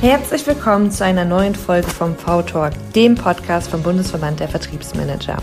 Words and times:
Herzlich 0.00 0.46
willkommen 0.46 0.90
zu 0.90 1.04
einer 1.04 1.26
neuen 1.26 1.54
Folge 1.54 1.86
vom 1.86 2.16
V-Talk, 2.16 2.72
dem 2.94 3.16
Podcast 3.16 3.68
vom 3.68 3.82
Bundesverband 3.82 4.40
der 4.40 4.48
Vertriebsmanager. 4.48 5.36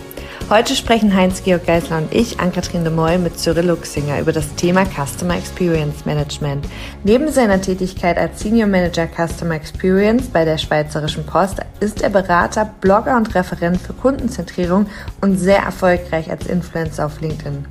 Heute 0.50 0.74
sprechen 0.74 1.14
Heinz-Georg 1.14 1.64
Geisler 1.64 1.98
und 1.98 2.12
ich, 2.12 2.40
Ann-Kathrin 2.40 2.82
de 2.82 2.92
Moy, 2.92 3.18
mit 3.18 3.38
Cyril 3.38 3.66
Luxinger 3.66 4.18
über 4.18 4.32
das 4.32 4.52
Thema 4.56 4.84
Customer 4.84 5.36
Experience 5.36 6.04
Management. 6.06 6.66
Neben 7.04 7.30
seiner 7.30 7.60
Tätigkeit 7.60 8.18
als 8.18 8.40
Senior 8.40 8.66
Manager 8.66 9.06
Customer 9.06 9.54
Experience 9.54 10.26
bei 10.26 10.44
der 10.44 10.58
Schweizerischen 10.58 11.24
Post 11.24 11.60
ist 11.78 12.02
er 12.02 12.10
Berater, 12.10 12.68
Blogger 12.80 13.16
und 13.16 13.32
Referent 13.36 13.80
für 13.80 13.92
Kundenzentrierung 13.92 14.86
und 15.20 15.38
sehr 15.38 15.60
erfolgreich 15.60 16.32
als 16.32 16.48
Influencer 16.48 17.06
auf 17.06 17.20
LinkedIn. 17.20 17.64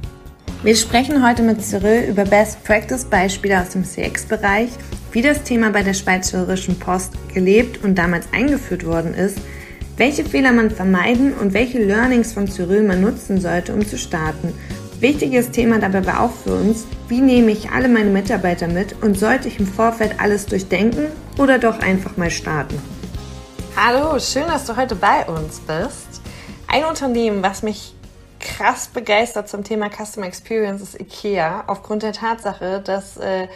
Wir 0.64 0.76
sprechen 0.76 1.26
heute 1.26 1.44
mit 1.44 1.64
Cyril 1.64 2.10
über 2.10 2.24
Best 2.24 2.64
Practice 2.64 3.06
Beispiele 3.06 3.62
aus 3.62 3.70
dem 3.70 3.86
CX-Bereich, 3.86 4.70
wie 5.12 5.22
das 5.22 5.44
Thema 5.44 5.70
bei 5.70 5.84
der 5.84 5.94
Schweizerischen 5.94 6.80
Post 6.80 7.14
gelebt 7.32 7.84
und 7.84 7.96
damals 7.96 8.28
eingeführt 8.34 8.84
worden 8.84 9.14
ist, 9.14 9.38
welche 9.98 10.26
Fehler 10.26 10.52
man 10.52 10.72
vermeiden 10.72 11.34
und 11.34 11.54
welche 11.54 11.78
Learnings 11.78 12.34
von 12.34 12.48
Cyril 12.48 12.82
man 12.82 13.02
nutzen 13.02 13.40
sollte, 13.40 13.72
um 13.72 13.86
zu 13.86 14.00
starten. 14.00 14.52
Wichtiges 15.00 15.52
Thema 15.52 15.78
dabei 15.78 16.04
war 16.08 16.22
auch 16.24 16.34
für 16.34 16.56
uns, 16.56 16.88
wie 17.08 17.22
nehme 17.22 17.52
ich 17.52 17.70
alle 17.70 17.88
meine 17.88 18.10
Mitarbeiter 18.10 18.68
mit 18.68 18.96
und 19.04 19.18
sollte 19.18 19.48
ich 19.50 19.60
im 19.60 19.68
Vorfeld 19.68 20.20
alles 20.20 20.48
durchdenken 20.48 21.06
oder 21.38 21.60
doch 21.60 21.80
einfach 21.82 22.18
mal 22.18 22.32
starten? 22.32 22.82
Hallo, 23.76 24.18
schön, 24.20 24.48
dass 24.48 24.66
du 24.66 24.76
heute 24.76 24.96
bei 24.96 25.24
uns 25.28 25.60
bist. 25.60 26.22
Ein 26.68 26.84
Unternehmen, 26.86 27.44
was 27.44 27.62
mich 27.62 27.94
krass 28.48 28.88
begeistert 28.88 29.50
zum 29.50 29.64
Thema 29.64 29.90
Customer 29.90 30.26
Experience 30.26 30.82
ist 30.82 31.00
IKEA, 31.00 31.66
aufgrund 31.68 32.04
der 32.04 32.14
Tatsache, 32.14 32.82
dass 32.84 33.18
äh, 33.18 33.48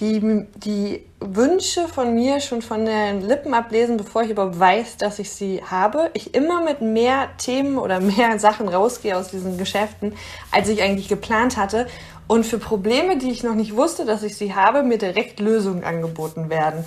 die, 0.00 0.46
die 0.56 1.04
Wünsche 1.20 1.86
von 1.88 2.14
mir 2.14 2.40
schon 2.40 2.62
von 2.62 2.84
den 2.84 3.22
Lippen 3.22 3.54
ablesen, 3.54 3.96
bevor 3.96 4.22
ich 4.22 4.30
überhaupt 4.30 4.58
weiß, 4.58 4.96
dass 4.96 5.18
ich 5.18 5.30
sie 5.30 5.62
habe. 5.62 6.10
Ich 6.14 6.34
immer 6.34 6.62
mit 6.62 6.80
mehr 6.80 7.28
Themen 7.38 7.78
oder 7.78 8.00
mehr 8.16 8.38
Sachen 8.38 8.68
rausgehe 8.68 9.16
aus 9.16 9.28
diesen 9.28 9.56
Geschäften, 9.56 10.14
als 10.50 10.68
ich 10.68 10.82
eigentlich 10.82 11.08
geplant 11.08 11.56
hatte. 11.56 11.86
Und 12.26 12.44
für 12.44 12.58
Probleme, 12.58 13.18
die 13.18 13.30
ich 13.30 13.42
noch 13.42 13.54
nicht 13.54 13.76
wusste, 13.76 14.04
dass 14.04 14.22
ich 14.22 14.36
sie 14.36 14.54
habe, 14.54 14.82
mir 14.82 14.98
direkt 14.98 15.40
Lösungen 15.40 15.84
angeboten 15.84 16.48
werden 16.48 16.84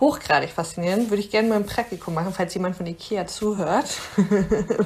hochgradig 0.00 0.50
faszinierend. 0.50 1.10
Würde 1.10 1.22
ich 1.22 1.30
gerne 1.30 1.48
mal 1.48 1.56
ein 1.56 1.66
Praktikum 1.66 2.14
machen, 2.14 2.32
falls 2.32 2.54
jemand 2.54 2.76
von 2.76 2.86
Ikea 2.86 3.26
zuhört. 3.26 3.86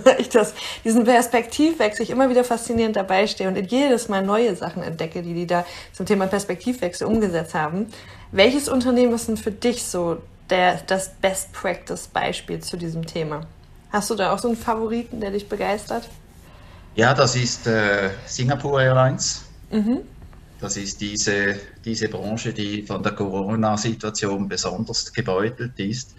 Weil 0.04 0.20
ich 0.20 0.28
das, 0.28 0.54
diesen 0.84 1.04
Perspektivwechsel 1.04 2.02
ich 2.04 2.10
immer 2.10 2.28
wieder 2.28 2.44
faszinierend 2.44 2.96
dabei 2.96 3.26
stehe 3.26 3.48
und 3.48 3.56
jedes 3.56 4.08
Mal 4.08 4.22
neue 4.22 4.54
Sachen 4.54 4.82
entdecke, 4.82 5.22
die 5.22 5.34
die 5.34 5.46
da 5.46 5.64
zum 5.92 6.06
Thema 6.06 6.26
Perspektivwechsel 6.26 7.06
umgesetzt 7.06 7.54
haben. 7.54 7.86
Welches 8.32 8.68
Unternehmen 8.68 9.14
ist 9.14 9.28
denn 9.28 9.36
für 9.36 9.52
dich 9.52 9.84
so 9.84 10.18
der, 10.50 10.80
das 10.86 11.10
Best 11.20 11.52
Practice 11.52 12.08
Beispiel 12.08 12.60
zu 12.60 12.76
diesem 12.76 13.06
Thema? 13.06 13.46
Hast 13.90 14.10
du 14.10 14.14
da 14.14 14.32
auch 14.32 14.38
so 14.38 14.48
einen 14.48 14.56
Favoriten, 14.56 15.20
der 15.20 15.30
dich 15.30 15.48
begeistert? 15.48 16.08
Ja, 16.94 17.14
das 17.14 17.36
ist 17.36 17.66
äh, 17.66 18.10
Singapore 18.26 18.82
Airlines. 18.82 19.44
Mhm. 19.70 20.00
Das 20.60 20.76
ist 20.76 21.00
diese, 21.00 21.56
diese 21.84 22.08
Branche, 22.08 22.52
die 22.52 22.82
von 22.82 23.02
der 23.02 23.12
Corona-Situation 23.12 24.48
besonders 24.48 25.12
gebeutelt 25.12 25.78
ist. 25.78 26.16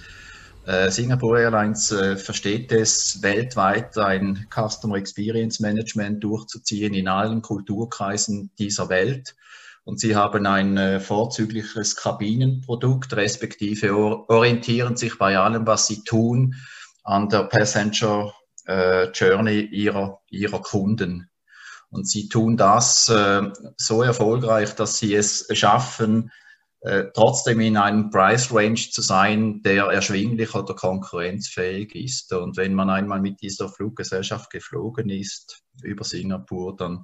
Äh, 0.65 0.89
Singapore 0.91 1.41
Airlines 1.41 1.91
äh, 1.91 2.15
versteht 2.15 2.71
es, 2.71 3.21
weltweit 3.21 3.97
ein 3.97 4.47
Customer 4.49 4.95
Experience 4.95 5.59
Management 5.59 6.23
durchzuziehen 6.23 6.93
in 6.93 7.09
allen 7.09 7.41
Kulturkreisen 7.41 8.51
dieser 8.57 8.87
Welt. 8.87 9.35
Und 9.83 9.99
sie 9.99 10.15
haben 10.15 10.45
ein 10.45 10.77
äh, 10.77 10.99
vorzügliches 11.01 11.97
Kabinenprodukt, 11.97 13.13
respektive 13.15 13.93
or 13.93 14.29
orientieren 14.29 14.95
sich 14.95 15.17
bei 15.17 15.37
allem, 15.37 15.67
was 15.67 15.87
sie 15.87 16.03
tun, 16.03 16.55
an 17.03 17.27
der 17.27 17.43
Passenger 17.43 18.33
äh, 18.67 19.09
Journey 19.11 19.61
ihrer, 19.61 20.21
ihrer 20.29 20.61
Kunden. 20.61 21.29
Und 21.91 22.07
sie 22.07 22.29
tun 22.29 22.55
das 22.57 23.09
äh, 23.09 23.41
so 23.77 24.03
erfolgreich, 24.03 24.75
dass 24.75 24.97
sie 24.99 25.15
es 25.15 25.47
schaffen, 25.53 26.31
äh, 26.81 27.05
trotzdem 27.13 27.59
in 27.59 27.75
einem 27.75 28.09
Price 28.09 28.53
Range 28.53 28.75
zu 28.75 29.01
sein, 29.01 29.61
der 29.63 29.85
erschwinglich 29.85 30.55
oder 30.55 30.75
konkurrenzfähig 30.75 31.93
ist. 31.93 32.31
Und 32.31 32.55
wenn 32.55 32.73
man 32.73 32.89
einmal 32.89 33.19
mit 33.19 33.41
dieser 33.41 33.67
Fluggesellschaft 33.67 34.49
geflogen 34.49 35.09
ist 35.09 35.61
über 35.83 36.05
Singapur, 36.05 36.77
dann 36.77 37.03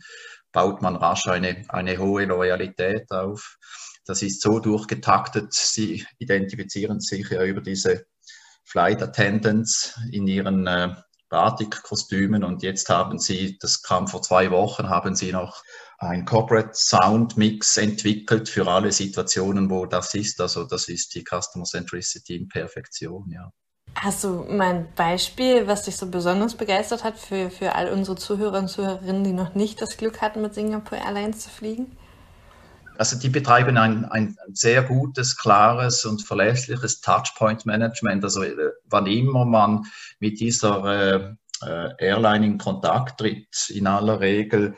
baut 0.54 0.82
man 0.82 0.96
rasch 0.96 1.28
eine, 1.28 1.66
eine 1.68 1.98
hohe 1.98 2.26
Loyalität 2.26 3.12
auf. 3.12 3.58
Das 4.06 4.22
ist 4.22 4.42
so 4.42 4.60
durchgetaktet. 4.60 5.54
Sie 5.54 6.06
identifizieren 6.20 7.02
sich 7.02 7.30
ja 7.30 7.44
über 7.44 7.60
diese 7.60 8.06
Flight 8.64 9.02
Attendants 9.02 10.00
in 10.12 10.26
ihren 10.28 10.68
äh, 10.68 10.96
Batikkostümen 11.30 12.44
und 12.44 12.64
jetzt 12.64 12.90
haben 12.90 13.20
sie, 13.20 13.58
das 13.60 13.82
kam 13.82 14.08
vor 14.08 14.22
zwei 14.22 14.52
Wochen, 14.52 14.90
haben 14.90 15.16
sie 15.16 15.32
noch 15.32 15.64
ein 15.98 16.26
Corporate 16.26 16.72
Sound 16.74 17.38
Mix 17.38 17.78
entwickelt 17.78 18.50
für 18.50 18.68
alle 18.68 18.92
Situationen, 18.92 19.70
wo 19.70 19.86
das 19.86 20.14
ist. 20.14 20.40
Also 20.42 20.66
das 20.66 20.88
ist 20.88 21.16
die 21.16 21.24
Customer 21.24 21.66
Centricity 21.66 22.36
in 22.36 22.48
Perfektion, 22.48 23.30
ja. 23.32 23.52
Hast 23.96 24.26
du 24.26 24.44
mal 24.44 24.76
ein 24.76 24.88
Beispiel, 24.96 25.68
was 25.68 25.84
dich 25.84 25.96
so 25.96 26.08
besonders 26.08 26.56
begeistert 26.56 27.06
hat 27.06 27.18
für, 27.18 27.50
für 27.50 27.76
all 27.76 27.90
unsere 27.90 28.18
Zuhörer 28.18 28.60
und 28.60 28.68
Zuhörerinnen, 28.68 29.24
die 29.24 29.32
noch 29.32 29.56
nicht 29.56 29.82
das 29.82 29.96
Glück 29.96 30.22
hatten, 30.22 30.42
mit 30.42 30.54
Singapore 30.54 31.02
Airlines 31.02 31.40
zu 31.40 31.50
fliegen? 31.50 31.96
Also 32.98 33.18
die 33.18 33.30
betreiben 33.30 33.78
ein, 33.78 34.06
ein 34.06 34.38
sehr 34.54 34.84
gutes, 34.84 35.38
klares 35.38 36.06
und 36.06 36.26
verlässliches 36.26 37.02
Touchpoint-Management. 37.02 38.24
Also 38.24 38.44
äh, 38.44 38.56
wann 38.90 39.08
immer 39.08 39.46
man 39.46 39.86
mit 40.20 40.40
dieser 40.40 41.36
äh, 41.64 41.90
Airline 42.00 42.46
in 42.46 42.58
Kontakt 42.58 43.20
tritt, 43.20 43.70
in 43.70 43.88
aller 43.88 44.20
Regel 44.20 44.76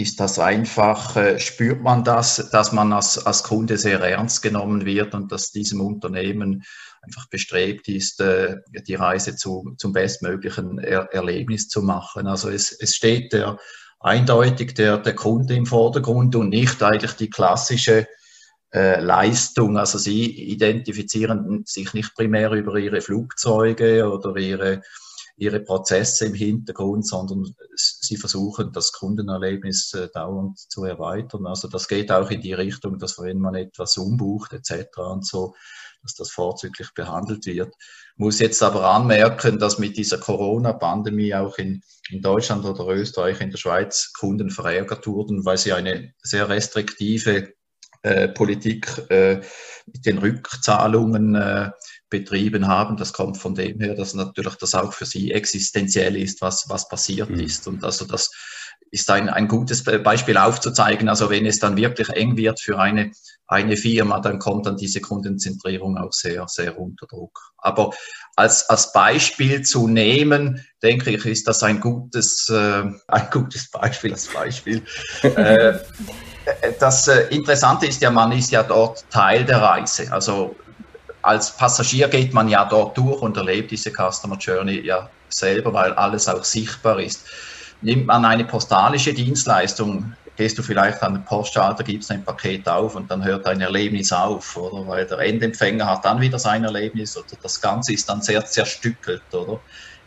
ist 0.00 0.18
das 0.18 0.38
einfach, 0.38 1.16
äh, 1.16 1.38
spürt 1.38 1.82
man 1.82 2.04
das, 2.04 2.48
dass 2.52 2.72
man 2.72 2.92
als, 2.92 3.24
als 3.26 3.42
Kunde 3.42 3.76
sehr 3.76 4.00
ernst 4.00 4.42
genommen 4.42 4.86
wird 4.86 5.14
und 5.14 5.30
dass 5.30 5.50
diesem 5.50 5.80
Unternehmen 5.80 6.62
einfach 7.02 7.28
bestrebt 7.28 7.88
ist, 7.88 8.20
äh, 8.20 8.56
die 8.86 8.94
Reise 8.94 9.36
zu, 9.36 9.74
zum 9.76 9.92
bestmöglichen 9.92 10.78
er 10.78 11.12
Erlebnis 11.12 11.68
zu 11.68 11.82
machen. 11.82 12.26
Also 12.26 12.48
es, 12.48 12.72
es 12.72 12.96
steht 12.96 13.32
der 13.32 13.58
eindeutig 13.98 14.74
der, 14.74 14.96
der 14.96 15.14
Kunde 15.14 15.54
im 15.54 15.66
Vordergrund 15.66 16.34
und 16.34 16.48
nicht 16.48 16.82
eigentlich 16.82 17.12
die 17.12 17.28
klassische 17.28 18.06
äh, 18.72 19.00
Leistung. 19.00 19.76
Also 19.76 19.98
sie 19.98 20.30
identifizieren 20.52 21.64
sich 21.66 21.92
nicht 21.94 22.14
primär 22.14 22.52
über 22.52 22.76
ihre 22.76 23.00
Flugzeuge 23.00 24.08
oder 24.08 24.36
ihre, 24.36 24.82
ihre 25.36 25.60
Prozesse 25.60 26.26
im 26.26 26.34
Hintergrund, 26.34 27.06
sondern 27.06 27.54
sie 27.74 28.16
versuchen, 28.16 28.72
das 28.72 28.92
Kundenerlebnis 28.92 29.92
äh, 29.94 30.08
dauernd 30.12 30.58
zu 30.58 30.84
erweitern. 30.84 31.46
Also 31.46 31.68
das 31.68 31.88
geht 31.88 32.12
auch 32.12 32.30
in 32.30 32.42
die 32.42 32.52
Richtung, 32.52 32.98
dass 32.98 33.18
wenn 33.18 33.38
man 33.38 33.54
etwas 33.54 33.96
umbucht 33.96 34.52
etc. 34.52 34.98
und 34.98 35.26
so, 35.26 35.54
dass 36.02 36.14
das 36.14 36.30
vorzüglich 36.30 36.94
behandelt 36.94 37.46
wird. 37.46 37.74
Muss 38.16 38.38
jetzt 38.38 38.62
aber 38.62 38.84
anmerken, 38.90 39.58
dass 39.58 39.78
mit 39.78 39.96
dieser 39.96 40.18
Corona-Pandemie 40.18 41.34
auch 41.34 41.58
in, 41.58 41.82
in 42.10 42.22
Deutschland 42.22 42.64
oder 42.64 42.86
Österreich, 42.86 43.40
in 43.40 43.50
der 43.50 43.58
Schweiz 43.58 44.12
Kunden 44.18 44.50
verärgert 44.50 45.06
wurden, 45.06 45.44
weil 45.44 45.58
sie 45.58 45.72
eine 45.72 46.14
sehr 46.22 46.48
restriktive 46.48 47.54
äh, 48.02 48.28
Politik 48.28 48.86
äh, 49.10 49.40
mit 49.86 50.06
den 50.06 50.18
Rückzahlungen 50.18 51.34
äh, 51.34 51.70
betrieben 52.08 52.66
haben. 52.66 52.96
Das 52.96 53.12
kommt 53.12 53.38
von 53.38 53.54
dem 53.54 53.80
her, 53.80 53.94
dass 53.94 54.14
natürlich 54.14 54.54
das 54.56 54.74
auch 54.74 54.92
für 54.92 55.06
sie 55.06 55.32
existenziell 55.32 56.16
ist, 56.16 56.40
was, 56.40 56.66
was 56.68 56.88
passiert 56.88 57.30
mhm. 57.30 57.40
ist. 57.40 57.66
Und 57.66 57.84
also 57.84 58.04
das 58.04 58.30
ist 58.90 59.10
ein, 59.10 59.28
ein 59.28 59.48
gutes 59.48 59.84
Beispiel 59.84 60.36
aufzuzeigen. 60.36 61.08
Also 61.08 61.30
wenn 61.30 61.46
es 61.46 61.58
dann 61.58 61.76
wirklich 61.76 62.08
eng 62.10 62.36
wird 62.36 62.60
für 62.60 62.78
eine, 62.78 63.12
eine 63.46 63.76
Firma, 63.76 64.20
dann 64.20 64.38
kommt 64.38 64.66
dann 64.66 64.76
diese 64.76 65.00
Kundenzentrierung 65.00 65.96
auch 65.96 66.12
sehr, 66.12 66.46
sehr 66.48 66.78
unter 66.78 67.06
Druck. 67.06 67.38
Aber 67.58 67.90
als, 68.34 68.68
als 68.68 68.92
Beispiel 68.92 69.62
zu 69.62 69.86
nehmen, 69.86 70.64
denke 70.82 71.10
ich, 71.10 71.24
ist 71.24 71.46
das 71.46 71.62
ein 71.62 71.80
gutes, 71.80 72.48
äh, 72.48 72.84
ein 73.06 73.28
gutes 73.30 73.70
Beispiel 73.70 74.12
als 74.12 74.26
Beispiel. 74.26 74.82
äh, 75.22 75.78
das 76.78 77.08
äh, 77.08 77.26
Interessante 77.34 77.86
ist 77.86 78.00
ja, 78.02 78.10
man 78.10 78.32
ist 78.32 78.50
ja 78.50 78.62
dort 78.62 79.04
Teil 79.10 79.44
der 79.44 79.60
Reise. 79.60 80.10
Also 80.12 80.56
als 81.22 81.56
Passagier 81.56 82.08
geht 82.08 82.32
man 82.32 82.48
ja 82.48 82.64
dort 82.64 82.96
durch 82.96 83.20
und 83.20 83.36
erlebt 83.36 83.70
diese 83.70 83.90
Customer 83.90 84.36
Journey 84.36 84.80
ja 84.80 85.10
selber, 85.28 85.72
weil 85.72 85.92
alles 85.92 86.28
auch 86.28 86.44
sichtbar 86.44 86.98
ist 87.00 87.26
nimmt 87.82 88.06
man 88.06 88.24
eine 88.24 88.44
postalische 88.44 89.14
Dienstleistung, 89.14 90.14
gehst 90.36 90.58
du 90.58 90.62
vielleicht 90.62 91.02
an 91.02 91.14
den 91.14 91.24
Postschalter, 91.24 91.84
gibst 91.84 92.10
ein 92.10 92.24
Paket 92.24 92.68
auf 92.68 92.94
und 92.94 93.10
dann 93.10 93.24
hört 93.24 93.46
dein 93.46 93.60
Erlebnis 93.60 94.12
auf, 94.12 94.56
oder? 94.56 94.86
Weil 94.86 95.06
der 95.06 95.18
Endempfänger 95.18 95.86
hat 95.86 96.04
dann 96.04 96.20
wieder 96.20 96.38
sein 96.38 96.64
Erlebnis 96.64 97.16
oder 97.16 97.36
das 97.42 97.60
Ganze 97.60 97.92
ist 97.92 98.08
dann 98.08 98.22
sehr 98.22 98.44
zerstückelt, 98.44 99.22
oder? 99.32 99.60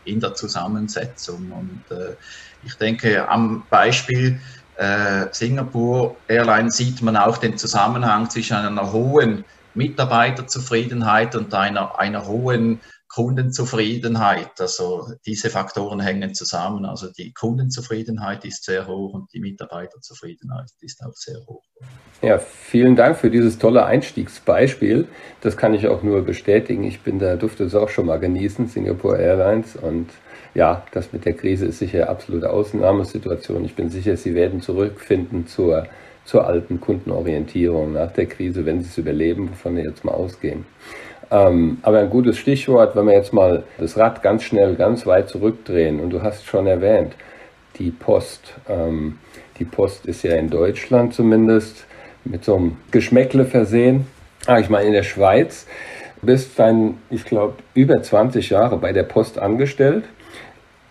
In 0.04 0.20
der 0.20 0.34
Zusammensetzung. 0.34 1.50
Und 1.50 1.96
äh, 1.96 2.16
ich 2.62 2.74
denke, 2.74 3.28
am 3.28 3.64
Beispiel 3.70 4.40
äh, 4.76 5.26
Singapore 5.32 6.16
Airlines 6.28 6.76
sieht 6.76 7.02
man 7.02 7.16
auch 7.16 7.38
den 7.38 7.56
Zusammenhang 7.56 8.28
zwischen 8.30 8.56
einer 8.56 8.92
hohen 8.92 9.44
Mitarbeiterzufriedenheit 9.74 11.34
und 11.36 11.52
einer, 11.54 11.98
einer 11.98 12.26
hohen 12.26 12.80
Kundenzufriedenheit. 13.14 14.60
Also 14.60 15.06
diese 15.24 15.48
Faktoren 15.48 16.00
hängen 16.00 16.34
zusammen. 16.34 16.84
Also 16.84 17.12
die 17.12 17.32
Kundenzufriedenheit 17.32 18.44
ist 18.44 18.64
sehr 18.64 18.88
hoch 18.88 19.14
und 19.14 19.32
die 19.32 19.40
Mitarbeiterzufriedenheit 19.40 20.70
ist 20.80 21.00
auch 21.04 21.14
sehr 21.14 21.38
hoch. 21.46 21.62
Ja, 22.22 22.38
vielen 22.38 22.96
Dank 22.96 23.16
für 23.16 23.30
dieses 23.30 23.58
tolle 23.58 23.84
Einstiegsbeispiel. 23.84 25.06
Das 25.42 25.56
kann 25.56 25.74
ich 25.74 25.86
auch 25.86 26.02
nur 26.02 26.22
bestätigen. 26.22 26.82
Ich 26.82 27.02
bin 27.02 27.20
da, 27.20 27.36
durfte 27.36 27.64
es 27.64 27.76
auch 27.76 27.88
schon 27.88 28.06
mal 28.06 28.18
genießen, 28.18 28.66
Singapore 28.66 29.18
Airlines. 29.18 29.76
Und 29.76 30.10
ja, 30.54 30.84
das 30.92 31.12
mit 31.12 31.24
der 31.24 31.34
Krise 31.34 31.66
ist 31.66 31.80
sicher 31.80 32.08
absolute 32.08 32.50
Ausnahmesituation. 32.50 33.64
Ich 33.64 33.74
bin 33.74 33.90
sicher, 33.90 34.16
Sie 34.16 34.34
werden 34.34 34.60
zurückfinden 34.60 35.46
zur, 35.46 35.86
zur 36.24 36.46
alten 36.46 36.80
Kundenorientierung 36.80 37.92
nach 37.92 38.12
der 38.12 38.26
Krise, 38.26 38.64
wenn 38.64 38.80
Sie 38.80 38.88
es 38.88 38.98
überleben, 38.98 39.50
wovon 39.50 39.76
wir 39.76 39.84
jetzt 39.84 40.04
mal 40.04 40.12
ausgehen. 40.12 40.64
Ähm, 41.30 41.78
aber 41.82 41.98
ein 41.98 42.10
gutes 42.10 42.38
Stichwort, 42.38 42.94
wenn 42.94 43.06
wir 43.06 43.14
jetzt 43.14 43.32
mal 43.32 43.64
das 43.78 43.96
Rad 43.96 44.22
ganz 44.22 44.44
schnell, 44.44 44.76
ganz 44.76 45.06
weit 45.06 45.28
zurückdrehen, 45.28 46.00
und 46.00 46.10
du 46.10 46.22
hast 46.22 46.46
schon 46.46 46.66
erwähnt, 46.66 47.14
die 47.78 47.90
Post. 47.90 48.54
Ähm, 48.68 49.18
die 49.58 49.64
Post 49.64 50.06
ist 50.06 50.22
ja 50.22 50.34
in 50.36 50.50
Deutschland 50.50 51.14
zumindest 51.14 51.86
mit 52.24 52.44
so 52.44 52.56
einem 52.56 52.76
Geschmäckle 52.90 53.44
versehen. 53.44 54.06
Ah, 54.46 54.58
ich 54.58 54.68
meine, 54.68 54.86
in 54.86 54.92
der 54.92 55.02
Schweiz 55.02 55.66
bist 56.22 56.58
dann, 56.58 56.98
ich 57.10 57.24
glaube, 57.24 57.54
über 57.74 58.02
20 58.02 58.50
Jahre 58.50 58.78
bei 58.78 58.92
der 58.92 59.02
Post 59.02 59.38
angestellt. 59.38 60.04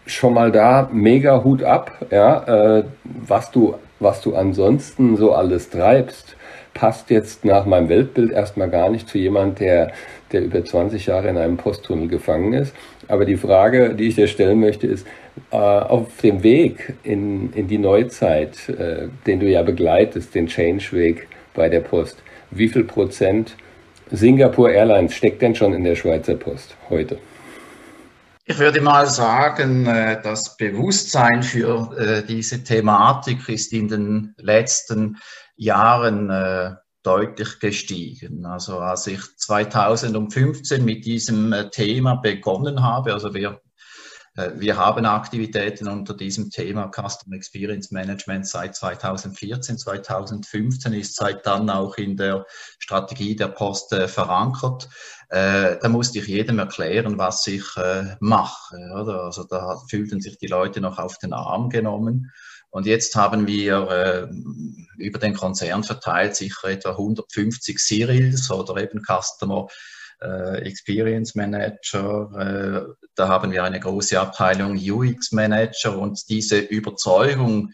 Schon 0.06 0.34
mal 0.34 0.52
da 0.52 0.90
mega 0.92 1.44
Hut 1.44 1.64
ab, 1.64 1.92
ja, 2.12 2.80
äh, 2.80 2.84
was 3.04 3.52
du, 3.52 3.76
was 4.00 4.22
du 4.22 4.36
ansonsten 4.36 5.16
so 5.16 5.34
alles 5.34 5.70
treibst 5.70 6.36
passt 6.74 7.10
jetzt 7.10 7.46
nach 7.46 7.66
meinem 7.66 7.90
Weltbild 7.90 8.32
erstmal 8.32 8.70
gar 8.70 8.90
nicht 8.90 9.08
zu 9.08 9.18
jemand, 9.18 9.60
der, 9.60 9.92
der 10.32 10.44
über 10.44 10.64
20 10.64 11.06
Jahre 11.06 11.30
in 11.30 11.38
einem 11.38 11.58
Posttunnel 11.58 12.08
gefangen 12.08 12.54
ist. 12.54 12.74
Aber 13.08 13.26
die 13.26 13.38
Frage, 13.38 13.94
die 13.96 14.08
ich 14.08 14.16
dir 14.16 14.28
stellen 14.28 14.60
möchte, 14.60 14.88
ist, 14.88 15.06
äh, 15.52 15.56
auf 15.56 16.08
dem 16.22 16.44
Weg 16.44 16.94
in, 17.04 17.54
in 17.54 17.68
die 17.68 17.78
Neuzeit, 17.78 18.70
äh, 18.70 19.08
den 19.28 19.40
du 19.40 19.48
ja 19.48 19.62
begleitest, 19.62 20.34
den 20.36 20.48
Change-Weg 20.48 21.28
bei 21.54 21.70
der 21.70 21.82
Post, 21.82 22.18
wie 22.52 22.68
viel 22.68 22.84
Prozent 22.84 23.56
Singapore 24.12 24.72
Airlines 24.74 25.16
steckt 25.16 25.42
denn 25.42 25.56
schon 25.56 25.74
in 25.74 25.84
der 25.84 25.96
Schweizer 25.96 26.36
Post 26.36 26.76
heute? 26.90 27.18
Ich 28.46 28.60
würde 28.60 28.82
mal 28.82 29.08
sagen, 29.08 29.86
äh, 29.86 30.22
das 30.22 30.58
Bewusstsein 30.58 31.44
für 31.44 31.98
äh, 31.98 32.26
diese 32.26 32.62
Thematik 32.62 33.48
ist 33.48 33.72
in 33.72 33.88
den 33.88 34.36
letzten 34.38 35.18
Jahren 35.56 36.30
äh, 36.30 36.76
deutlich 37.04 37.60
gestiegen. 37.60 38.46
Also 38.46 38.80
als 38.80 39.08
ich 39.08 39.22
2015 39.38 40.84
mit 40.84 41.06
diesem 41.06 41.56
Thema 41.72 42.16
begonnen 42.16 42.84
habe, 42.84 43.14
also 43.14 43.34
wir, 43.34 43.62
wir 44.36 44.78
haben 44.78 45.06
Aktivitäten 45.06 45.88
unter 45.88 46.16
diesem 46.16 46.50
Thema 46.50 46.90
Customer 46.90 47.36
Experience 47.36 47.92
Management 47.92 48.48
seit 48.48 48.76
2014, 48.76 49.78
2015 49.78 50.94
ist 50.94 51.16
seit 51.16 51.46
dann 51.46 51.70
auch 51.70 51.96
in 51.98 52.18
der 52.18 52.46
Strategie 52.80 53.36
der 53.36 53.50
Post 53.50 53.94
äh, 53.94 54.08
verankert. 54.08 54.90
Äh, 55.30 55.78
da 55.80 55.88
musste 55.90 56.18
ich 56.18 56.28
jedem 56.28 56.58
erklären, 56.58 57.20
was 57.20 57.46
ich 57.46 57.66
äh, 57.78 58.16
mache. 58.20 58.76
Also 58.94 59.44
da 59.44 59.80
fühlten 59.88 60.20
sich 60.20 60.40
die 60.40 60.48
Leute 60.48 60.82
noch 60.82 60.98
auf 60.98 61.20
den 61.20 61.34
Arm 61.34 61.70
genommen. 61.70 62.32
Und 62.72 62.88
jetzt 62.88 63.16
haben 63.16 63.46
wir 63.46 63.88
äh, 63.92 64.28
über 64.98 65.20
den 65.20 65.36
Konzern 65.36 65.84
verteilt 65.84 66.36
sicher 66.36 66.70
etwa 66.70 66.90
150 66.92 67.78
Serials 67.78 68.50
oder 68.50 68.82
eben 68.82 69.04
Customer 69.04 69.68
äh, 69.68 70.03
Experience 70.62 71.36
Manager. 71.36 72.30
Äh, 72.38 73.06
da 73.16 73.28
haben 73.28 73.52
wir 73.52 73.64
eine 73.64 73.80
große 73.80 74.20
Abteilung 74.20 74.78
UX 74.78 75.32
Manager 75.32 75.98
und 75.98 76.22
diese 76.30 76.60
Überzeugung, 76.60 77.72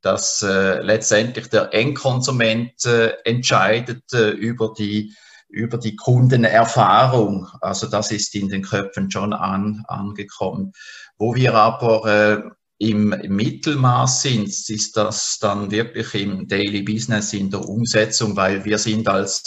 dass 0.00 0.42
äh, 0.42 0.80
letztendlich 0.80 1.48
der 1.48 1.72
Endkonsument 1.72 2.84
äh, 2.84 3.14
entscheidet 3.24 4.12
äh, 4.12 4.30
über 4.30 4.74
die 4.76 5.14
über 5.48 5.76
die 5.76 5.96
Kundenerfahrung. 5.96 7.46
Also 7.60 7.86
das 7.86 8.10
ist 8.10 8.34
in 8.34 8.48
den 8.48 8.62
Köpfen 8.62 9.10
schon 9.10 9.34
an, 9.34 9.84
angekommen. 9.86 10.72
Wo 11.18 11.34
wir 11.34 11.54
aber 11.54 12.06
äh, 12.06 12.50
im 12.78 13.10
Mittelmaß 13.10 14.22
sind, 14.22 14.48
ist 14.48 14.96
das 14.96 15.38
dann 15.40 15.70
wirklich 15.70 16.14
im 16.14 16.48
Daily 16.48 16.82
Business 16.82 17.34
in 17.34 17.50
der 17.50 17.68
Umsetzung, 17.68 18.34
weil 18.34 18.64
wir 18.64 18.78
sind 18.78 19.06
als 19.08 19.42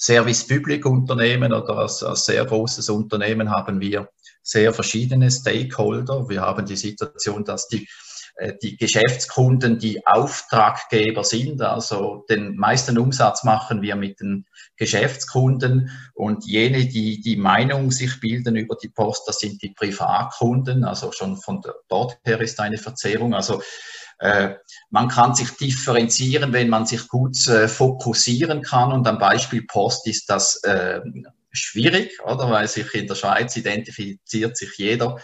äh, 0.00 0.12
Service 0.12 0.46
Public 0.46 0.86
Unternehmen 0.86 1.52
oder 1.52 1.78
als, 1.78 2.02
als 2.02 2.24
sehr 2.24 2.44
großes 2.44 2.88
Unternehmen 2.88 3.50
haben 3.50 3.80
wir 3.80 4.08
sehr 4.42 4.72
verschiedene 4.72 5.30
Stakeholder. 5.30 6.28
Wir 6.28 6.42
haben 6.42 6.66
die 6.66 6.76
Situation, 6.76 7.44
dass 7.44 7.68
die 7.68 7.86
äh, 8.40 8.54
die 8.62 8.76
Geschäftskunden 8.76 9.78
die 9.78 10.06
Auftraggeber 10.06 11.24
sind. 11.24 11.60
Also 11.60 12.24
den 12.28 12.56
meisten 12.56 12.98
Umsatz 12.98 13.44
machen 13.44 13.82
wir 13.82 13.96
mit 13.96 14.20
den 14.20 14.46
Geschäftskunden 14.76 15.90
und 16.14 16.46
jene, 16.46 16.86
die 16.86 17.20
die 17.20 17.36
Meinung 17.36 17.90
sich 17.90 18.18
bilden 18.18 18.56
über 18.56 18.76
die 18.82 18.88
Post, 18.88 19.28
das 19.28 19.40
sind 19.40 19.60
die 19.62 19.70
Privatkunden. 19.70 20.84
Also 20.84 21.12
schon 21.12 21.36
von 21.36 21.60
dort 21.88 22.18
her 22.24 22.40
ist 22.40 22.58
eine 22.60 22.78
Verzerrung. 22.78 23.34
Also 23.34 23.62
man 24.90 25.08
kann 25.08 25.34
sich 25.34 25.50
differenzieren, 25.52 26.52
wenn 26.52 26.68
man 26.68 26.86
sich 26.86 27.08
gut 27.08 27.46
äh, 27.48 27.68
fokussieren 27.68 28.62
kann. 28.62 28.92
Und 28.92 29.06
am 29.06 29.18
Beispiel 29.18 29.64
Post 29.66 30.06
ist 30.06 30.28
das 30.28 30.62
äh, 30.64 31.00
schwierig, 31.52 32.20
oder? 32.24 32.50
Weil 32.50 32.68
sich 32.68 32.94
in 32.94 33.06
der 33.06 33.14
Schweiz 33.14 33.56
identifiziert 33.56 34.56
sich 34.56 34.76
jeder 34.76 35.16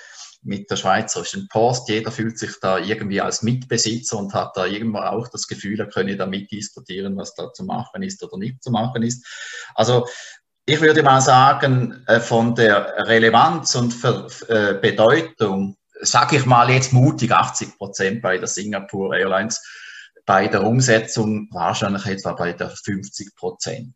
mit 0.43 0.71
der 0.71 0.77
Schweizerischen 0.77 1.49
Post. 1.49 1.89
Jeder 1.89 2.11
fühlt 2.11 2.39
sich 2.39 2.53
da 2.61 2.79
irgendwie 2.79 3.21
als 3.21 3.43
Mitbesitzer 3.43 4.17
und 4.17 4.33
hat 4.33 4.57
da 4.57 4.65
irgendwo 4.65 4.99
auch 4.99 5.29
das 5.29 5.47
Gefühl, 5.47 5.79
er 5.81 5.89
könne 5.89 6.17
da 6.17 6.27
mitdiskutieren, 6.27 7.17
was 7.17 7.35
da 7.35 7.53
zu 7.53 7.65
machen 7.65 8.03
ist 8.03 8.23
oder 8.23 8.39
nicht 8.39 8.63
zu 8.63 8.71
machen 8.71 9.03
ist. 9.03 9.27
Also 9.75 10.07
ich 10.65 10.81
würde 10.81 11.03
mal 11.03 11.21
sagen, 11.21 12.03
äh, 12.07 12.21
von 12.21 12.55
der 12.55 13.07
Relevanz 13.07 13.75
und 13.75 13.95
äh, 14.49 14.75
Bedeutung, 14.81 15.77
sage 16.01 16.37
ich 16.37 16.47
mal 16.47 16.71
jetzt 16.71 16.93
mutig 16.93 17.33
80 17.33 17.77
Prozent 17.77 18.23
bei 18.23 18.39
der 18.39 18.49
Singapore 18.49 19.19
Airlines, 19.19 19.63
bei 20.25 20.49
der 20.49 20.65
Umsetzung 20.65 21.49
wahrscheinlich 21.53 22.07
etwa 22.07 22.33
bei 22.33 22.53
der 22.53 22.71
50 22.71 23.35
Prozent. 23.37 23.95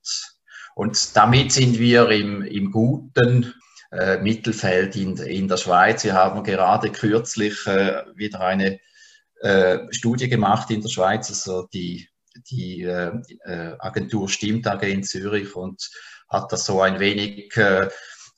Und 0.75 1.17
damit 1.17 1.53
sind 1.53 1.79
wir 1.79 2.09
im, 2.11 2.43
im 2.43 2.71
guten 2.71 3.53
äh, 3.91 4.19
Mittelfeld 4.19 4.97
in, 4.97 5.17
in 5.17 5.49
der 5.49 5.57
Schweiz. 5.57 6.05
Wir 6.05 6.15
haben 6.15 6.45
gerade 6.45 6.91
kürzlich 6.91 7.67
äh, 7.67 8.05
wieder 8.15 8.41
eine 8.41 8.79
äh, 9.41 9.79
Studie 9.91 10.29
gemacht 10.29 10.71
in 10.71 10.81
der 10.81 10.89
Schweiz, 10.89 11.29
also 11.29 11.67
die, 11.73 12.09
die 12.51 12.83
äh, 12.83 13.13
äh 13.45 13.77
Agentur 13.79 14.29
Stimmt 14.29 14.67
in 14.67 15.03
Zürich 15.03 15.57
und 15.57 15.91
hat 16.29 16.53
das 16.53 16.65
so 16.65 16.81
ein 16.81 17.01
wenig 17.01 17.57
äh, 17.57 17.89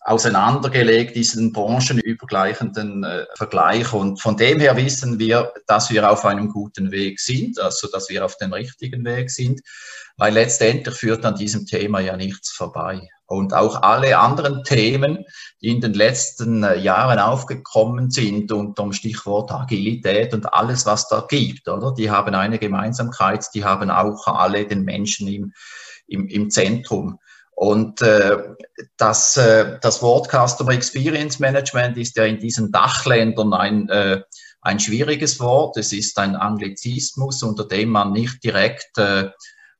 auseinandergelegt, 0.05 1.15
diesen 1.15 1.53
branchenübergleichenden 1.53 3.05
äh, 3.05 3.27
Vergleich. 3.37 3.93
Und 3.93 4.21
von 4.21 4.37
dem 4.37 4.59
her 4.61 4.77
wissen 4.77 5.19
wir, 5.19 5.53
dass 5.67 5.91
wir 5.91 6.11
auf 6.11 6.25
einem 6.25 6.49
guten 6.49 6.91
Weg 6.91 7.21
sind, 7.21 7.61
also 7.61 7.89
dass 7.89 8.09
wir 8.09 8.25
auf 8.25 8.37
dem 8.37 8.53
richtigen 8.53 9.05
Weg 9.05 9.31
sind, 9.31 9.61
weil 10.17 10.35
letztendlich 10.35 10.95
führt 10.95 11.25
an 11.25 11.37
diesem 11.37 11.67
Thema 11.67 12.01
ja 12.01 12.17
nichts 12.17 12.51
vorbei. 12.51 13.09
Und 13.27 13.55
auch 13.55 13.81
alle 13.81 14.19
anderen 14.19 14.63
Themen, 14.63 15.25
die 15.63 15.69
in 15.69 15.81
den 15.81 15.95
letzten 15.95 16.65
äh, 16.65 16.77
Jahren 16.79 17.19
aufgekommen 17.19 18.11
sind 18.11 18.53
unter 18.53 18.83
dem 18.83 18.93
Stichwort 18.93 19.51
Agilität 19.51 20.35
und 20.35 20.53
alles, 20.53 20.85
was 20.85 21.09
da 21.09 21.25
gibt, 21.27 21.67
oder? 21.69 21.95
Die 21.95 22.11
haben 22.11 22.35
eine 22.35 22.59
Gemeinsamkeit, 22.59 23.47
die 23.55 23.65
haben 23.65 23.91
auch 23.91 24.27
alle 24.27 24.67
den 24.67 24.83
Menschen 24.83 25.29
im, 25.29 25.53
im, 26.07 26.29
im 26.29 26.51
Zentrum. 26.51 27.19
Und 27.63 28.03
äh, 28.03 28.39
das, 28.97 29.37
äh, 29.37 29.79
das 29.81 30.03
Wort 30.03 30.29
Customer 30.29 30.73
Experience 30.73 31.39
Management 31.39 31.97
ist 31.97 32.17
ja 32.17 32.25
in 32.25 32.41
diesen 32.41 32.73
Dachländern 32.73 33.55
ein, 33.55 33.89
äh, 33.89 34.23
ein 34.63 34.81
schwieriges 34.81 35.39
Wort. 35.39 35.77
Es 35.77 35.93
ist 35.93 36.19
ein 36.19 36.35
Anglizismus, 36.35 37.41
unter 37.45 37.63
dem 37.63 37.91
man 37.91 38.11
nicht 38.11 38.43
direkt 38.43 38.99
äh, 38.99 39.31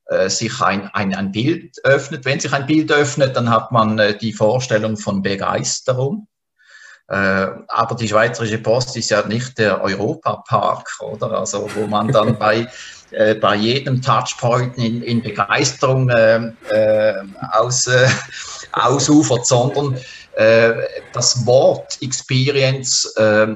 äh, 0.05 0.29
sich 0.29 0.61
ein, 0.61 0.87
ein, 0.93 1.13
ein 1.13 1.33
Bild 1.33 1.75
öffnet. 1.83 2.23
Wenn 2.23 2.39
sich 2.39 2.53
ein 2.53 2.67
Bild 2.67 2.89
öffnet, 2.89 3.35
dann 3.35 3.49
hat 3.49 3.73
man 3.73 3.99
äh, 3.99 4.17
die 4.17 4.31
Vorstellung 4.31 4.95
von 4.95 5.21
Begeisterung. 5.21 6.29
Äh, 7.09 7.47
aber 7.67 7.95
die 7.99 8.07
Schweizerische 8.07 8.59
Post 8.59 8.95
ist 8.95 9.09
ja 9.09 9.27
nicht 9.27 9.57
der 9.57 9.81
Europapark, 9.81 10.89
oder? 11.01 11.37
Also, 11.37 11.69
wo 11.75 11.85
man 11.87 12.13
dann 12.13 12.37
bei 12.39 12.69
äh, 13.13 13.35
bei 13.35 13.55
jedem 13.55 14.01
Touchpoint 14.01 14.77
in, 14.77 15.01
in 15.01 15.21
Begeisterung 15.21 16.09
äh, 16.09 16.51
äh, 16.69 17.23
aus, 17.51 17.87
äh, 17.87 18.07
ausufert, 18.71 19.45
sondern 19.45 19.97
das 20.35 21.45
Wort 21.45 21.99
Experience 22.01 23.05
äh, 23.17 23.53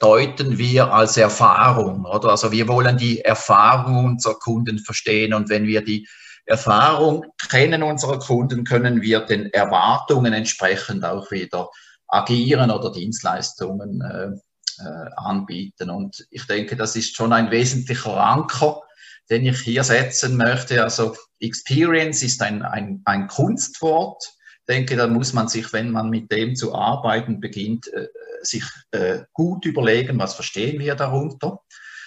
deuten 0.00 0.56
wir 0.56 0.90
als 0.90 1.18
Erfahrung, 1.18 2.06
oder? 2.06 2.30
Also 2.30 2.50
wir 2.52 2.68
wollen 2.68 2.96
die 2.96 3.20
Erfahrung 3.20 4.06
unserer 4.06 4.38
Kunden 4.38 4.78
verstehen 4.78 5.34
und 5.34 5.50
wenn 5.50 5.66
wir 5.66 5.84
die 5.84 6.08
Erfahrung 6.46 7.26
Kennen 7.50 7.82
unserer 7.82 8.18
Kunden 8.18 8.64
können 8.64 9.02
wir 9.02 9.20
den 9.20 9.52
Erwartungen 9.52 10.32
entsprechend 10.32 11.04
auch 11.04 11.30
wieder 11.30 11.68
agieren 12.08 12.70
oder 12.70 12.92
Dienstleistungen 12.92 14.00
äh, 14.00 14.82
äh, 14.82 15.10
anbieten. 15.16 15.90
Und 15.90 16.26
ich 16.30 16.46
denke, 16.46 16.76
das 16.76 16.96
ist 16.96 17.16
schon 17.16 17.32
ein 17.32 17.50
wesentlicher 17.50 18.16
Anker, 18.16 18.82
den 19.30 19.46
ich 19.46 19.60
hier 19.60 19.84
setzen 19.84 20.36
möchte. 20.36 20.82
Also 20.82 21.16
Experience 21.40 22.22
ist 22.22 22.42
ein, 22.42 22.62
ein, 22.62 23.02
ein 23.04 23.26
Kunstwort. 23.26 24.22
Ich 24.60 24.74
denke, 24.74 24.96
da 24.96 25.06
muss 25.06 25.32
man 25.32 25.48
sich, 25.48 25.72
wenn 25.72 25.90
man 25.90 26.10
mit 26.10 26.30
dem 26.32 26.54
zu 26.54 26.74
arbeiten 26.74 27.40
beginnt, 27.40 27.92
äh, 27.92 28.08
sich 28.42 28.64
äh, 28.92 29.20
gut 29.32 29.64
überlegen, 29.64 30.18
was 30.18 30.34
verstehen 30.34 30.78
wir 30.78 30.94
darunter. 30.94 31.60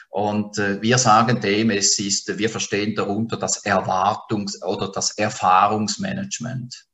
Und 0.10 0.58
äh, 0.58 0.82
wir 0.82 0.98
sagen 0.98 1.40
dem, 1.40 1.70
es 1.70 2.00
ist, 2.00 2.38
wir 2.38 2.50
verstehen 2.50 2.96
darunter 2.96 3.38
das 3.38 3.64
Erwartungs- 3.66 4.64
oder 4.64 4.92
das 4.92 5.12
Erfahrungsmanagement. 5.18 6.86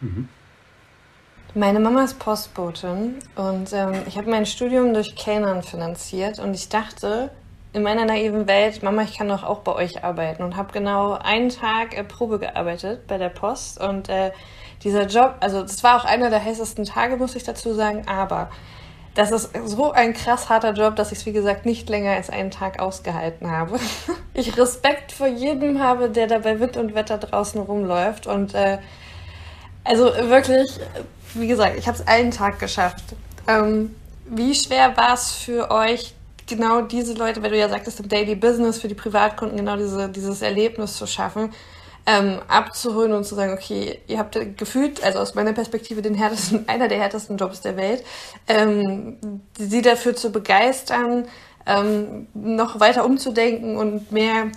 Mhm. 0.00 0.28
Meine 1.54 1.80
Mama 1.80 2.04
ist 2.04 2.18
Postbotin 2.18 3.16
und 3.34 3.72
ähm, 3.72 4.02
ich 4.06 4.18
habe 4.18 4.30
mein 4.30 4.44
Studium 4.44 4.92
durch 4.92 5.16
Kellnern 5.16 5.62
finanziert 5.62 6.38
und 6.38 6.52
ich 6.52 6.68
dachte 6.68 7.30
in 7.72 7.82
meiner 7.82 8.04
naiven 8.04 8.46
Welt, 8.46 8.82
Mama, 8.82 9.02
ich 9.02 9.18
kann 9.18 9.28
doch 9.28 9.44
auch 9.44 9.60
bei 9.60 9.74
euch 9.74 10.04
arbeiten 10.04 10.42
und 10.42 10.56
habe 10.56 10.72
genau 10.72 11.12
einen 11.12 11.50
Tag 11.50 11.96
äh, 11.96 12.04
Probe 12.04 12.38
gearbeitet 12.38 13.06
bei 13.06 13.18
der 13.18 13.28
Post 13.28 13.80
und 13.80 14.08
äh, 14.08 14.32
dieser 14.82 15.06
Job, 15.06 15.36
also 15.40 15.62
das 15.62 15.82
war 15.82 15.96
auch 16.00 16.04
einer 16.04 16.30
der 16.30 16.44
heißesten 16.44 16.84
Tage, 16.84 17.16
muss 17.16 17.34
ich 17.34 17.44
dazu 17.44 17.74
sagen, 17.74 18.06
aber 18.06 18.48
das 19.18 19.32
ist 19.32 19.50
so 19.64 19.90
ein 19.90 20.14
krass 20.14 20.48
harter 20.48 20.72
Job, 20.72 20.94
dass 20.94 21.10
ich 21.10 21.18
es, 21.18 21.26
wie 21.26 21.32
gesagt, 21.32 21.66
nicht 21.66 21.88
länger 21.88 22.12
als 22.12 22.30
einen 22.30 22.52
Tag 22.52 22.78
ausgehalten 22.78 23.50
habe. 23.50 23.80
ich 24.34 24.56
Respekt 24.56 25.10
vor 25.10 25.26
jedem 25.26 25.82
habe, 25.82 26.08
der 26.08 26.28
da 26.28 26.38
bei 26.38 26.60
Wind 26.60 26.76
und 26.76 26.94
Wetter 26.94 27.18
draußen 27.18 27.60
rumläuft. 27.60 28.28
Und 28.28 28.54
äh, 28.54 28.78
also 29.82 30.04
wirklich, 30.04 30.78
wie 31.34 31.48
gesagt, 31.48 31.76
ich 31.76 31.88
habe 31.88 31.98
es 31.98 32.06
einen 32.06 32.30
Tag 32.30 32.60
geschafft. 32.60 33.02
Ähm, 33.48 33.96
wie 34.26 34.54
schwer 34.54 34.96
war 34.96 35.14
es 35.14 35.32
für 35.32 35.72
euch, 35.72 36.14
genau 36.48 36.80
diese 36.82 37.14
Leute, 37.14 37.42
weil 37.42 37.50
du 37.50 37.58
ja 37.58 37.68
sagtest, 37.68 38.00
im 38.00 38.08
Daily 38.08 38.34
Business 38.34 38.80
für 38.80 38.88
die 38.88 38.94
Privatkunden 38.94 39.56
genau 39.56 39.76
diese, 39.76 40.08
dieses 40.08 40.42
Erlebnis 40.42 40.96
zu 40.96 41.06
schaffen? 41.06 41.50
ähm, 42.08 42.40
abzuholen 42.48 43.12
und 43.12 43.24
zu 43.24 43.34
sagen, 43.34 43.52
okay, 43.52 44.00
ihr 44.06 44.18
habt 44.18 44.38
gefühlt, 44.56 45.04
also 45.04 45.18
aus 45.18 45.34
meiner 45.34 45.52
Perspektive, 45.52 46.00
den 46.00 46.14
härtesten, 46.14 46.64
einer 46.66 46.88
der 46.88 46.98
härtesten 46.98 47.36
Jobs 47.36 47.60
der 47.60 47.76
Welt, 47.76 48.02
ähm, 48.48 49.18
sie 49.58 49.82
dafür 49.82 50.16
zu 50.16 50.32
begeistern, 50.32 51.26
ähm, 51.66 52.26
noch 52.32 52.80
weiter 52.80 53.04
umzudenken 53.04 53.76
und 53.76 54.10
mehr, 54.10 54.50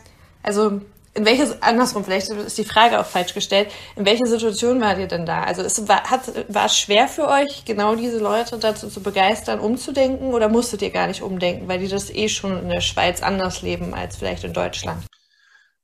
also 0.43 0.79
in 1.13 1.25
welches, 1.25 1.61
andersrum, 1.61 2.05
vielleicht 2.05 2.29
ist 2.29 2.57
die 2.57 2.63
Frage 2.63 2.99
auch 2.99 3.05
falsch 3.05 3.33
gestellt, 3.33 3.69
in 3.97 4.05
welcher 4.05 4.27
Situation 4.27 4.79
wart 4.79 4.97
ihr 4.97 5.07
denn 5.07 5.25
da? 5.25 5.43
Also 5.43 5.61
es 5.61 5.87
war, 5.87 6.09
hat, 6.09 6.21
war 6.47 6.67
es 6.67 6.77
schwer 6.77 7.07
für 7.07 7.27
euch, 7.27 7.65
genau 7.65 7.95
diese 7.95 8.19
Leute 8.19 8.57
dazu 8.57 8.87
zu 8.87 9.01
begeistern, 9.01 9.59
umzudenken 9.59 10.33
oder 10.33 10.47
musstet 10.47 10.81
ihr 10.81 10.89
gar 10.89 11.07
nicht 11.07 11.21
umdenken, 11.21 11.67
weil 11.67 11.79
die 11.79 11.89
das 11.89 12.09
eh 12.09 12.29
schon 12.29 12.57
in 12.57 12.69
der 12.69 12.81
Schweiz 12.81 13.21
anders 13.21 13.61
leben 13.61 13.93
als 13.93 14.15
vielleicht 14.15 14.45
in 14.45 14.53
Deutschland? 14.53 15.05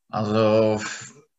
Also 0.10 0.80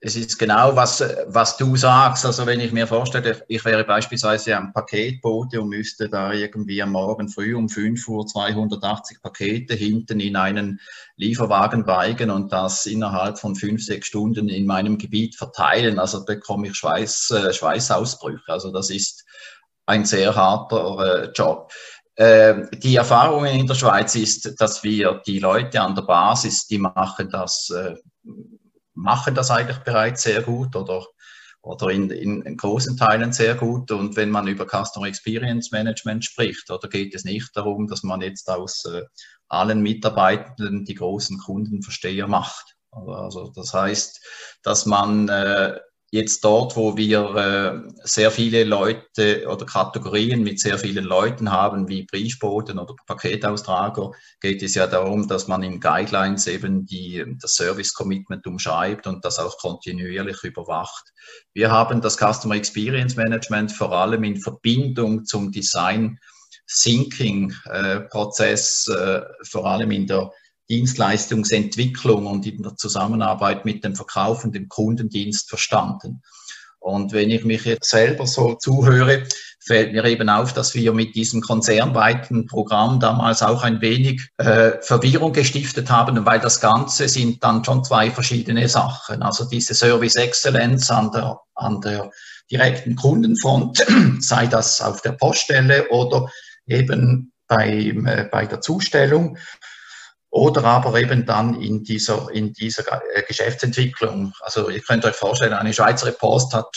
es 0.01 0.15
ist 0.15 0.39
genau, 0.39 0.77
was, 0.77 1.03
was 1.27 1.57
du 1.57 1.75
sagst. 1.75 2.25
Also 2.25 2.47
wenn 2.47 2.61
ich 2.61 2.71
mir 2.71 2.87
vorstelle, 2.87 3.43
ich 3.49 3.65
wäre 3.65 3.83
beispielsweise 3.83 4.57
ein 4.57 4.73
Paketbote 4.73 5.61
und 5.61 5.71
müsste 5.71 6.09
da 6.09 6.33
irgendwie 6.33 6.81
am 6.83 6.93
Morgen 6.93 7.29
früh 7.29 7.55
um 7.57 7.69
5 7.69 8.07
Uhr 8.07 8.25
280 8.25 9.21
Pakete 9.21 9.75
hinten 9.75 10.21
in 10.21 10.37
einen 10.37 10.81
Lieferwagen 11.17 11.85
beigen 11.85 12.31
und 12.31 12.53
das 12.53 12.87
innerhalb 12.87 13.41
von 13.41 13.57
fünf, 13.57 13.85
sechs 13.85 14.07
Stunden 14.07 14.49
in 14.49 14.67
meinem 14.67 14.99
Gebiet 14.99 15.35
verteilen. 15.35 15.99
Also 15.99 16.25
bekomme 16.25 16.69
ich 16.69 16.77
Schweiß, 16.77 17.31
äh, 17.31 17.53
Schweißausbrüche. 17.53 18.53
Also 18.53 18.71
das 18.71 18.91
ist 18.91 19.25
ein 19.87 20.05
sehr 20.05 20.37
harter 20.37 21.25
äh, 21.25 21.33
Job. 21.33 21.73
Äh, 22.15 22.67
die 22.73 22.95
Erfahrung 22.95 23.47
in 23.47 23.67
der 23.67 23.75
Schweiz 23.75 24.15
ist, 24.15 24.61
dass 24.61 24.85
wir 24.85 25.23
die 25.27 25.41
Leute 25.41 25.81
an 25.81 25.97
der 25.97 26.03
Basis, 26.03 26.69
die 26.69 26.79
machen 26.79 27.31
das 27.31 27.71
äh, 27.71 27.97
machen 28.99 29.35
das 29.35 29.51
eigentlich 29.51 29.79
bereits 29.79 30.23
sehr 30.23 30.43
gut 30.43 30.75
oder, 30.75 31.07
oder 31.63 31.89
in, 31.91 32.11
in, 32.11 32.57
großen 32.57 32.97
Teilen 32.97 33.33
sehr 33.33 33.55
gut. 33.55 33.91
Und 33.91 34.17
wenn 34.17 34.31
man 34.31 34.49
über 34.49 34.67
Customer 34.67 35.07
Experience 35.07 35.71
Management 35.71 36.25
spricht, 36.25 36.71
oder 36.71 36.89
geht 36.89 37.15
es 37.15 37.25
nicht 37.25 37.57
darum, 37.57 37.87
dass 37.87 38.03
man 38.03 38.21
jetzt 38.21 38.51
aus 38.51 38.85
äh, 38.87 39.03
allen 39.49 39.81
Mitarbeitenden 39.81 40.85
die 40.85 40.95
großen 40.95 41.39
Kundenversteher 41.39 42.27
macht. 42.27 42.75
Also 42.91 43.53
das 43.55 43.73
heißt, 43.73 44.21
dass 44.63 44.85
man 44.85 45.29
äh, 45.29 45.79
jetzt 46.11 46.43
dort, 46.43 46.77
wo 46.77 46.97
wir 46.97 47.35
äh, 47.37 47.93
sehr 48.03 48.31
viele 48.31 48.65
Leute 48.65 49.47
oder 49.47 49.67
Kategorien 49.67 50.43
mit 50.43 50.59
sehr 50.59 50.79
vielen 50.79 51.05
Leuten 51.05 51.53
haben, 51.53 51.89
wie 51.89 52.05
Briefboten 52.05 52.79
oder 52.79 52.95
Paketaustrager, 53.07 54.13
geht 54.41 54.63
es 54.63 54.75
ja 54.75 54.87
darum, 54.87 55.29
dass 55.29 55.49
man 55.49 55.63
in 55.63 55.81
Guidelines 55.81 56.47
eben 56.47 56.87
die, 56.87 57.25
das 57.41 57.55
Service 57.55 57.93
Commitment 57.93 58.47
umschreibt 58.47 59.07
und 59.07 59.25
das 59.25 59.39
auch 59.39 59.59
kontinuierlich 59.59 60.43
überwacht. 60.45 61.13
Wir 61.53 61.71
haben 61.71 62.01
das 62.01 62.17
Customer 62.17 62.55
Experience 62.55 63.17
Management 63.17 63.73
vor 63.73 63.93
allem 63.93 64.25
in 64.25 64.41
Verbindung 64.41 65.27
zum 65.27 65.53
Design 65.53 66.19
Thinking 66.67 67.55
äh, 67.67 68.01
Prozess, 68.01 68.89
äh, 68.89 69.23
vor 69.43 69.67
allem 69.67 69.91
in 69.91 70.07
der 70.07 70.31
Dienstleistungsentwicklung 70.71 72.27
und 72.27 72.47
in 72.47 72.63
der 72.63 72.77
Zusammenarbeit 72.77 73.65
mit 73.65 73.85
dem 73.85 73.97
Verkauf 73.97 74.45
und 74.45 74.55
dem 74.55 74.69
Kundendienst 74.69 75.49
verstanden. 75.49 76.23
Und 76.79 77.13
wenn 77.13 77.31
ich 77.31 77.45
mich 77.45 77.65
jetzt 77.65 77.91
selber 77.91 78.27
so 78.27 78.55
zuhöre, 78.55 79.25
fällt 79.61 79.93
mir 79.93 80.05
eben 80.05 80.29
auf, 80.29 80.53
dass 80.53 80.75
wir 80.75 80.93
mit 80.93 81.15
diesem 81.15 81.41
konzernweiten 81.41 82.47
Programm 82.47 83.01
damals 83.01 83.43
auch 83.43 83.63
ein 83.63 83.81
wenig 83.81 84.23
äh, 84.39 84.73
Verwirrung 84.81 85.33
gestiftet 85.33 85.91
haben, 85.91 86.25
weil 86.25 86.41
das 86.41 86.61
Ganze 86.61 87.09
sind 87.09 87.43
dann 87.45 87.65
schon 87.65 87.85
zwei 87.85 88.11
verschiedene 88.11 88.69
Sachen. 88.69 89.23
Also 89.23 89.45
diese 89.45 89.75
Service 89.75 90.17
Excellence 90.17 90.91
an 90.91 91.11
der, 91.13 91.41
an 91.55 91.81
der 91.81 92.11
direkten 92.51 92.97
Kundenfront, 92.97 93.85
sei 94.21 94.47
das 94.47 94.81
auf 94.81 95.03
der 95.03 95.13
Poststelle 95.13 95.89
oder 95.91 96.31
eben 96.67 97.33
beim, 97.47 98.07
äh, 98.07 98.29
bei 98.31 98.47
der 98.47 98.61
Zustellung 98.61 99.37
oder 100.31 100.65
aber 100.65 101.01
eben 101.01 101.25
dann 101.25 101.61
in 101.61 101.85
dieser, 101.85 102.29
in 102.33 102.53
dieser 102.53 102.85
äh, 103.15 103.23
Geschäftsentwicklung. 103.23 104.33
Also 104.41 104.69
ihr 104.69 104.81
könnt 104.81 105.05
euch 105.05 105.15
vorstellen, 105.15 105.55
eine 105.55 105.73
Schweizer 105.73 106.11
Post 106.13 106.55
hat, 106.55 106.69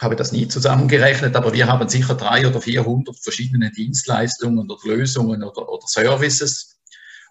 habe 0.00 0.16
das 0.16 0.32
nie 0.32 0.48
zusammengerechnet, 0.48 1.36
aber 1.36 1.52
wir 1.52 1.66
haben 1.66 1.88
sicher 1.88 2.14
drei 2.14 2.46
oder 2.46 2.60
vierhundert 2.60 3.16
verschiedene 3.22 3.70
Dienstleistungen 3.70 4.70
oder 4.70 4.76
Lösungen 4.84 5.42
oder, 5.42 5.68
oder 5.68 5.86
Services. 5.86 6.76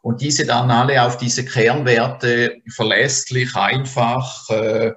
Und 0.01 0.21
diese 0.21 0.45
dann 0.45 0.69
alle 0.69 1.01
auf 1.03 1.17
diese 1.17 1.45
Kernwerte 1.45 2.61
verlässlich, 2.69 3.55
einfach, 3.55 4.49
äh, 4.49 4.91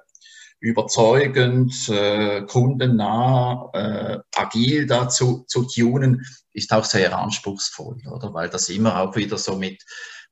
überzeugend, 0.59 1.87
äh, 1.89 2.41
kundennah, 2.41 3.69
äh, 3.73 4.17
agil 4.35 4.87
dazu 4.87 5.45
zu 5.47 5.63
tunen, 5.63 6.25
ist 6.51 6.73
auch 6.73 6.83
sehr 6.83 7.17
anspruchsvoll, 7.17 8.01
oder? 8.11 8.33
Weil 8.33 8.49
das 8.49 8.67
immer 8.69 8.99
auch 8.99 9.15
wieder 9.15 9.37
so 9.37 9.55
mit 9.55 9.83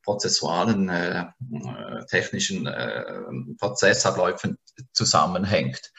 prozessualen, 0.06 0.88
äh, 0.88 1.20
äh, 1.20 2.06
technischen 2.08 2.66
äh, 2.66 3.04
Prozessabläufen 3.58 4.56
zusammenhängt. 4.92 5.92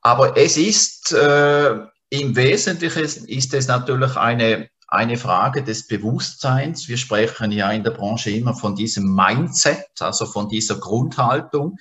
Aber 0.00 0.36
es 0.36 0.56
ist 0.56 1.12
äh, 1.12 1.78
im 2.08 2.34
Wesentlichen 2.36 3.26
ist 3.26 3.54
es 3.54 3.68
natürlich 3.68 4.16
eine, 4.16 4.68
eine 4.88 5.16
Frage 5.16 5.62
des 5.62 5.86
Bewusstseins. 5.86 6.88
Wir 6.88 6.96
sprechen 6.96 7.52
ja 7.52 7.70
in 7.70 7.84
der 7.84 7.92
Branche 7.92 8.30
immer 8.30 8.54
von 8.54 8.74
diesem 8.74 9.14
Mindset, 9.14 9.86
also 10.00 10.26
von 10.26 10.48
dieser 10.48 10.76
Grundhaltung. 10.76 11.76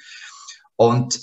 Und 0.76 1.20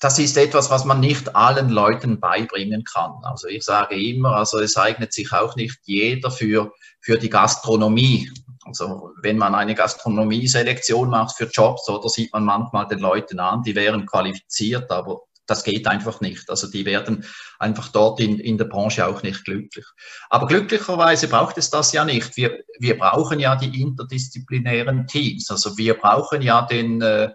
das 0.00 0.18
ist 0.18 0.36
etwas, 0.36 0.70
was 0.70 0.84
man 0.84 1.00
nicht 1.00 1.34
allen 1.34 1.70
Leuten 1.70 2.20
beibringen 2.20 2.84
kann. 2.84 3.14
Also 3.22 3.48
ich 3.48 3.64
sage 3.64 4.00
immer, 4.00 4.36
also 4.36 4.58
es 4.58 4.76
eignet 4.76 5.12
sich 5.12 5.32
auch 5.32 5.56
nicht 5.56 5.78
jeder 5.84 6.30
für, 6.30 6.72
für 7.00 7.18
die 7.18 7.30
Gastronomie. 7.30 8.30
Also 8.68 9.12
wenn 9.22 9.38
man 9.38 9.54
eine 9.54 9.74
Gastronomie-Selektion 9.74 11.10
macht 11.10 11.36
für 11.36 11.46
Jobs, 11.46 11.88
oder 11.88 12.08
sieht 12.08 12.32
man 12.32 12.44
manchmal 12.44 12.86
den 12.86 13.00
Leuten 13.00 13.40
an, 13.40 13.62
die 13.62 13.74
wären 13.74 14.06
qualifiziert, 14.06 14.90
aber 14.90 15.22
das 15.48 15.64
geht 15.64 15.86
einfach 15.86 16.20
nicht. 16.20 16.48
Also 16.50 16.70
die 16.70 16.84
werden 16.84 17.24
einfach 17.58 17.88
dort 17.88 18.20
in, 18.20 18.38
in 18.38 18.58
der 18.58 18.66
Branche 18.66 19.06
auch 19.06 19.22
nicht 19.22 19.44
glücklich. 19.44 19.86
Aber 20.28 20.46
glücklicherweise 20.46 21.26
braucht 21.26 21.58
es 21.58 21.70
das 21.70 21.92
ja 21.92 22.04
nicht. 22.04 22.36
Wir, 22.36 22.62
wir 22.78 22.98
brauchen 22.98 23.40
ja 23.40 23.56
die 23.56 23.80
interdisziplinären 23.80 25.06
Teams. 25.06 25.50
Also 25.50 25.76
wir 25.78 25.94
brauchen 25.94 26.42
ja 26.42 26.62
den, 26.62 27.00
äh, 27.00 27.30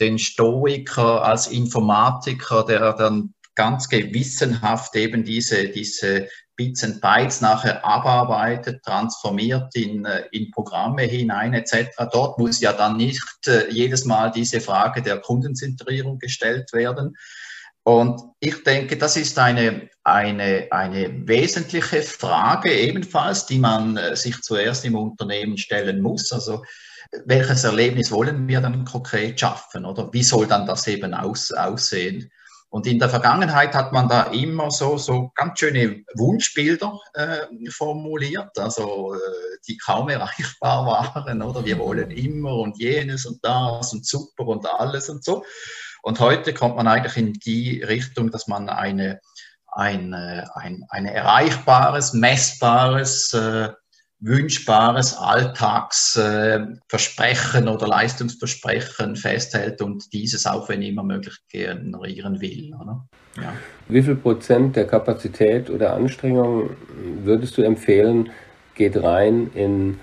den 0.00 0.18
Stoiker 0.18 1.22
als 1.22 1.46
Informatiker, 1.46 2.64
der 2.64 2.94
dann 2.94 3.34
ganz 3.54 3.88
gewissenhaft 3.88 4.96
eben 4.96 5.24
diese, 5.24 5.68
diese 5.68 6.28
Bits 6.66 7.00
Bytes 7.00 7.40
nachher 7.40 7.84
abarbeitet, 7.84 8.82
transformiert 8.84 9.74
in, 9.74 10.04
äh, 10.04 10.24
in 10.32 10.50
Programme 10.50 11.02
hinein 11.02 11.54
etc. 11.54 11.88
Dort 12.12 12.38
muss 12.38 12.60
ja 12.60 12.72
dann 12.72 12.96
nicht 12.96 13.46
äh, 13.46 13.70
jedes 13.70 14.04
Mal 14.04 14.30
diese 14.30 14.60
Frage 14.60 15.02
der 15.02 15.18
Kundenzentrierung 15.18 16.18
gestellt 16.18 16.72
werden. 16.72 17.16
Und 17.84 18.20
ich 18.38 18.62
denke, 18.62 18.96
das 18.96 19.16
ist 19.16 19.38
eine, 19.38 19.88
eine, 20.04 20.68
eine 20.70 21.26
wesentliche 21.26 22.02
Frage 22.02 22.72
ebenfalls, 22.72 23.46
die 23.46 23.58
man 23.58 23.96
äh, 23.96 24.14
sich 24.14 24.40
zuerst 24.42 24.84
im 24.84 24.94
Unternehmen 24.94 25.58
stellen 25.58 26.00
muss. 26.00 26.32
Also 26.32 26.62
welches 27.24 27.64
Erlebnis 27.64 28.10
wollen 28.12 28.46
wir 28.46 28.60
dann 28.60 28.84
konkret 28.84 29.38
schaffen 29.38 29.84
oder 29.84 30.12
wie 30.12 30.22
soll 30.22 30.46
dann 30.46 30.66
das 30.66 30.86
eben 30.86 31.12
aus, 31.12 31.50
aussehen? 31.50 32.30
Und 32.72 32.86
in 32.86 32.98
der 32.98 33.10
Vergangenheit 33.10 33.74
hat 33.74 33.92
man 33.92 34.08
da 34.08 34.22
immer 34.32 34.70
so, 34.70 34.96
so 34.96 35.30
ganz 35.34 35.58
schöne 35.58 36.04
Wunschbilder 36.14 36.98
äh, 37.12 37.70
formuliert, 37.70 38.58
also 38.58 39.12
äh, 39.12 39.18
die 39.68 39.76
kaum 39.76 40.08
erreichbar 40.08 40.86
waren, 41.14 41.42
oder 41.42 41.66
wir 41.66 41.78
wollen 41.78 42.10
immer 42.10 42.54
und 42.54 42.78
jenes 42.78 43.26
und 43.26 43.44
das 43.44 43.92
und 43.92 44.06
super 44.06 44.46
und 44.46 44.66
alles 44.66 45.10
und 45.10 45.22
so. 45.22 45.44
Und 46.02 46.18
heute 46.18 46.54
kommt 46.54 46.76
man 46.76 46.88
eigentlich 46.88 47.18
in 47.18 47.34
die 47.34 47.82
Richtung, 47.82 48.30
dass 48.30 48.48
man 48.48 48.70
eine, 48.70 49.20
ein, 49.66 50.14
äh, 50.14 50.46
ein, 50.54 50.86
ein 50.88 51.04
erreichbares, 51.04 52.14
messbares, 52.14 53.34
äh, 53.34 53.68
wünschbares 54.22 55.16
Alltagsversprechen 55.16 57.66
äh, 57.66 57.70
oder 57.70 57.88
Leistungsversprechen 57.88 59.16
festhält 59.16 59.82
und 59.82 60.12
dieses 60.12 60.46
auch, 60.46 60.68
wenn 60.68 60.82
immer 60.82 61.02
möglich, 61.02 61.34
generieren 61.48 62.40
will. 62.40 62.70
Ja. 63.36 63.52
Wie 63.88 64.02
viel 64.02 64.16
Prozent 64.16 64.76
der 64.76 64.86
Kapazität 64.86 65.70
oder 65.70 65.94
Anstrengung 65.94 66.70
würdest 67.24 67.56
du 67.58 67.62
empfehlen, 67.62 68.30
geht 68.74 69.02
rein 69.02 69.50
in 69.54 69.98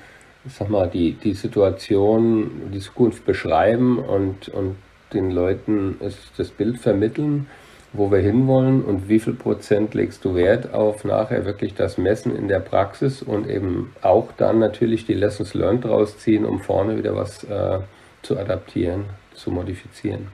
sag 0.45 0.69
mal, 0.69 0.89
die, 0.89 1.13
die 1.13 1.33
Situation, 1.33 2.71
die 2.73 2.79
Zukunft 2.79 3.25
beschreiben 3.25 3.99
und, 3.99 4.49
und 4.49 4.75
den 5.13 5.31
Leuten 5.31 5.97
das 6.37 6.49
Bild 6.49 6.79
vermitteln? 6.79 7.47
Wo 7.91 8.11
wir 8.11 8.19
hinwollen 8.19 8.83
und 8.83 9.09
wie 9.09 9.19
viel 9.19 9.33
Prozent 9.33 9.93
legst 9.93 10.23
du 10.23 10.35
Wert 10.35 10.73
auf 10.73 11.03
nachher 11.03 11.45
wirklich 11.45 11.73
das 11.73 11.97
Messen 11.97 12.35
in 12.35 12.47
der 12.47 12.59
Praxis 12.59 13.21
und 13.21 13.47
eben 13.47 13.95
auch 14.01 14.31
dann 14.37 14.59
natürlich 14.59 15.05
die 15.05 15.15
Lessons 15.15 15.53
learned 15.53 15.85
rausziehen, 15.85 16.45
um 16.45 16.59
vorne 16.59 16.97
wieder 16.97 17.15
was 17.15 17.43
äh, 17.45 17.79
zu 18.21 18.37
adaptieren, 18.37 19.05
zu 19.33 19.51
modifizieren. 19.51 20.27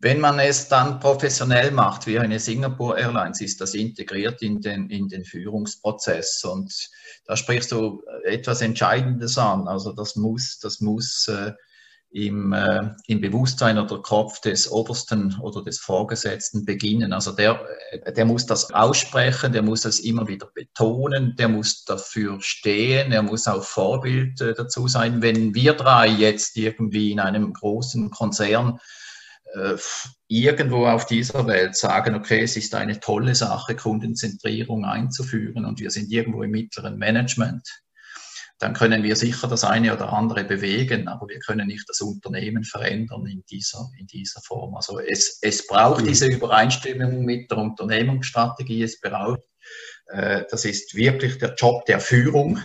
Wenn 0.00 0.20
man 0.20 0.38
es 0.38 0.68
dann 0.68 1.00
professionell 1.00 1.70
macht, 1.70 2.06
wie 2.06 2.18
eine 2.18 2.38
Singapore 2.38 2.98
Airlines, 2.98 3.40
ist 3.40 3.60
das 3.60 3.74
integriert 3.74 4.42
in 4.42 4.60
den, 4.60 4.90
in 4.90 5.08
den 5.08 5.24
Führungsprozess. 5.24 6.44
Und 6.44 6.90
da 7.26 7.36
sprichst 7.36 7.72
du 7.72 8.02
etwas 8.24 8.60
Entscheidendes 8.60 9.38
an. 9.38 9.66
Also 9.66 9.92
das 9.92 10.14
muss, 10.16 10.58
das 10.58 10.82
muss 10.82 11.28
äh, 11.28 11.52
im, 12.14 12.52
äh, 12.52 12.94
im 13.08 13.20
Bewusstsein 13.20 13.76
oder 13.76 14.00
Kopf 14.00 14.40
des 14.40 14.70
Obersten 14.70 15.36
oder 15.40 15.64
des 15.64 15.80
Vorgesetzten 15.80 16.64
beginnen. 16.64 17.12
Also 17.12 17.32
der, 17.32 17.60
der 18.16 18.24
muss 18.24 18.46
das 18.46 18.72
aussprechen, 18.72 19.52
der 19.52 19.62
muss 19.62 19.84
es 19.84 19.98
immer 19.98 20.28
wieder 20.28 20.48
betonen, 20.54 21.34
der 21.36 21.48
muss 21.48 21.84
dafür 21.84 22.40
stehen, 22.40 23.10
er 23.10 23.22
muss 23.22 23.48
auch 23.48 23.64
Vorbild 23.64 24.40
äh, 24.40 24.54
dazu 24.54 24.86
sein. 24.86 25.22
Wenn 25.22 25.56
wir 25.56 25.74
drei 25.74 26.06
jetzt 26.06 26.56
irgendwie 26.56 27.10
in 27.10 27.18
einem 27.18 27.52
großen 27.52 28.10
Konzern 28.10 28.78
äh, 29.54 29.74
irgendwo 30.28 30.86
auf 30.86 31.06
dieser 31.06 31.48
Welt 31.48 31.74
sagen, 31.74 32.14
okay, 32.14 32.42
es 32.42 32.56
ist 32.56 32.76
eine 32.76 33.00
tolle 33.00 33.34
Sache, 33.34 33.74
Kundenzentrierung 33.74 34.84
einzuführen 34.84 35.64
und 35.64 35.80
wir 35.80 35.90
sind 35.90 36.12
irgendwo 36.12 36.44
im 36.44 36.52
mittleren 36.52 36.96
Management, 36.96 37.68
dann 38.58 38.72
können 38.72 39.02
wir 39.02 39.16
sicher 39.16 39.48
das 39.48 39.64
eine 39.64 39.92
oder 39.92 40.12
andere 40.12 40.44
bewegen, 40.44 41.08
aber 41.08 41.28
wir 41.28 41.38
können 41.40 41.66
nicht 41.66 41.88
das 41.88 42.00
Unternehmen 42.00 42.64
verändern 42.64 43.26
in 43.26 43.44
dieser, 43.50 43.90
in 43.98 44.06
dieser 44.06 44.40
Form. 44.42 44.76
Also 44.76 45.00
es, 45.00 45.38
es 45.42 45.66
braucht 45.66 46.02
mhm. 46.02 46.08
diese 46.08 46.26
Übereinstimmung 46.26 47.24
mit 47.24 47.50
der 47.50 47.58
Unternehmensstrategie, 47.58 48.82
es 48.82 49.00
braucht, 49.00 49.40
äh, 50.06 50.44
das 50.50 50.64
ist 50.64 50.94
wirklich 50.94 51.38
der 51.38 51.54
Job 51.54 51.84
der 51.86 52.00
Führung. 52.00 52.60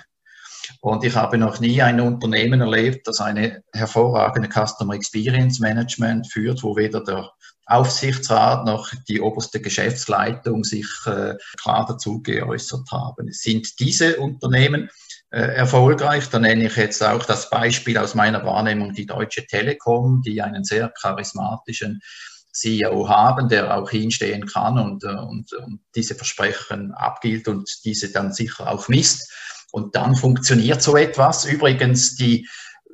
Und 0.82 1.04
ich 1.04 1.16
habe 1.16 1.38
noch 1.38 1.60
nie 1.60 1.82
ein 1.82 2.00
Unternehmen 2.00 2.62
erlebt, 2.62 3.08
das 3.08 3.20
eine 3.20 3.64
hervorragende 3.74 4.50
Customer 4.50 4.94
Experience 4.94 5.60
Management 5.60 6.32
führt, 6.32 6.64
wo 6.64 6.76
weder 6.76 7.04
der 7.04 7.32
Aufsichtsrat 7.66 8.66
noch 8.66 8.92
die 9.08 9.22
oberste 9.22 9.62
Geschäftsleitung 9.62 10.64
sich 10.64 10.88
äh, 11.06 11.36
klar 11.62 11.86
dazu 11.88 12.22
geäußert 12.22 12.90
haben. 12.92 13.28
Es 13.28 13.40
sind 13.42 13.80
diese 13.80 14.18
Unternehmen, 14.18 14.90
erfolgreich. 15.38 16.30
Da 16.30 16.40
nenne 16.40 16.66
ich 16.66 16.76
jetzt 16.76 17.04
auch 17.04 17.24
das 17.24 17.50
Beispiel 17.50 17.98
aus 17.98 18.16
meiner 18.16 18.44
Wahrnehmung 18.46 18.94
die 18.94 19.06
Deutsche 19.06 19.46
Telekom, 19.46 20.22
die 20.26 20.42
einen 20.42 20.64
sehr 20.64 20.90
charismatischen 20.90 22.02
CEO 22.52 23.08
haben, 23.08 23.48
der 23.48 23.78
auch 23.78 23.90
hinstehen 23.90 24.46
kann 24.46 24.78
und, 24.78 25.04
äh, 25.04 25.08
und, 25.08 25.54
und 25.54 25.82
diese 25.96 26.16
Versprechen 26.16 26.92
abgilt 26.94 27.48
und 27.48 27.70
diese 27.86 28.12
dann 28.12 28.34
sicher 28.34 28.70
auch 28.70 28.88
misst. 28.88 29.32
Und 29.72 29.96
dann 29.96 30.16
funktioniert 30.16 30.82
so 30.82 30.98
etwas. 30.98 31.46
Übrigens, 31.46 32.16
die, 32.16 32.48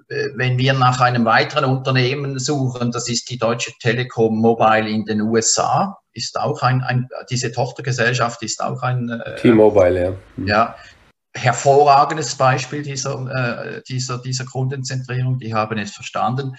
äh, 0.09 0.27
wenn 0.35 0.57
wir 0.57 0.73
nach 0.73 0.99
einem 0.99 1.25
weiteren 1.25 1.65
Unternehmen 1.65 2.37
suchen, 2.37 2.91
das 2.91 3.07
ist 3.07 3.29
die 3.29 3.37
Deutsche 3.37 3.71
Telekom 3.79 4.37
Mobile 4.37 4.89
in 4.89 5.05
den 5.05 5.21
USA, 5.21 5.97
ist 6.11 6.39
auch 6.39 6.61
ein, 6.61 6.81
ein 6.81 7.09
diese 7.29 7.51
Tochtergesellschaft 7.51 8.41
ist 8.43 8.61
auch 8.63 8.81
ein 8.83 9.21
T-Mobile, 9.41 10.01
ja. 10.01 10.11
Mhm. 10.37 10.47
Ja, 10.47 10.75
hervorragendes 11.35 12.35
Beispiel 12.35 12.81
dieser, 12.81 13.77
äh, 13.77 13.81
dieser, 13.87 14.19
dieser 14.19 14.45
Kundenzentrierung. 14.45 15.39
Die 15.39 15.53
haben 15.53 15.77
es 15.77 15.91
verstanden. 15.91 16.55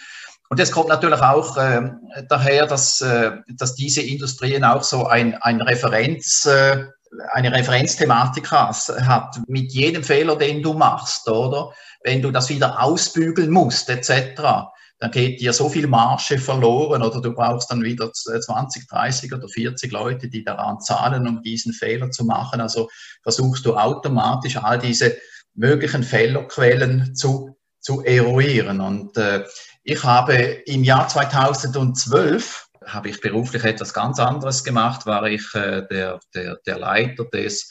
Und 0.49 0.61
es 0.61 0.71
kommt 0.71 0.89
natürlich 0.89 1.21
auch 1.21 1.57
äh, 1.57 1.91
daher, 2.29 2.67
dass, 2.67 3.01
äh, 3.01 3.33
dass 3.49 3.75
diese 3.75 4.03
Industrien 4.03 4.65
auch 4.65 4.83
so 4.83 5.07
ein, 5.07 5.35
ein 5.35 5.61
Referenz, 5.61 6.47
äh, 6.47 6.85
eine 7.33 7.53
Referenzthematik 7.53 8.51
hat, 8.51 9.41
mit 9.49 9.73
jedem 9.73 10.05
Fehler, 10.05 10.37
den 10.37 10.63
du 10.63 10.75
machst, 10.75 11.29
oder? 11.29 11.73
Wenn 12.03 12.21
du 12.21 12.31
das 12.31 12.49
wieder 12.49 12.83
ausbügeln 12.83 13.51
musst, 13.51 13.89
etc 13.89 14.69
dann 14.99 15.11
geht 15.11 15.41
dir 15.41 15.53
so 15.53 15.69
viel 15.69 15.87
Marge 15.87 16.39
verloren 16.39 17.03
oder 17.03 17.21
du 17.21 17.35
brauchst 17.35 17.71
dann 17.71 17.83
wieder 17.83 18.13
20, 18.13 18.89
30 18.89 19.35
oder 19.35 19.49
40 19.49 19.93
Leute, 19.93 20.29
die 20.29 20.43
daran 20.43 20.81
zahlen, 20.81 21.29
um 21.29 21.43
diesen 21.43 21.73
Fehler 21.75 22.11
zu 22.11 22.25
machen. 22.25 22.61
Also 22.61 22.89
versuchst 23.23 23.67
du 23.67 23.77
automatisch 23.77 24.57
all 24.57 24.79
diese 24.79 25.17
möglichen 25.55 26.03
Fehlerquellen 26.03 27.15
zu, 27.15 27.59
zu 27.81 28.03
eruieren. 28.05 28.81
Und 28.81 29.17
äh, 29.19 29.45
ich 29.85 30.03
habe 30.03 30.35
im 30.35 30.83
Jahr 30.83 31.09
2012 31.09 32.67
habe 32.87 33.09
ich 33.11 33.21
beruflich 33.21 33.65
etwas 33.65 33.93
ganz 33.93 34.19
anderes 34.19 34.65
gemacht, 34.65 35.07
war 35.07 35.25
ich 35.25 35.55
äh, 35.55 35.87
der, 35.91 36.21
der, 36.35 36.57
der 36.65 36.79
Leiter 36.79 37.25
des 37.25 37.71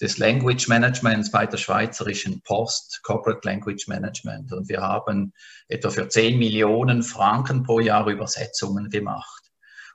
des 0.00 0.18
Language 0.18 0.68
Managements 0.68 1.30
bei 1.30 1.46
der 1.46 1.56
Schweizerischen 1.56 2.40
Post, 2.42 3.00
Corporate 3.02 3.46
Language 3.46 3.86
Management. 3.86 4.52
Und 4.52 4.68
wir 4.68 4.80
haben 4.80 5.32
etwa 5.68 5.90
für 5.90 6.08
10 6.08 6.38
Millionen 6.38 7.02
Franken 7.02 7.62
pro 7.62 7.80
Jahr 7.80 8.06
Übersetzungen 8.08 8.90
gemacht. 8.90 9.44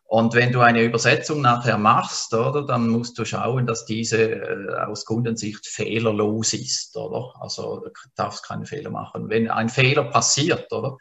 Und 0.06 0.34
wenn 0.34 0.52
du 0.52 0.62
eine 0.62 0.82
Übersetzung 0.82 1.42
nachher 1.42 1.78
machst, 1.78 2.34
oder, 2.34 2.66
dann 2.66 2.90
musst 2.90 3.20
du 3.20 3.26
schauen, 3.26 3.68
dass 3.68 3.86
diese 3.86 4.32
äh, 4.32 4.74
aus 4.88 5.06
Kundensicht 5.06 5.68
fehlerlos 5.68 6.54
ist, 6.54 6.98
oder? 6.98 7.32
Also 7.40 7.82
du 7.82 7.92
darfst 8.16 8.44
keine 8.44 8.66
Fehler 8.66 8.90
machen. 8.90 9.30
Wenn 9.30 9.52
ein 9.52 9.70
Fehler 9.70 10.06
passiert, 10.06 10.72
oder? 10.74 10.98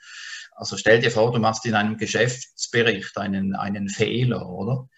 Also 0.54 0.76
stell 0.76 1.00
dir 1.00 1.11
vor, 1.11 1.32
du 1.32 1.38
machst 1.38 1.64
in 1.64 1.74
einem 1.74 1.96
Geschäftsbericht 1.96 3.16
einen, 3.16 3.54
einen 3.54 3.88
Fehler, 3.88 4.46
oder? 4.46 4.88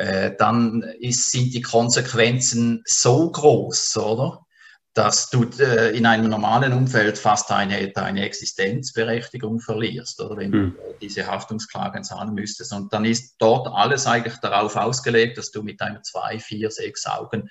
Äh, 0.00 0.34
dann 0.38 0.82
ist, 0.98 1.30
sind 1.30 1.52
die 1.52 1.60
Konsequenzen 1.60 2.82
so 2.86 3.30
groß, 3.30 3.98
oder? 3.98 4.46
Dass 4.94 5.28
du 5.28 5.44
äh, 5.58 5.94
in 5.94 6.06
einem 6.06 6.30
normalen 6.30 6.72
Umfeld 6.72 7.18
fast 7.18 7.50
deine, 7.50 7.90
deine 7.92 8.24
Existenzberechtigung 8.24 9.60
verlierst, 9.60 10.18
oder 10.22 10.38
wenn 10.38 10.50
mhm. 10.50 10.74
du 10.74 10.94
diese 11.02 11.26
Haftungsklagen 11.26 12.02
zahlen 12.02 12.32
müsstest. 12.32 12.72
Und 12.72 12.90
dann 12.94 13.04
ist 13.04 13.34
dort 13.40 13.68
alles 13.68 14.06
eigentlich 14.06 14.38
darauf 14.38 14.74
ausgelegt, 14.74 15.36
dass 15.36 15.50
du 15.50 15.62
mit 15.62 15.82
einem 15.82 16.02
zwei, 16.02 16.38
vier, 16.38 16.70
sechs 16.70 17.04
Augen 17.04 17.50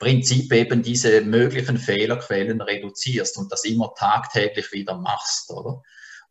Prinzip 0.00 0.52
eben 0.52 0.82
diese 0.82 1.20
möglichen 1.20 1.78
Fehlerquellen 1.78 2.60
reduzierst 2.60 3.38
und 3.38 3.50
das 3.52 3.64
immer 3.64 3.94
tagtäglich 3.96 4.72
wieder 4.72 4.98
machst, 4.98 5.50
oder? 5.50 5.82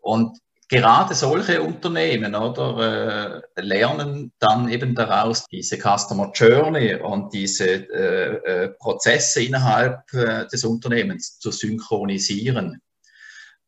Und 0.02 0.38
gerade 0.68 1.14
solche 1.14 1.62
Unternehmen 1.62 2.36
oder 2.36 3.44
äh, 3.56 3.62
lernen 3.62 4.32
dann 4.40 4.70
eben 4.70 4.96
daraus 4.96 5.46
diese 5.52 5.78
Customer 5.78 6.32
Journey 6.34 6.96
und 6.96 7.34
diese 7.34 7.66
äh, 7.68 8.64
äh, 8.64 8.70
Prozesse 8.70 9.44
innerhalb 9.44 10.12
äh, 10.14 10.48
des 10.48 10.64
Unternehmens 10.64 11.40
zu 11.40 11.52
synchronisieren. 11.52 12.82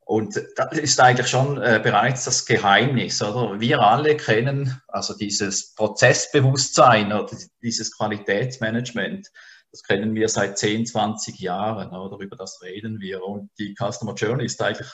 Und 0.08 0.42
das 0.56 0.78
ist 0.78 1.02
eigentlich 1.02 1.28
schon 1.28 1.62
äh, 1.62 1.82
bereits 1.84 2.24
das 2.24 2.46
Geheimnis, 2.46 3.22
oder? 3.22 3.60
Wir 3.60 3.82
alle 3.82 4.16
kennen 4.16 4.82
also 4.88 5.14
dieses 5.14 5.76
Prozessbewusstsein 5.76 7.12
oder 7.12 7.36
dieses 7.62 7.96
Qualitätsmanagement. 7.96 9.28
Das 9.70 9.84
kennen 9.84 10.16
wir 10.16 10.30
seit 10.30 10.58
10, 10.58 10.86
20 10.86 11.40
Jahren, 11.40 11.94
oder? 11.94 12.24
Über 12.24 12.38
das 12.38 12.62
reden 12.62 13.02
wir. 13.02 13.22
Und 13.22 13.50
die 13.60 13.76
Customer 13.78 14.14
Journey 14.14 14.46
ist 14.46 14.62
eigentlich 14.62 14.88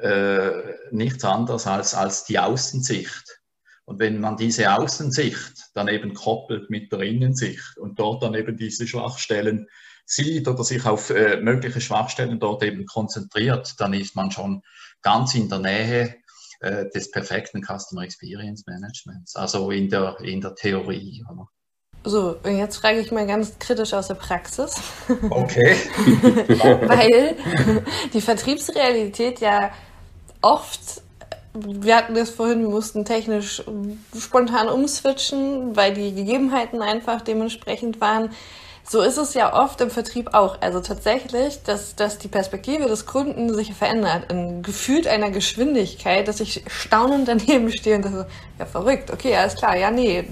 äh, 0.00 0.50
nichts 0.90 1.24
anderes 1.24 1.66
als, 1.66 1.94
als 1.94 2.24
die 2.24 2.38
Außensicht. 2.38 3.40
Und 3.84 3.98
wenn 3.98 4.20
man 4.20 4.36
diese 4.36 4.72
Außensicht 4.72 5.70
dann 5.74 5.88
eben 5.88 6.12
koppelt 6.12 6.68
mit 6.68 6.92
der 6.92 7.00
Innensicht 7.00 7.78
und 7.78 7.98
dort 7.98 8.22
dann 8.22 8.34
eben 8.34 8.56
diese 8.56 8.86
Schwachstellen 8.86 9.66
sieht 10.04 10.46
oder 10.46 10.62
sich 10.62 10.84
auf 10.84 11.10
äh, 11.10 11.40
mögliche 11.40 11.80
Schwachstellen 11.80 12.38
dort 12.38 12.62
eben 12.62 12.84
konzentriert, 12.84 13.74
dann 13.78 13.94
ist 13.94 14.14
man 14.14 14.30
schon 14.30 14.62
ganz 15.00 15.34
in 15.34 15.48
der 15.48 15.60
Nähe 15.60 16.16
äh, 16.60 16.88
des 16.90 17.10
perfekten 17.10 17.62
Customer 17.62 18.02
Experience 18.02 18.66
Managements, 18.66 19.36
also 19.36 19.70
in 19.70 19.88
der, 19.88 20.18
in 20.20 20.40
der 20.40 20.54
Theorie. 20.54 21.24
Oder? 21.30 21.48
So, 22.08 22.36
und 22.42 22.58
jetzt 22.58 22.76
frage 22.76 23.00
ich 23.00 23.12
mal 23.12 23.26
ganz 23.26 23.58
kritisch 23.58 23.92
aus 23.94 24.08
der 24.08 24.14
Praxis. 24.14 24.74
Okay. 25.30 25.76
Weil 26.86 27.36
die 28.12 28.20
Vertriebsrealität 28.20 29.40
ja 29.40 29.70
oft 30.40 31.02
wir 31.54 31.96
hatten 31.96 32.14
das 32.14 32.30
vorhin, 32.30 32.60
wir 32.60 32.68
mussten 32.68 33.04
technisch 33.04 33.62
spontan 34.16 34.68
umswitchen, 34.68 35.74
weil 35.76 35.94
die 35.94 36.14
Gegebenheiten 36.14 36.82
einfach 36.82 37.20
dementsprechend 37.20 38.00
waren. 38.00 38.30
So 38.90 39.02
ist 39.02 39.18
es 39.18 39.34
ja 39.34 39.52
oft 39.52 39.82
im 39.82 39.90
Vertrieb 39.90 40.32
auch. 40.32 40.62
Also 40.62 40.80
tatsächlich, 40.80 41.62
dass, 41.62 41.94
dass 41.94 42.16
die 42.16 42.28
Perspektive 42.28 42.86
des 42.86 43.04
Kunden 43.04 43.52
sich 43.52 43.74
verändert 43.74 44.32
in 44.32 44.62
gefühlt 44.62 45.06
einer 45.06 45.30
Geschwindigkeit, 45.30 46.26
dass 46.26 46.40
ich 46.40 46.64
staunend 46.68 47.28
daneben 47.28 47.70
stehe 47.78 47.96
und 47.96 48.04
so, 48.04 48.24
ja 48.58 48.64
verrückt, 48.64 49.10
okay, 49.12 49.36
alles 49.36 49.56
klar, 49.56 49.76
ja 49.76 49.90
nee, 49.90 50.24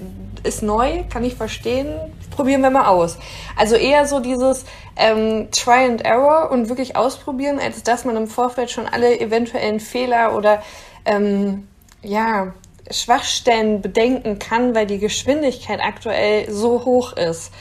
ist 0.43 0.63
neu, 0.63 1.03
kann 1.07 1.23
ich 1.23 1.35
verstehen, 1.35 1.87
probieren 2.31 2.61
wir 2.61 2.71
mal 2.71 2.87
aus. 2.87 3.17
Also 3.55 3.75
eher 3.75 4.07
so 4.07 4.19
dieses 4.21 4.65
ähm, 4.95 5.49
Try 5.51 5.85
and 5.85 6.03
Error 6.03 6.49
und 6.49 6.69
wirklich 6.69 6.95
ausprobieren, 6.95 7.59
als 7.59 7.83
dass 7.83 8.05
man 8.05 8.15
im 8.17 8.27
Vorfeld 8.27 8.71
schon 8.71 8.87
alle 8.87 9.19
eventuellen 9.19 9.79
Fehler 9.79 10.35
oder 10.35 10.63
ähm, 11.05 11.67
ja, 12.01 12.53
Schwachstellen 12.89 13.81
bedenken 13.81 14.39
kann, 14.39 14.73
weil 14.73 14.87
die 14.87 14.97
Geschwindigkeit 14.97 15.79
aktuell 15.79 16.51
so 16.51 16.85
hoch 16.85 17.13
ist. 17.13 17.51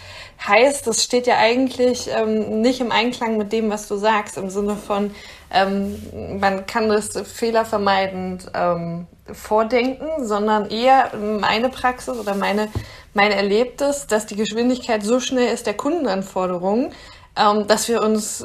Heißt, 0.45 0.87
das 0.87 1.03
steht 1.03 1.27
ja 1.27 1.39
eigentlich 1.39 2.09
ähm, 2.09 2.61
nicht 2.61 2.81
im 2.81 2.93
Einklang 2.93 3.37
mit 3.37 3.53
dem, 3.53 3.71
was 3.71 3.89
du 3.89 3.97
sagst, 3.97 4.37
im 4.37 4.51
Sinne 4.51 4.77
von, 4.77 5.11
ähm, 5.51 6.39
man 6.41 6.67
kann 6.67 6.89
das 6.89 7.11
fehlervermeidend 7.11 8.51
ähm, 8.55 9.07
vordenken, 9.33 10.25
sondern 10.25 10.71
eher 10.71 11.13
meine 11.17 11.69
Praxis 11.69 12.17
oder 12.17 12.35
meine, 12.35 12.69
mein 13.15 13.33
Erlebtes, 13.33 14.07
dass 14.07 14.27
die 14.27 14.37
Geschwindigkeit 14.37 15.03
so 15.03 15.21
schnell 15.21 15.53
ist 15.53 15.67
der 15.67 15.75
Kundenanforderungen, 15.75 16.93
ähm, 17.37 17.67
dass 17.67 17.89
wir 17.89 18.03
uns 18.03 18.45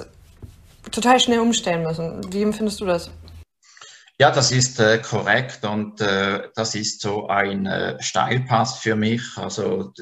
total 0.92 1.20
schnell 1.20 1.40
umstellen 1.40 1.84
müssen. 1.84 2.22
Wie 2.34 2.42
empfindest 2.42 2.82
du 2.82 2.86
das? 2.86 3.12
Ja, 4.22 4.30
das 4.30 4.52
ist 4.52 4.80
äh, 4.80 5.00
korrekt 5.00 5.66
und 5.66 6.00
äh, 6.00 6.50
das 6.54 6.76
ist 6.76 7.02
so 7.02 7.28
ein 7.28 7.66
äh, 7.66 8.00
Steilpass 8.00 8.78
für 8.78 8.96
mich. 8.96 9.24
Also 9.36 9.94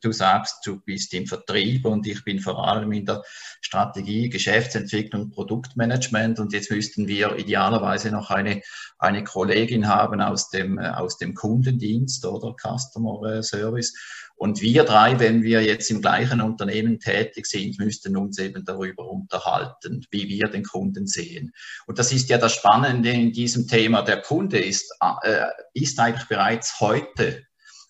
du 0.00 0.10
sagst, 0.10 0.66
du 0.66 0.80
bist 0.80 1.14
im 1.14 1.28
Vertrieb 1.28 1.86
und 1.86 2.04
ich 2.08 2.24
bin 2.24 2.40
vor 2.40 2.66
allem 2.66 2.90
in 2.90 3.06
der 3.06 3.22
Strategie, 3.60 4.30
Geschäftsentwicklung, 4.30 5.30
Produktmanagement 5.30 6.40
und 6.40 6.52
jetzt 6.52 6.72
müssten 6.72 7.06
wir 7.06 7.38
idealerweise 7.38 8.10
noch 8.10 8.30
eine, 8.30 8.62
eine 8.98 9.22
Kollegin 9.22 9.86
haben 9.86 10.20
aus 10.22 10.50
dem, 10.50 10.80
äh, 10.80 10.88
aus 10.88 11.16
dem 11.18 11.34
Kundendienst 11.36 12.26
oder 12.26 12.56
Customer 12.60 13.22
äh, 13.30 13.42
Service 13.44 13.94
und 14.38 14.60
wir 14.60 14.84
drei, 14.84 15.18
wenn 15.18 15.42
wir 15.42 15.62
jetzt 15.62 15.90
im 15.90 16.00
gleichen 16.00 16.40
Unternehmen 16.40 17.00
tätig 17.00 17.46
sind, 17.46 17.78
müssten 17.80 18.16
uns 18.16 18.38
eben 18.38 18.64
darüber 18.64 19.10
unterhalten, 19.10 20.06
wie 20.12 20.28
wir 20.28 20.46
den 20.48 20.62
Kunden 20.62 21.08
sehen. 21.08 21.52
Und 21.86 21.98
das 21.98 22.12
ist 22.12 22.28
ja 22.28 22.38
das 22.38 22.54
Spannende 22.54 23.10
in 23.10 23.32
diesem 23.32 23.66
Thema. 23.66 24.02
Der 24.02 24.22
Kunde 24.22 24.60
ist, 24.60 24.94
äh, 25.22 25.46
ist 25.74 25.98
eigentlich 25.98 26.28
bereits 26.28 26.78
heute, 26.78 27.42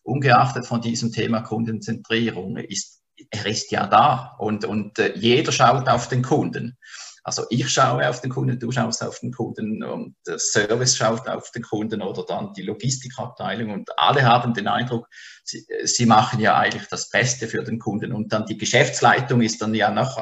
ungeachtet 0.03 0.65
von 0.65 0.81
diesem 0.81 1.13
Thema 1.13 1.43
Kundenzentrierung, 1.43 2.57
ist, 2.57 3.03
er 3.31 3.45
ist 3.45 3.71
ja 3.71 3.87
da 3.87 4.35
und, 4.39 4.65
und 4.65 4.99
äh, 4.99 5.13
jeder 5.17 5.53
schaut 5.53 5.87
auf 5.87 6.09
den 6.09 6.23
Kunden. 6.23 6.79
Also 7.25 7.45
ich 7.51 7.69
schaue 7.69 8.09
auf 8.09 8.21
den 8.21 8.31
Kunden, 8.31 8.59
du 8.59 8.71
schaust 8.71 9.03
auf 9.03 9.21
den 9.21 9.33
Kunden 9.33 9.83
und 9.83 10.17
der 10.27 10.39
Service 10.39 10.97
schaut 10.97 11.29
auf 11.29 11.51
den 11.51 11.63
Kunden 11.63 12.03
oder 12.03 12.25
dann 12.25 12.53
die 12.55 12.63
Logistikabteilung 12.63 13.71
und 13.71 13.91
alle 13.99 14.23
haben 14.23 14.55
den 14.55 14.69
Eindruck, 14.69 15.09
sie, 15.45 15.67
sie 15.85 16.07
machen 16.07 16.41
ja 16.41 16.57
eigentlich 16.57 16.87
das 16.89 17.11
Beste 17.11 17.49
für 17.49 17.63
den 17.65 17.79
Kunden 17.79 18.13
und 18.13 18.33
dann 18.33 18.47
die 18.47 18.59
Geschäftsleitung 18.59 19.43
ist 19.43 19.61
dann 19.61 19.75
ja 19.75 19.91
noch 19.91 20.19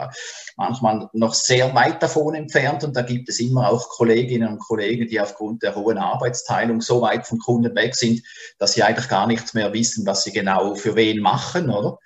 manchmal 0.57 1.09
noch 1.13 1.35
sehr 1.35 1.75
weit 1.75 2.03
davon 2.03 2.35
entfernt 2.35 2.83
und 2.85 2.97
da 2.97 3.03
gibt 3.03 3.29
es 3.29 3.41
immer 3.41 3.69
auch 3.69 3.89
Kolleginnen 3.89 4.49
und 4.49 4.59
Kollegen, 4.59 5.07
die 5.07 5.21
aufgrund 5.21 5.63
der 5.63 5.75
hohen 5.75 5.99
Arbeitsteilung 5.99 6.81
so 6.81 7.03
weit 7.03 7.27
vom 7.27 7.39
Kunden 7.39 7.75
weg 7.77 7.95
sind, 7.95 8.23
dass 8.59 8.73
sie 8.73 8.83
eigentlich 8.83 9.09
gar 9.09 9.27
nichts 9.27 9.55
mehr 9.55 9.73
wissen, 9.73 10.07
was 10.07 10.25
sie 10.25 10.33
genau 10.33 10.75
für 10.75 10.97
wen 10.97 11.21
machen, 11.21 11.71
oder? 11.71 11.99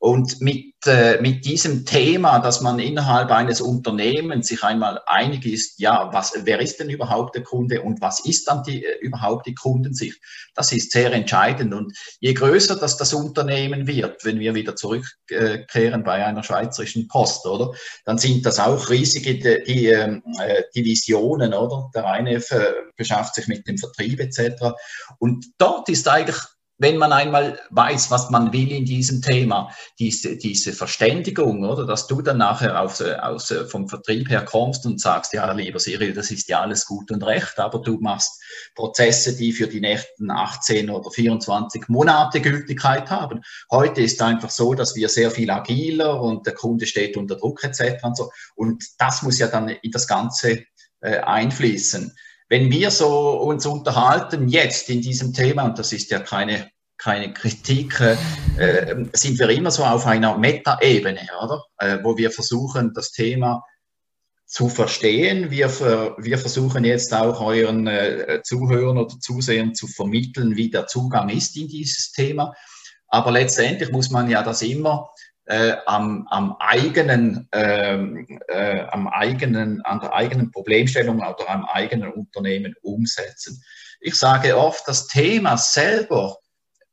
Und 0.00 0.40
mit, 0.40 0.74
äh, 0.86 1.20
mit 1.20 1.44
diesem 1.44 1.84
Thema, 1.84 2.38
dass 2.38 2.60
man 2.60 2.78
innerhalb 2.78 3.32
eines 3.32 3.60
Unternehmens 3.60 4.46
sich 4.46 4.62
einmal 4.62 5.00
einig 5.06 5.44
ist, 5.44 5.80
ja, 5.80 6.10
was, 6.12 6.34
wer 6.44 6.60
ist 6.60 6.78
denn 6.78 6.88
überhaupt 6.88 7.34
der 7.34 7.42
Kunde 7.42 7.82
und 7.82 8.00
was 8.00 8.24
ist 8.24 8.46
dann 8.46 8.62
die, 8.62 8.84
äh, 8.84 8.98
überhaupt 9.00 9.46
die 9.46 9.56
Kundensicht, 9.56 10.20
das 10.54 10.70
ist 10.70 10.92
sehr 10.92 11.12
entscheidend. 11.12 11.74
Und 11.74 11.98
je 12.20 12.32
größer 12.32 12.76
das, 12.76 12.96
das 12.96 13.12
Unternehmen 13.12 13.88
wird, 13.88 14.24
wenn 14.24 14.38
wir 14.38 14.54
wieder 14.54 14.76
zurückkehren 14.76 16.04
bei 16.04 16.24
einer 16.24 16.44
schweizerischen 16.44 17.08
Post, 17.08 17.44
oder, 17.46 17.72
dann 18.04 18.18
sind 18.18 18.46
das 18.46 18.60
auch 18.60 18.90
riesige 18.90 19.34
die, 19.34 19.64
die, 19.66 19.86
ähm, 19.86 20.22
äh, 20.40 20.62
Divisionen, 20.76 21.54
oder? 21.54 21.90
Der 21.92 22.06
eine 22.06 22.40
beschafft 22.96 23.34
sich 23.34 23.48
mit 23.48 23.66
dem 23.66 23.78
Vertrieb 23.78 24.20
etc. 24.20 24.74
Und 25.18 25.46
dort 25.58 25.88
ist 25.88 26.06
eigentlich 26.06 26.36
wenn 26.78 26.96
man 26.96 27.12
einmal 27.12 27.58
weiß, 27.70 28.10
was 28.10 28.30
man 28.30 28.52
will 28.52 28.70
in 28.70 28.84
diesem 28.84 29.20
Thema, 29.20 29.74
diese, 29.98 30.36
diese 30.36 30.72
Verständigung, 30.72 31.64
oder, 31.64 31.84
dass 31.84 32.06
du 32.06 32.22
dann 32.22 32.38
nachher 32.38 32.80
aus, 32.80 33.02
aus, 33.02 33.52
vom 33.68 33.88
Vertrieb 33.88 34.30
her 34.30 34.44
kommst 34.44 34.86
und 34.86 35.00
sagst, 35.00 35.32
ja, 35.32 35.50
lieber 35.52 35.80
Cyril, 35.80 36.14
das 36.14 36.30
ist 36.30 36.48
ja 36.48 36.60
alles 36.60 36.86
gut 36.86 37.10
und 37.10 37.24
recht, 37.24 37.58
aber 37.58 37.80
du 37.80 37.98
machst 37.98 38.40
Prozesse, 38.76 39.36
die 39.36 39.52
für 39.52 39.66
die 39.66 39.80
nächsten 39.80 40.30
18 40.30 40.88
oder 40.88 41.10
24 41.10 41.88
Monate 41.88 42.40
Gültigkeit 42.40 43.10
haben. 43.10 43.42
Heute 43.70 44.00
ist 44.00 44.22
einfach 44.22 44.50
so, 44.50 44.74
dass 44.74 44.94
wir 44.94 45.08
sehr 45.08 45.32
viel 45.32 45.50
agiler 45.50 46.20
und 46.20 46.46
der 46.46 46.54
Kunde 46.54 46.86
steht 46.86 47.16
unter 47.16 47.36
Druck 47.36 47.64
etc. 47.64 48.04
und 48.04 48.16
so. 48.16 48.30
Und 48.54 48.84
das 48.98 49.22
muss 49.22 49.38
ja 49.38 49.48
dann 49.48 49.68
in 49.68 49.90
das 49.90 50.06
Ganze 50.06 50.64
äh, 51.00 51.18
einfließen. 51.18 52.14
Wenn 52.48 52.70
wir 52.70 52.90
so 52.90 53.40
uns 53.40 53.66
unterhalten 53.66 54.48
jetzt 54.48 54.88
in 54.88 55.02
diesem 55.02 55.34
Thema, 55.34 55.64
und 55.64 55.78
das 55.78 55.92
ist 55.92 56.10
ja 56.10 56.18
keine, 56.18 56.70
keine 56.96 57.32
Kritik, 57.32 58.00
äh, 58.00 58.16
äh 58.56 59.06
sind 59.12 59.38
wir 59.38 59.50
immer 59.50 59.70
so 59.70 59.84
auf 59.84 60.06
einer 60.06 60.38
Meta-Ebene, 60.38 61.28
oder? 61.42 61.62
Äh, 61.78 61.98
wo 62.02 62.16
wir 62.16 62.30
versuchen, 62.30 62.92
das 62.94 63.12
Thema 63.12 63.64
zu 64.46 64.70
verstehen. 64.70 65.50
Wir, 65.50 65.68
wir 65.68 66.38
versuchen 66.38 66.84
jetzt 66.84 67.12
auch 67.12 67.42
euren 67.42 67.86
äh, 67.86 68.40
Zuhörern 68.42 68.96
oder 68.96 69.20
Zusehern 69.20 69.74
zu 69.74 69.86
vermitteln, 69.86 70.56
wie 70.56 70.70
der 70.70 70.86
Zugang 70.86 71.28
ist 71.28 71.54
in 71.58 71.68
dieses 71.68 72.12
Thema. 72.12 72.54
Aber 73.08 73.30
letztendlich 73.30 73.92
muss 73.92 74.10
man 74.10 74.30
ja 74.30 74.42
das 74.42 74.62
immer 74.62 75.10
äh, 75.48 75.76
am, 75.86 76.26
am, 76.30 76.56
eigenen, 76.58 77.48
ähm, 77.52 78.38
äh, 78.48 78.82
am 78.90 79.08
eigenen, 79.08 79.80
an 79.82 80.00
der 80.00 80.14
eigenen 80.14 80.50
Problemstellung 80.50 81.18
oder 81.18 81.48
am 81.48 81.64
eigenen 81.64 82.12
Unternehmen 82.12 82.74
umsetzen. 82.82 83.62
Ich 84.00 84.14
sage 84.14 84.56
oft, 84.56 84.86
das 84.86 85.08
Thema 85.08 85.56
selber 85.56 86.36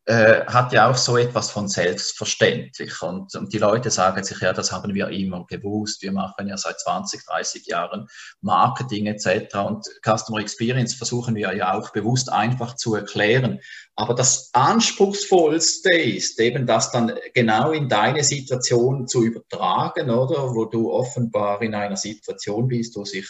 äh, 0.07 0.45
hat 0.45 0.71
ja 0.71 0.89
auch 0.89 0.97
so 0.97 1.17
etwas 1.17 1.49
von 1.49 1.67
selbstverständlich. 1.67 3.01
Und, 3.01 3.33
und, 3.33 3.51
die 3.51 3.57
Leute 3.57 3.89
sagen 3.89 4.23
sich, 4.23 4.39
ja, 4.39 4.53
das 4.53 4.71
haben 4.71 4.93
wir 4.93 5.09
immer 5.09 5.45
gewusst. 5.47 6.03
Wir 6.03 6.11
machen 6.11 6.47
ja 6.47 6.57
seit 6.57 6.79
20, 6.79 7.25
30 7.25 7.65
Jahren 7.65 8.07
Marketing 8.41 9.07
etc. 9.07 9.55
Und 9.55 9.85
Customer 10.03 10.39
Experience 10.39 10.93
versuchen 10.93 11.33
wir 11.33 11.55
ja 11.55 11.73
auch 11.73 11.89
bewusst 11.91 12.31
einfach 12.31 12.75
zu 12.75 12.93
erklären. 12.93 13.59
Aber 13.95 14.13
das 14.13 14.51
Anspruchsvollste 14.53 15.95
ist 15.95 16.39
eben 16.39 16.67
das 16.67 16.91
dann 16.91 17.13
genau 17.33 17.71
in 17.71 17.89
deine 17.89 18.23
Situation 18.23 19.07
zu 19.07 19.23
übertragen, 19.23 20.11
oder? 20.11 20.53
Wo 20.53 20.65
du 20.65 20.91
offenbar 20.91 21.63
in 21.63 21.73
einer 21.73 21.97
Situation 21.97 22.67
bist, 22.67 22.95
wo 22.95 23.05
sich 23.05 23.27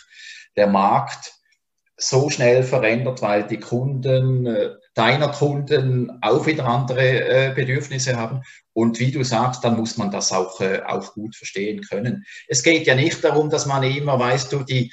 der 0.57 0.67
Markt 0.67 1.31
so 1.97 2.29
schnell 2.29 2.63
verändert, 2.63 3.21
weil 3.21 3.47
die 3.47 3.59
Kunden, 3.59 4.45
äh, 4.45 4.71
deiner 4.95 5.29
Kunden 5.29 6.17
auch 6.21 6.45
wieder 6.47 6.65
andere 6.65 7.49
äh, 7.49 7.53
Bedürfnisse 7.53 8.15
haben. 8.15 8.41
Und 8.73 8.99
wie 8.99 9.11
du 9.11 9.23
sagst, 9.23 9.63
dann 9.63 9.77
muss 9.77 9.97
man 9.97 10.09
das 10.09 10.31
auch, 10.31 10.59
äh, 10.61 10.81
auch 10.85 11.13
gut 11.13 11.35
verstehen 11.35 11.81
können. 11.81 12.25
Es 12.47 12.63
geht 12.63 12.87
ja 12.87 12.95
nicht 12.95 13.23
darum, 13.23 13.49
dass 13.49 13.65
man 13.65 13.83
immer, 13.83 14.19
weißt 14.19 14.51
du, 14.51 14.63
die 14.63 14.91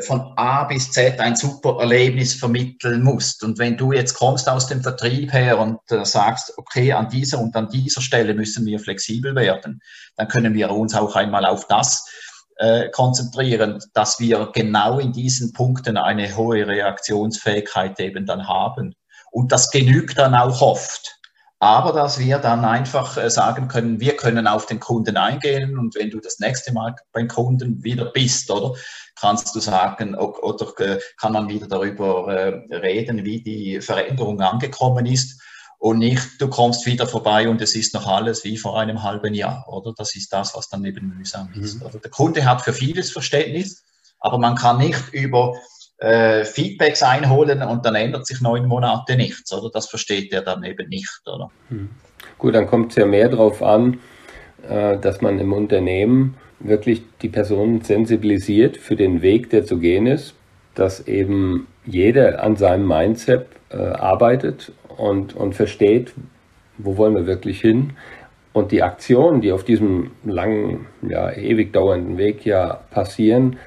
von 0.00 0.32
A 0.36 0.64
bis 0.64 0.90
Z 0.90 1.20
ein 1.20 1.36
super 1.36 1.76
Erlebnis 1.80 2.34
vermitteln 2.34 3.02
muss. 3.02 3.40
Und 3.42 3.58
wenn 3.58 3.76
du 3.76 3.92
jetzt 3.92 4.14
kommst 4.14 4.48
aus 4.48 4.66
dem 4.66 4.82
Vertrieb 4.82 5.32
her 5.32 5.58
und 5.58 5.78
sagst, 5.88 6.52
okay, 6.56 6.92
an 6.92 7.08
dieser 7.08 7.38
und 7.38 7.54
an 7.56 7.68
dieser 7.68 8.00
Stelle 8.00 8.34
müssen 8.34 8.66
wir 8.66 8.80
flexibel 8.80 9.34
werden, 9.34 9.80
dann 10.16 10.28
können 10.28 10.54
wir 10.54 10.70
uns 10.70 10.94
auch 10.94 11.14
einmal 11.14 11.46
auf 11.46 11.68
das 11.68 12.04
äh, 12.56 12.88
konzentrieren, 12.90 13.82
dass 13.94 14.18
wir 14.18 14.50
genau 14.52 14.98
in 14.98 15.12
diesen 15.12 15.52
Punkten 15.52 15.96
eine 15.96 16.36
hohe 16.36 16.66
Reaktionsfähigkeit 16.66 17.98
eben 18.00 18.26
dann 18.26 18.48
haben. 18.48 18.94
Und 19.36 19.52
das 19.52 19.70
genügt 19.70 20.16
dann 20.16 20.34
auch 20.34 20.62
oft 20.62 21.16
aber 21.58 21.92
dass 21.92 22.18
wir 22.18 22.38
dann 22.38 22.64
einfach 22.64 23.16
äh, 23.16 23.30
sagen 23.30 23.68
können, 23.68 23.98
wir 23.98 24.16
können 24.16 24.46
auf 24.46 24.66
den 24.66 24.78
Kunden 24.78 25.16
eingehen 25.16 25.78
und 25.78 25.94
wenn 25.94 26.10
du 26.10 26.20
das 26.20 26.38
nächste 26.38 26.72
Mal 26.72 26.94
beim 27.12 27.28
Kunden 27.28 27.82
wieder 27.82 28.06
bist, 28.06 28.50
oder 28.50 28.74
kannst 29.18 29.54
du 29.54 29.60
sagen, 29.60 30.14
oder 30.14 30.72
äh, 30.80 31.00
kann 31.16 31.32
man 31.32 31.48
wieder 31.48 31.66
darüber 31.66 32.28
äh, 32.28 32.76
reden, 32.76 33.24
wie 33.24 33.42
die 33.42 33.80
Veränderung 33.80 34.40
angekommen 34.40 35.06
ist 35.06 35.40
und 35.78 35.98
nicht, 35.98 36.40
du 36.40 36.48
kommst 36.48 36.84
wieder 36.84 37.06
vorbei 37.06 37.48
und 37.48 37.62
es 37.62 37.74
ist 37.74 37.94
noch 37.94 38.06
alles 38.06 38.44
wie 38.44 38.58
vor 38.58 38.78
einem 38.78 39.02
halben 39.02 39.32
Jahr, 39.32 39.66
oder? 39.68 39.94
Das 39.96 40.14
ist 40.14 40.32
das, 40.32 40.54
was 40.54 40.68
dann 40.68 40.84
eben 40.84 41.16
mühsam 41.16 41.50
ist. 41.54 41.82
Mhm. 41.82 42.00
Der 42.02 42.10
Kunde 42.10 42.44
hat 42.44 42.60
für 42.60 42.74
vieles 42.74 43.10
Verständnis, 43.10 43.82
aber 44.20 44.38
man 44.38 44.56
kann 44.56 44.76
nicht 44.76 45.08
über 45.12 45.54
äh, 45.98 46.44
Feedbacks 46.44 47.02
einholen 47.02 47.62
und 47.62 47.84
dann 47.86 47.94
ändert 47.94 48.26
sich 48.26 48.40
neun 48.40 48.66
Monate 48.66 49.16
nichts, 49.16 49.52
oder? 49.52 49.70
Das 49.70 49.88
versteht 49.88 50.32
er 50.32 50.42
dann 50.42 50.62
eben 50.64 50.88
nicht, 50.88 51.22
oder? 51.26 51.50
Hm. 51.68 51.88
Gut, 52.38 52.54
dann 52.54 52.66
kommt 52.66 52.90
es 52.90 52.96
ja 52.96 53.06
mehr 53.06 53.28
darauf 53.28 53.62
an, 53.62 53.98
äh, 54.68 54.98
dass 54.98 55.20
man 55.20 55.38
im 55.38 55.52
Unternehmen 55.52 56.36
wirklich 56.60 57.02
die 57.22 57.28
Personen 57.28 57.82
sensibilisiert 57.82 58.76
für 58.76 58.96
den 58.96 59.22
Weg, 59.22 59.50
der 59.50 59.64
zu 59.64 59.78
gehen 59.78 60.06
ist, 60.06 60.34
dass 60.74 61.06
eben 61.06 61.66
jeder 61.84 62.42
an 62.42 62.56
seinem 62.56 62.86
Mindset 62.86 63.46
äh, 63.70 63.76
arbeitet 63.76 64.72
und, 64.96 65.34
und 65.34 65.54
versteht, 65.54 66.12
wo 66.78 66.96
wollen 66.96 67.14
wir 67.14 67.26
wirklich 67.26 67.60
hin. 67.60 67.94
Und 68.52 68.72
die 68.72 68.82
Aktionen, 68.82 69.40
die 69.40 69.52
auf 69.52 69.64
diesem 69.64 70.12
langen, 70.24 70.86
ja, 71.02 71.30
ewig 71.30 71.72
dauernden 71.72 72.16
Weg 72.16 72.44
ja 72.46 72.80
passieren, 72.90 73.58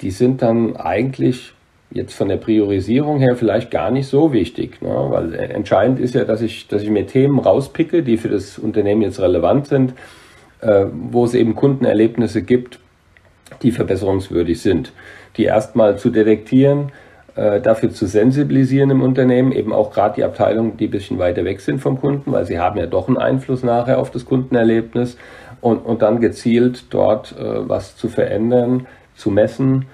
die 0.00 0.10
sind 0.10 0.42
dann 0.42 0.76
eigentlich 0.76 1.54
jetzt 1.94 2.14
von 2.14 2.28
der 2.28 2.36
Priorisierung 2.36 3.18
her 3.18 3.36
vielleicht 3.36 3.70
gar 3.70 3.90
nicht 3.90 4.06
so 4.08 4.32
wichtig, 4.32 4.80
ne? 4.80 5.06
weil 5.10 5.34
entscheidend 5.34 6.00
ist 6.00 6.14
ja, 6.14 6.24
dass 6.24 6.42
ich, 6.42 6.68
dass 6.68 6.82
ich 6.82 6.90
mir 6.90 7.06
Themen 7.06 7.38
rauspicke, 7.38 8.02
die 8.02 8.16
für 8.16 8.28
das 8.28 8.58
Unternehmen 8.58 9.02
jetzt 9.02 9.20
relevant 9.20 9.66
sind, 9.66 9.94
äh, 10.60 10.86
wo 10.92 11.24
es 11.24 11.34
eben 11.34 11.54
Kundenerlebnisse 11.54 12.42
gibt, 12.42 12.78
die 13.62 13.72
verbesserungswürdig 13.72 14.60
sind, 14.60 14.92
die 15.36 15.44
erstmal 15.44 15.98
zu 15.98 16.10
detektieren, 16.10 16.92
äh, 17.34 17.60
dafür 17.60 17.90
zu 17.90 18.06
sensibilisieren 18.06 18.90
im 18.90 19.02
Unternehmen, 19.02 19.52
eben 19.52 19.72
auch 19.72 19.92
gerade 19.92 20.16
die 20.16 20.24
Abteilungen, 20.24 20.76
die 20.76 20.86
ein 20.86 20.90
bisschen 20.90 21.18
weiter 21.18 21.44
weg 21.44 21.60
sind 21.60 21.80
vom 21.80 22.00
Kunden, 22.00 22.32
weil 22.32 22.44
sie 22.46 22.58
haben 22.58 22.78
ja 22.78 22.86
doch 22.86 23.08
einen 23.08 23.18
Einfluss 23.18 23.62
nachher 23.62 23.98
auf 23.98 24.10
das 24.10 24.24
Kundenerlebnis 24.24 25.16
und, 25.60 25.78
und 25.78 26.02
dann 26.02 26.20
gezielt 26.20 26.86
dort 26.90 27.34
äh, 27.38 27.68
was 27.68 27.96
zu 27.96 28.08
verändern, 28.08 28.86
zu 29.14 29.30
messen, 29.30 29.86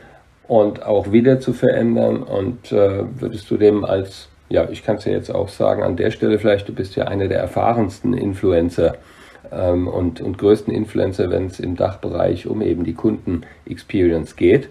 und 0.49 0.85
auch 0.85 1.13
wieder 1.13 1.39
zu 1.39 1.53
verändern. 1.53 2.23
Und 2.25 2.73
äh, 2.73 3.05
würdest 3.21 3.49
du 3.51 3.57
dem 3.57 3.85
als, 3.85 4.29
ja, 4.49 4.69
ich 4.69 4.83
kann 4.83 4.97
es 4.97 5.05
ja 5.05 5.13
jetzt 5.13 5.33
auch 5.33 5.49
sagen, 5.49 5.83
an 5.85 5.97
der 5.97 6.11
Stelle 6.11 6.39
vielleicht, 6.39 6.69
du 6.69 6.75
bist 6.75 6.97
ja 6.97 7.05
einer 7.05 7.29
der 7.29 7.39
erfahrensten 7.39 8.15
Influencer 8.15 8.97
ähm, 9.53 9.87
und, 9.87 10.21
und 10.21 10.39
größten 10.39 10.75
Influencer, 10.75 11.31
wenn 11.31 11.47
es 11.47 11.61
im 11.61 11.77
Dachbereich 11.77 12.47
um 12.47 12.63
eben 12.63 12.83
die 12.83 12.95
Kunden-Experience 12.95 14.37
geht. 14.37 14.71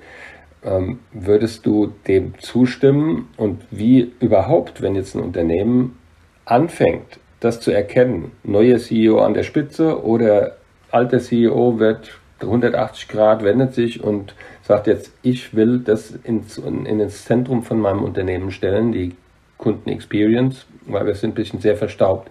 Ähm, 0.66 1.00
würdest 1.14 1.66
du 1.68 1.94
dem 2.08 2.34
zustimmen 2.40 3.30
und 3.38 3.62
wie 3.70 4.12
überhaupt, 4.20 4.82
wenn 4.82 4.96
jetzt 4.96 5.16
ein 5.16 5.22
Unternehmen 5.22 5.98
anfängt, 6.46 7.20
das 7.40 7.60
zu 7.60 7.70
erkennen, 7.70 8.32
neuer 8.44 8.80
CEO 8.80 9.20
an 9.20 9.36
der 9.36 9.44
Spitze 9.44 10.04
oder 10.04 10.58
alter 10.90 11.20
CEO 11.20 11.78
wird 11.78 12.20
180 12.42 13.08
Grad, 13.08 13.44
wendet 13.44 13.74
sich 13.74 14.04
und 14.04 14.34
sagt 14.68 14.88
jetzt, 14.88 15.12
ich 15.22 15.56
will 15.56 15.80
das 15.80 16.12
ins, 16.12 16.58
in, 16.58 16.86
ins 16.86 17.24
Zentrum 17.24 17.64
von 17.64 17.80
meinem 17.80 18.04
Unternehmen 18.04 18.52
stellen, 18.52 18.92
die 18.92 19.16
Kundenexperience, 19.58 20.66
weil 20.86 21.06
wir 21.06 21.16
sind 21.16 21.32
ein 21.32 21.36
bisschen 21.36 21.62
sehr 21.62 21.78
verstaubt. 21.78 22.30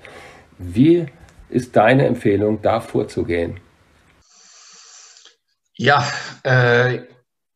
Wie 0.58 1.06
ist 1.48 1.74
deine 1.74 2.06
Empfehlung, 2.06 2.60
da 2.60 2.80
vorzugehen? 2.80 3.58
Ja, 5.76 6.06
äh, 6.42 7.04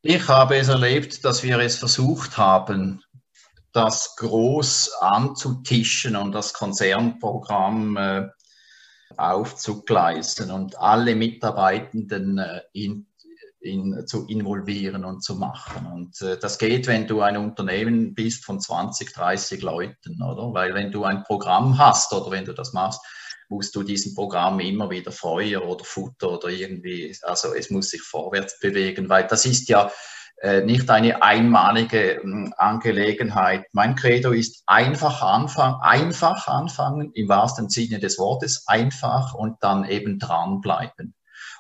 ich 0.01 0.27
habe 0.29 0.57
es 0.57 0.69
erlebt, 0.69 1.25
dass 1.27 1.43
wir 1.43 1.59
es 1.59 1.77
versucht 1.77 2.38
haben, 2.38 3.03
das 3.73 4.16
groß 4.16 4.93
anzutischen 5.01 6.16
und 6.16 6.33
das 6.33 6.55
Konzernprogramm 6.55 7.97
äh, 7.99 8.29
aufzugleisen 9.16 10.51
und 10.51 10.79
alle 10.79 11.14
Mitarbeitenden 11.14 12.38
äh, 12.38 12.62
in 12.73 13.10
in, 13.61 14.07
zu 14.07 14.27
involvieren 14.27 15.05
und 15.05 15.23
zu 15.23 15.37
machen. 15.37 15.87
Und 15.87 16.20
äh, 16.23 16.38
das 16.38 16.59
geht, 16.59 16.87
wenn 16.87 17.07
du 17.07 17.20
ein 17.20 17.37
Unternehmen 17.37 18.14
bist 18.14 18.44
von 18.44 18.61
20, 18.61 19.12
30 19.12 19.62
Leuten, 19.62 20.23
oder? 20.23 20.53
Weil 20.55 20.75
wenn 20.75 20.90
du 20.90 21.05
ein 21.05 21.25
Programm 21.25 21.79
hast 21.79 22.12
oder 22.12 22.31
wenn 22.31 22.44
du 22.44 22.55
das 22.55 22.73
machst, 22.73 23.01
musst 23.49 23.75
du 23.75 23.83
diesem 23.83 24.14
Programm 24.14 24.61
immer 24.61 24.90
wieder 24.90 25.12
Feuer 25.12 25.66
oder 25.66 25.85
Futter 25.85 26.31
oder 26.31 26.49
irgendwie, 26.49 27.14
also 27.23 27.53
es 27.55 27.70
muss 27.70 27.90
sich 27.90 28.01
vorwärts 28.01 28.61
bewegen, 28.61 29.09
weil 29.09 29.27
das 29.27 29.44
ist 29.44 29.68
ja 29.68 29.90
äh, 30.40 30.62
nicht 30.62 30.88
eine 30.88 31.23
einmalige 31.23 32.23
äh, 32.23 32.51
Angelegenheit. 32.57 33.64
Mein 33.73 33.94
Credo 33.94 34.31
ist 34.31 34.62
einfach 34.66 35.20
anfangen, 35.20 35.81
einfach 35.83 36.49
anfangen, 36.49 37.11
im 37.12 37.29
wahrsten 37.29 37.68
Sinne 37.68 37.99
des 37.99 38.18
Wortes, 38.18 38.66
einfach 38.66 39.35
und 39.35 39.57
dann 39.61 39.85
eben 39.85 40.18
dranbleiben. 40.18 41.14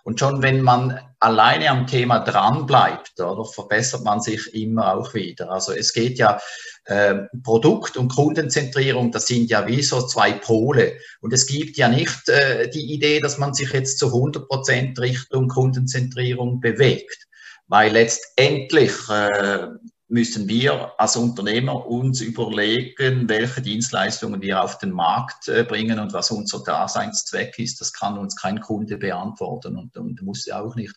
Und 0.04 0.18
schon 0.18 0.42
wenn 0.42 0.62
man 0.62 0.98
alleine 1.18 1.70
am 1.70 1.86
Thema 1.86 2.20
dran 2.20 2.66
bleibt, 2.66 3.20
oder, 3.20 3.44
verbessert 3.44 4.04
man 4.04 4.20
sich 4.20 4.54
immer 4.54 4.94
auch 4.94 5.14
wieder. 5.14 5.50
Also 5.50 5.72
es 5.72 5.92
geht 5.92 6.18
ja 6.18 6.40
äh, 6.84 7.16
Produkt- 7.42 7.96
und 7.96 8.08
Kundenzentrierung, 8.08 9.12
das 9.12 9.26
sind 9.26 9.50
ja 9.50 9.66
wie 9.66 9.82
so 9.82 10.06
zwei 10.06 10.32
Pole. 10.32 10.94
Und 11.20 11.32
es 11.32 11.46
gibt 11.46 11.76
ja 11.76 11.88
nicht 11.88 12.28
äh, 12.28 12.70
die 12.70 12.92
Idee, 12.92 13.20
dass 13.20 13.38
man 13.38 13.52
sich 13.54 13.72
jetzt 13.72 13.98
zu 13.98 14.06
100 14.06 14.48
Prozent 14.48 14.98
Richtung 14.98 15.48
Kundenzentrierung 15.48 16.60
bewegt. 16.60 17.26
Weil 17.68 17.92
letztendlich 17.92 18.92
äh, 19.08 19.68
müssen 20.10 20.48
wir 20.48 20.92
als 20.98 21.16
Unternehmer 21.16 21.86
uns 21.86 22.20
überlegen, 22.20 23.28
welche 23.28 23.62
Dienstleistungen 23.62 24.42
wir 24.42 24.62
auf 24.62 24.78
den 24.78 24.90
Markt 24.90 25.48
äh, 25.48 25.62
bringen 25.62 26.00
und 26.00 26.12
was 26.12 26.32
unser 26.32 26.64
Daseinszweck 26.64 27.58
ist. 27.60 27.80
Das 27.80 27.92
kann 27.92 28.18
uns 28.18 28.34
kein 28.34 28.60
Kunde 28.60 28.98
beantworten 28.98 29.76
und, 29.76 29.96
und 29.96 30.20
muss 30.22 30.48
er 30.48 30.64
auch 30.64 30.74
nicht. 30.74 30.96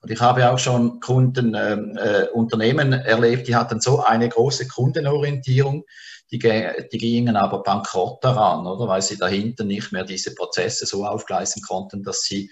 Und 0.00 0.10
ich 0.10 0.20
habe 0.20 0.50
auch 0.50 0.58
schon 0.58 1.00
Kunden, 1.00 1.54
ähm, 1.54 1.96
äh, 1.98 2.26
Unternehmen 2.32 2.94
erlebt, 2.94 3.48
die 3.48 3.56
hatten 3.56 3.82
so 3.82 4.02
eine 4.02 4.30
große 4.30 4.66
Kundenorientierung, 4.66 5.84
die, 6.30 6.38
die 6.38 6.98
gingen 6.98 7.36
aber 7.36 7.62
bankrott 7.62 8.24
daran, 8.24 8.66
oder? 8.66 8.88
Weil 8.88 9.02
sie 9.02 9.18
dahinter 9.18 9.64
nicht 9.64 9.92
mehr 9.92 10.04
diese 10.04 10.34
Prozesse 10.34 10.86
so 10.86 11.04
aufgleisen 11.04 11.62
konnten, 11.62 12.02
dass 12.02 12.22
sie 12.22 12.50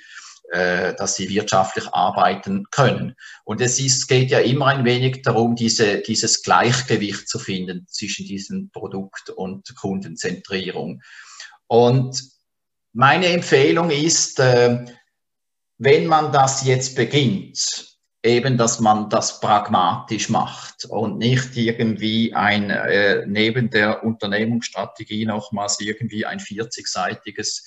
äh, 0.52 0.94
dass 0.94 1.14
sie 1.16 1.30
wirtschaftlich 1.30 1.88
arbeiten 1.94 2.66
können. 2.70 3.16
Und 3.44 3.62
es 3.62 3.80
ist, 3.80 4.06
geht 4.06 4.30
ja 4.30 4.38
immer 4.38 4.66
ein 4.66 4.84
wenig 4.84 5.22
darum, 5.22 5.56
diese, 5.56 6.02
dieses 6.02 6.42
Gleichgewicht 6.42 7.26
zu 7.26 7.38
finden 7.38 7.86
zwischen 7.88 8.26
diesem 8.26 8.70
Produkt- 8.70 9.30
und 9.30 9.74
Kundenzentrierung. 9.74 11.00
Und 11.68 12.22
meine 12.92 13.28
Empfehlung 13.28 13.88
ist, 13.88 14.40
äh, 14.40 14.84
wenn 15.78 16.06
man 16.06 16.32
das 16.32 16.66
jetzt 16.66 16.96
beginnt, 16.96 17.96
eben, 18.22 18.58
dass 18.58 18.78
man 18.78 19.08
das 19.08 19.40
pragmatisch 19.40 20.28
macht 20.28 20.84
und 20.84 21.16
nicht 21.16 21.56
irgendwie 21.56 22.34
ein, 22.34 22.68
äh, 22.68 23.24
neben 23.26 23.70
der 23.70 24.04
Unternehmensstrategie 24.04 25.24
nochmals 25.24 25.80
irgendwie 25.80 26.26
ein 26.26 26.40
40-seitiges 26.40 27.64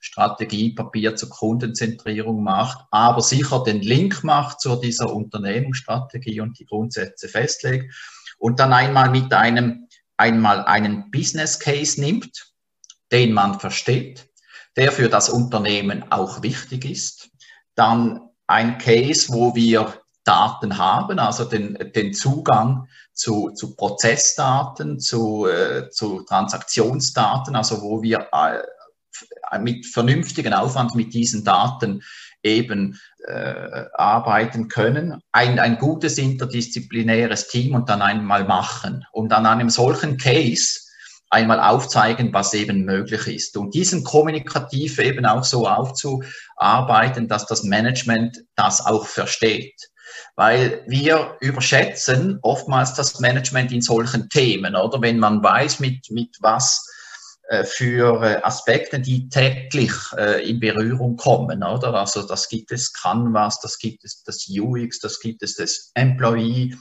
Strategiepapier 0.00 1.16
zur 1.16 1.30
Kundenzentrierung 1.30 2.42
macht, 2.42 2.86
aber 2.90 3.20
sicher 3.22 3.62
den 3.64 3.80
Link 3.80 4.22
macht 4.22 4.60
zu 4.60 4.76
dieser 4.76 5.12
Unternehmensstrategie 5.12 6.40
und 6.40 6.58
die 6.58 6.66
Grundsätze 6.66 7.28
festlegt 7.28 7.92
und 8.38 8.60
dann 8.60 8.72
einmal 8.72 9.10
mit 9.10 9.32
einem, 9.32 9.88
einmal 10.16 10.64
einen 10.64 11.10
Business 11.10 11.58
Case 11.58 12.00
nimmt, 12.00 12.52
den 13.10 13.32
man 13.32 13.58
versteht, 13.58 14.28
der 14.76 14.92
für 14.92 15.08
das 15.08 15.28
Unternehmen 15.28 16.10
auch 16.12 16.42
wichtig 16.42 16.84
ist, 16.84 17.30
dann 17.74 18.20
ein 18.46 18.78
Case, 18.78 19.32
wo 19.32 19.54
wir 19.54 20.00
Daten 20.24 20.76
haben, 20.76 21.18
also 21.18 21.44
den, 21.44 21.74
den 21.94 22.12
Zugang 22.12 22.86
zu, 23.14 23.50
zu 23.50 23.74
Prozessdaten, 23.74 25.00
zu, 25.00 25.46
äh, 25.46 25.88
zu 25.90 26.22
Transaktionsdaten, 26.22 27.56
also 27.56 27.80
wo 27.80 28.02
wir 28.02 28.28
äh, 28.32 28.62
mit 29.60 29.86
vernünftigen 29.86 30.54
Aufwand 30.54 30.94
mit 30.94 31.14
diesen 31.14 31.44
Daten 31.44 32.02
eben 32.42 32.98
äh, 33.26 33.84
arbeiten 33.94 34.68
können. 34.68 35.20
Ein, 35.32 35.58
ein 35.58 35.78
gutes 35.78 36.18
interdisziplinäres 36.18 37.48
Team 37.48 37.74
und 37.74 37.88
dann 37.88 38.02
einmal 38.02 38.44
machen 38.44 39.04
und 39.12 39.32
an 39.32 39.46
einem 39.46 39.70
solchen 39.70 40.16
Case 40.18 40.80
einmal 41.30 41.60
aufzeigen, 41.60 42.32
was 42.32 42.54
eben 42.54 42.84
möglich 42.84 43.26
ist. 43.26 43.56
Und 43.56 43.74
diesen 43.74 44.02
kommunikativ 44.04 44.98
eben 44.98 45.26
auch 45.26 45.44
so 45.44 45.68
aufzuarbeiten, 45.68 47.28
dass 47.28 47.46
das 47.46 47.64
Management 47.64 48.44
das 48.54 48.86
auch 48.86 49.06
versteht. 49.06 49.90
weil 50.36 50.84
wir 50.86 51.36
überschätzen 51.40 52.38
oftmals 52.42 52.94
das 52.94 53.18
Management 53.20 53.72
in 53.72 53.82
solchen 53.82 54.28
Themen, 54.28 54.76
oder? 54.76 55.02
Wenn 55.02 55.18
man 55.18 55.42
weiß, 55.42 55.80
mit, 55.80 56.10
mit 56.10 56.36
was 56.40 56.88
für 57.64 58.22
äh, 58.22 58.42
Aspekte, 58.42 59.00
die 59.00 59.28
täglich 59.28 59.92
äh, 60.16 60.48
in 60.48 60.60
Berührung 60.60 61.16
kommen, 61.16 61.62
oder? 61.62 61.94
Also 61.94 62.22
das 62.22 62.48
gibt 62.48 62.72
es 62.72 62.92
Canvas, 62.92 63.60
das 63.60 63.78
gibt 63.78 64.04
es 64.04 64.22
das 64.22 64.46
UX, 64.48 65.00
das 65.00 65.18
gibt 65.20 65.42
es 65.42 65.54
das 65.54 65.90
Employee 65.94 66.76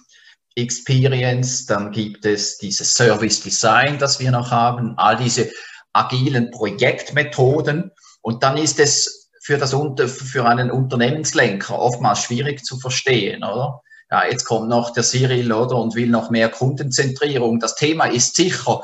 Experience, 0.55 1.67
dann 1.67 1.91
gibt 1.91 2.25
es 2.25 2.57
dieses 2.57 2.93
Service 2.93 3.41
Design, 3.41 3.97
das 3.99 4.19
wir 4.19 4.31
noch 4.31 4.51
haben, 4.51 4.97
all 4.97 5.15
diese 5.15 5.49
agilen 5.93 6.51
Projektmethoden 6.51 7.91
und 8.21 8.43
dann 8.43 8.57
ist 8.57 8.79
es 8.79 9.29
für, 9.41 9.57
das, 9.57 9.73
für 10.09 10.45
einen 10.45 10.69
Unternehmenslenker 10.69 11.79
oftmals 11.79 12.23
schwierig 12.23 12.65
zu 12.65 12.77
verstehen, 12.77 13.43
oder? 13.43 13.81
Ja, 14.11 14.25
jetzt 14.25 14.45
kommt 14.45 14.69
noch 14.69 14.91
der 14.91 15.03
Cyril, 15.03 15.51
oder, 15.51 15.77
und 15.77 15.95
will 15.95 16.09
noch 16.09 16.29
mehr 16.29 16.49
Kundenzentrierung. 16.49 17.59
Das 17.59 17.75
Thema 17.75 18.05
ist 18.05 18.35
sicher 18.35 18.81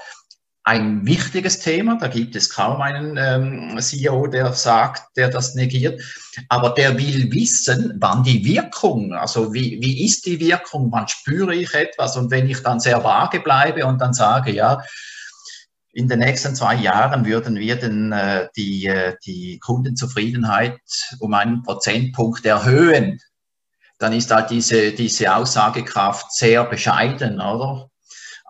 ein 0.64 1.06
wichtiges 1.06 1.60
Thema. 1.60 1.98
Da 2.00 2.08
gibt 2.08 2.36
es 2.36 2.50
kaum 2.50 2.82
einen 2.82 3.18
ähm, 3.18 3.80
CEO, 3.80 4.28
der 4.28 4.54
sagt, 4.54 5.18
der 5.18 5.30
das 5.30 5.56
negiert. 5.56 6.02
Aber 6.48 6.70
der 6.70 6.98
will 6.98 7.32
wissen, 7.34 7.96
wann 8.00 8.24
die 8.24 8.46
Wirkung, 8.46 9.14
also 9.14 9.54
wie, 9.54 9.80
wie 9.82 10.06
ist 10.06 10.26
die 10.26 10.40
Wirkung, 10.40 10.92
wann 10.92 11.08
spüre 11.08 11.54
ich 11.54 11.74
etwas. 11.74 12.16
Und 12.16 12.32
wenn 12.32 12.50
ich 12.50 12.64
dann 12.64 12.80
sehr 12.80 13.04
vage 13.04 13.42
bleibe 13.42 13.86
und 13.86 14.00
dann 14.00 14.14
sage, 14.14 14.52
ja, 14.52 14.82
in 15.92 16.08
den 16.08 16.20
nächsten 16.20 16.56
zwei 16.56 16.76
Jahren 16.76 17.26
würden 17.26 17.56
wir 17.56 17.76
den, 17.76 18.12
äh, 18.14 18.48
die, 18.56 18.88
äh, 18.88 19.16
die 19.26 19.60
Kundenzufriedenheit 19.60 20.80
um 21.20 21.34
einen 21.34 21.62
Prozentpunkt 21.62 22.46
erhöhen, 22.46 23.20
dann 24.00 24.14
ist 24.14 24.32
halt 24.32 24.50
diese, 24.50 24.92
diese 24.92 25.36
Aussagekraft 25.36 26.34
sehr 26.34 26.64
bescheiden, 26.66 27.40
oder? 27.40 27.90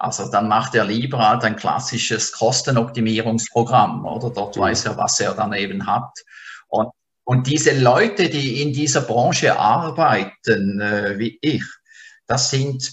Also 0.03 0.29
dann 0.29 0.49
macht 0.49 0.75
er 0.75 0.83
lieber 0.83 1.29
halt 1.29 1.45
ein 1.45 1.55
klassisches 1.55 2.33
Kostenoptimierungsprogramm, 2.33 4.05
oder? 4.05 4.31
Dort 4.31 4.57
weiß 4.57 4.85
er, 4.85 4.97
was 4.97 5.17
er 5.21 5.33
dann 5.33 5.53
eben 5.53 5.87
hat. 5.87 6.11
Und, 6.67 6.89
und 7.23 7.47
diese 7.47 7.79
Leute, 7.79 8.27
die 8.27 8.61
in 8.61 8.73
dieser 8.73 8.99
Branche 8.99 9.57
arbeiten, 9.57 10.81
äh, 10.81 11.17
wie 11.19 11.39
ich, 11.41 11.63
das 12.27 12.49
sind 12.49 12.91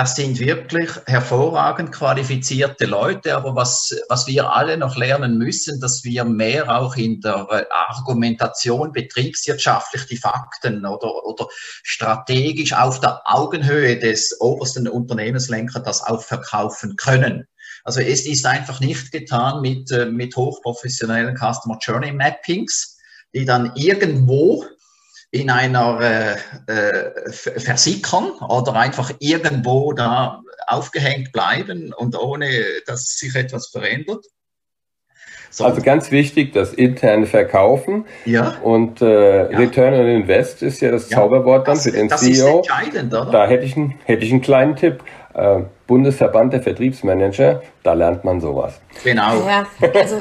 das 0.00 0.16
sind 0.16 0.38
wirklich 0.38 0.88
hervorragend 1.04 1.92
qualifizierte 1.92 2.86
Leute, 2.86 3.36
aber 3.36 3.54
was, 3.54 3.94
was 4.08 4.26
wir 4.26 4.50
alle 4.50 4.78
noch 4.78 4.96
lernen 4.96 5.36
müssen, 5.36 5.78
dass 5.78 6.04
wir 6.04 6.24
mehr 6.24 6.74
auch 6.74 6.96
in 6.96 7.20
der 7.20 7.46
Argumentation 7.70 8.92
betriebswirtschaftlich 8.92 10.06
die 10.06 10.16
Fakten 10.16 10.86
oder, 10.86 11.26
oder 11.26 11.48
strategisch 11.82 12.72
auf 12.72 13.00
der 13.00 13.20
Augenhöhe 13.26 13.98
des 13.98 14.40
obersten 14.40 14.88
Unternehmenslenkers 14.88 15.82
das 15.82 16.02
auch 16.02 16.22
verkaufen 16.22 16.96
können. 16.96 17.46
Also 17.84 18.00
es 18.00 18.24
ist 18.24 18.46
einfach 18.46 18.80
nicht 18.80 19.12
getan 19.12 19.60
mit, 19.60 19.90
äh, 19.90 20.06
mit 20.06 20.34
hochprofessionellen 20.34 21.36
Customer 21.36 21.76
Journey 21.78 22.12
Mappings, 22.12 22.96
die 23.34 23.44
dann 23.44 23.72
irgendwo 23.74 24.64
in 25.32 25.50
einer 25.50 26.00
äh, 26.00 26.72
äh, 26.72 27.30
versickern 27.30 28.30
oder 28.48 28.74
einfach 28.74 29.12
irgendwo 29.20 29.92
da 29.92 30.42
aufgehängt 30.66 31.32
bleiben 31.32 31.92
und 31.92 32.18
ohne, 32.18 32.48
dass 32.86 33.16
sich 33.16 33.34
etwas 33.34 33.68
verändert. 33.68 34.24
So. 35.52 35.64
Also 35.64 35.82
ganz 35.82 36.12
wichtig, 36.12 36.52
das 36.52 36.72
interne 36.72 37.26
Verkaufen. 37.26 38.04
Ja. 38.24 38.56
Und 38.62 39.02
äh, 39.02 39.50
ja. 39.50 39.58
Return 39.58 39.94
on 39.94 40.06
Invest 40.06 40.62
ist 40.62 40.80
ja 40.80 40.92
das 40.92 41.10
ja. 41.10 41.16
Zauberwort 41.16 41.66
dann 41.66 41.74
das, 41.74 41.84
für 41.84 41.92
den 41.92 42.08
das 42.08 42.20
CEO. 42.20 42.60
Ist 42.60 42.68
entscheidend, 42.70 43.12
oder? 43.12 43.30
Da 43.30 43.46
hätte 43.46 43.64
ich, 43.64 43.76
einen, 43.76 43.94
hätte 44.04 44.24
ich 44.24 44.30
einen 44.30 44.42
kleinen 44.42 44.76
Tipp. 44.76 45.02
Äh, 45.34 45.62
Bundesverband 45.90 46.52
der 46.52 46.62
Vertriebsmanager, 46.62 47.62
da 47.82 47.94
lernt 47.94 48.22
man 48.22 48.40
sowas. 48.40 48.80
Genau. 49.02 49.44
Ja, 49.44 49.66
also 49.92 50.20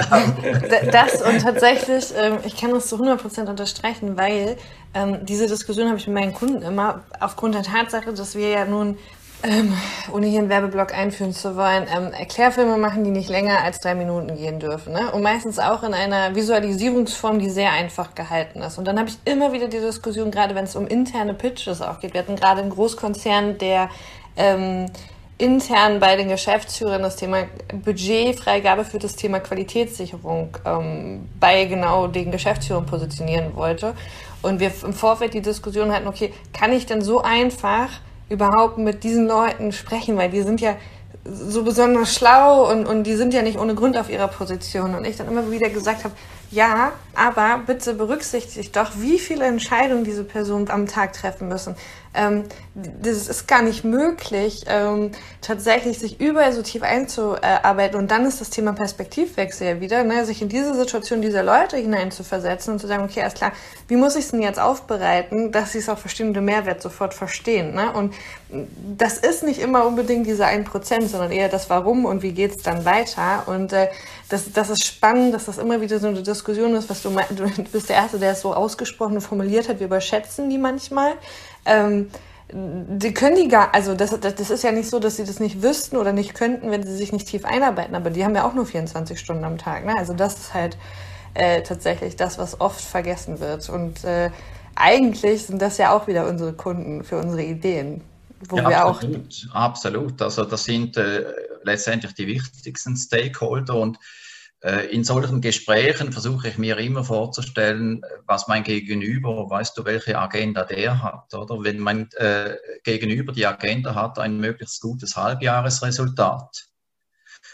das 0.92 1.22
und 1.22 1.44
tatsächlich, 1.44 2.12
ähm, 2.20 2.40
ich 2.44 2.60
kann 2.60 2.72
das 2.72 2.88
zu 2.88 2.96
100% 2.96 3.48
unterstreichen, 3.48 4.18
weil 4.18 4.58
ähm, 4.96 5.20
diese 5.22 5.46
Diskussion 5.46 5.88
habe 5.88 6.00
ich 6.00 6.08
mit 6.08 6.16
meinen 6.16 6.34
Kunden 6.34 6.64
immer 6.64 7.02
aufgrund 7.20 7.54
der 7.54 7.62
Tatsache, 7.62 8.12
dass 8.14 8.36
wir 8.36 8.50
ja 8.50 8.66
nun 8.66 8.98
ähm, 9.44 9.72
ohne 10.12 10.26
hier 10.26 10.40
einen 10.40 10.50
Werbeblock 10.50 10.92
einführen 10.92 11.34
zu 11.34 11.56
wollen, 11.56 11.86
ähm, 11.96 12.14
Erklärfilme 12.14 12.78
machen, 12.78 13.04
die 13.04 13.12
nicht 13.12 13.30
länger 13.30 13.64
als 13.64 13.80
drei 13.80 13.94
Minuten 13.94 14.36
gehen 14.36 14.60
dürfen. 14.60 14.94
Ne? 14.94 15.12
Und 15.12 15.22
meistens 15.22 15.60
auch 15.60 15.84
in 15.84 15.94
einer 15.94 16.34
Visualisierungsform, 16.34 17.38
die 17.38 17.52
sehr 17.52 17.72
einfach 17.74 18.16
gehalten 18.16 18.64
ist. 18.64 18.80
Und 18.80 18.86
dann 18.86 18.98
habe 18.98 19.10
ich 19.10 19.18
immer 19.32 19.54
wieder 19.54 19.68
die 19.68 19.80
Diskussion, 19.80 20.32
gerade 20.32 20.56
wenn 20.56 20.64
es 20.64 20.76
um 20.76 20.88
interne 20.88 21.36
Pitches 21.36 21.84
auch 21.84 22.00
geht. 22.00 22.16
Wir 22.16 22.22
hatten 22.22 22.38
gerade 22.38 22.62
einen 22.62 22.72
Großkonzern, 22.72 23.60
der 23.60 23.90
ähm, 24.36 24.88
intern 25.40 26.00
bei 26.00 26.18
den 26.18 26.28
Geschäftsführern 26.28 27.02
das 27.02 27.16
Thema 27.16 27.46
Budgetfreigabe 27.74 28.84
für 28.84 29.00
das 29.00 29.16
Thema 29.16 29.40
Qualitätssicherung 29.40 30.58
ähm, 30.66 31.30
bei 31.40 31.66
genau 31.66 32.08
den 32.08 32.30
Geschäftsführern 32.30 32.86
positionieren 32.86 33.56
wollte. 33.56 33.96
Und 34.42 34.60
wir 34.60 34.72
im 34.84 34.94
Vorfeld 34.94 35.34
die 35.34 35.42
Diskussion 35.42 35.92
hatten, 35.92 36.08
okay, 36.08 36.34
kann 36.54 36.74
ich 36.74 36.86
denn 36.86 37.02
so 37.02 37.22
einfach 37.22 37.90
überhaupt 38.30 38.78
mit 38.78 39.04
diesen 39.04 39.28
Leuten 39.28 39.72
sprechen, 39.72 40.18
weil 40.18 40.30
die 40.30 40.42
sind 40.42 40.62
ja 40.62 40.76
so 41.26 41.64
besonders 41.64 42.14
schlau 42.14 42.70
und, 42.70 42.86
und 42.86 43.04
die 43.04 43.16
sind 43.16 43.34
ja 43.34 43.42
nicht 43.42 43.58
ohne 43.58 43.76
Grund 43.76 43.98
auf 43.98 44.10
ihrer 44.10 44.28
Position. 44.28 44.94
Und 44.94 45.06
ich 45.06 45.18
dann 45.18 45.28
immer 45.28 45.50
wieder 45.52 45.70
gesagt 45.70 46.04
habe, 46.04 46.14
ja, 46.52 46.92
aber 47.16 47.62
bitte 47.66 47.94
berücksichtigt 47.94 48.76
doch, 48.76 48.92
wie 48.96 49.20
viele 49.20 49.46
Entscheidungen 49.46 50.04
diese 50.04 50.24
Personen 50.24 50.70
am 50.70 50.88
Tag 50.88 51.14
treffen 51.14 51.48
müssen 51.48 51.76
ähm, 52.14 52.46
das 52.74 53.28
ist 53.28 53.48
gar 53.48 53.62
nicht 53.62 53.84
möglich, 53.84 54.66
ähm, 54.68 55.12
tatsächlich 55.42 56.00
sich 56.00 56.20
überall 56.20 56.54
so 56.54 56.62
tief 56.62 56.82
einzuarbeiten. 56.82 58.00
Und 58.00 58.10
dann 58.10 58.26
ist 58.26 58.42
das 58.42 58.50
Thema 58.50 58.74
Perspektivwechsel 58.74 59.68
ja 59.68 59.82
wieder, 59.82 60.04
ne? 60.04 60.26
sich 60.26 60.42
in 60.42 60.50
diese 60.50 60.74
Situation 60.74 61.22
dieser 61.22 61.44
Leute 61.44 61.78
hineinzuversetzen 61.78 62.74
und 62.74 62.80
zu 62.80 62.88
sagen, 62.88 63.04
okay, 63.04 63.22
alles 63.22 63.36
klar, 63.36 63.52
wie 63.88 63.96
muss 63.96 64.16
ich 64.16 64.26
es 64.26 64.32
denn 64.32 64.42
jetzt 64.42 64.60
aufbereiten, 64.60 65.52
dass 65.52 65.74
sie 65.74 65.80
es 65.80 65.90
auch 65.90 66.00
verstehen 66.00 66.30
und 66.30 66.34
den 66.34 66.46
Mehrwert 66.46 66.82
sofort 66.82 67.14
verstehen. 67.14 67.76
Ne? 67.76 67.92
Und 67.92 68.16
das 68.98 69.20
ist 69.20 69.44
nicht 69.44 69.60
immer 69.60 69.86
unbedingt 69.86 70.26
diese 70.26 70.46
ein 70.46 70.64
Prozent, 70.64 71.10
sondern 71.10 71.32
eher 71.32 71.50
das 71.50 71.70
Warum 71.70 72.06
und 72.06 72.24
wie 72.24 72.32
geht 72.32 72.56
es 72.56 72.64
dann 72.64 72.86
weiter. 72.86 73.44
Und 73.46 73.72
äh, 73.74 73.88
das, 74.30 74.52
das 74.52 74.70
ist 74.70 74.86
spannend, 74.86 75.34
dass 75.34 75.46
das 75.46 75.58
immer 75.58 75.82
wieder 75.82 76.00
so 76.00 76.08
eine 76.08 76.22
Diskussion 76.22 76.76
ist, 76.76 76.90
was 76.90 77.02
du 77.02 77.10
meinst. 77.10 77.38
Du 77.40 77.64
bist 77.72 77.90
der 77.90 77.98
Erste, 77.98 78.20
der 78.20 78.34
es 78.34 78.42
so 78.42 78.54
ausgesprochen 78.54 79.16
und 79.16 79.22
formuliert 79.22 79.68
hat. 79.68 79.80
Wir 79.80 79.88
überschätzen 79.88 80.50
die 80.50 80.58
manchmal. 80.58 81.14
Ähm, 81.66 82.10
die 82.52 83.14
können 83.14 83.36
die 83.36 83.48
gar, 83.48 83.74
also 83.76 83.94
das, 83.94 84.20
das, 84.20 84.50
ist 84.50 84.64
ja 84.64 84.72
nicht 84.72 84.90
so, 84.90 85.00
dass 85.00 85.18
sie 85.18 85.24
das 85.24 85.40
nicht 85.40 85.62
wüssten 85.62 85.98
oder 85.98 86.14
nicht 86.14 86.34
könnten, 86.34 86.72
wenn 86.72 86.84
sie 86.84 86.96
sich 86.96 87.12
nicht 87.12 87.28
tief 87.28 87.46
einarbeiten, 87.46 87.94
aber 87.94 88.10
die 88.10 88.26
haben 88.26 88.36
ja 88.36 88.48
auch 88.48 88.56
nur 88.56 88.66
24 88.66 89.20
Stunden 89.20 89.44
am 89.44 89.60
Tag. 89.60 89.86
Ne? 89.86 89.96
Also 89.96 90.14
das 90.14 90.36
ist 90.36 90.54
halt 90.54 90.78
äh, 91.36 91.62
tatsächlich 91.62 92.16
das, 92.16 92.40
was 92.40 92.60
oft 92.60 92.82
vergessen 92.82 93.40
wird. 93.40 93.70
Und 93.70 94.04
äh, 94.04 94.32
eigentlich 94.76 95.46
sind 95.46 95.62
das 95.62 95.78
ja 95.78 95.96
auch 95.96 96.08
wieder 96.08 96.28
unsere 96.28 96.54
Kunden 96.54 97.04
für 97.04 97.18
unsere 97.18 97.44
Ideen. 97.44 98.02
Wo 98.48 98.58
ja, 98.58 98.70
wir 98.70 98.86
absolut, 98.86 99.48
auch 99.52 99.56
absolut. 99.56 100.22
Also 100.22 100.46
das 100.46 100.64
sind 100.64 100.98
äh, 100.98 101.26
letztendlich 101.64 102.14
die 102.14 102.28
wichtigsten 102.28 102.96
Stakeholder 102.96 103.76
und 103.76 103.98
äh, 104.62 104.88
in 104.94 105.04
solchen 105.04 105.40
Gesprächen 105.42 106.12
versuche 106.12 106.50
ich 106.50 106.58
mir 106.58 106.78
immer 106.78 107.04
vorzustellen, 107.04 108.02
was 108.26 108.48
mein 108.48 108.64
Gegenüber, 108.64 109.50
weißt 109.50 109.78
du, 109.78 109.86
welche 109.86 110.20
Agenda 110.20 110.66
der 110.66 111.02
hat, 111.02 111.34
oder? 111.34 111.64
Wenn 111.64 111.80
mein 111.80 112.12
äh, 112.14 112.56
Gegenüber 112.84 113.32
die 113.32 113.46
Agenda 113.46 113.96
hat, 113.96 114.20
ein 114.20 114.38
möglichst 114.38 114.82
gutes 114.82 115.16
Halbjahresresultat. 115.16 116.66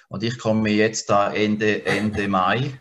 Und 0.08 0.24
ich 0.24 0.38
komme 0.40 0.70
jetzt 0.70 1.10
da 1.10 1.32
Ende, 1.32 1.86
Ende 1.86 2.28
Mai 2.28 2.80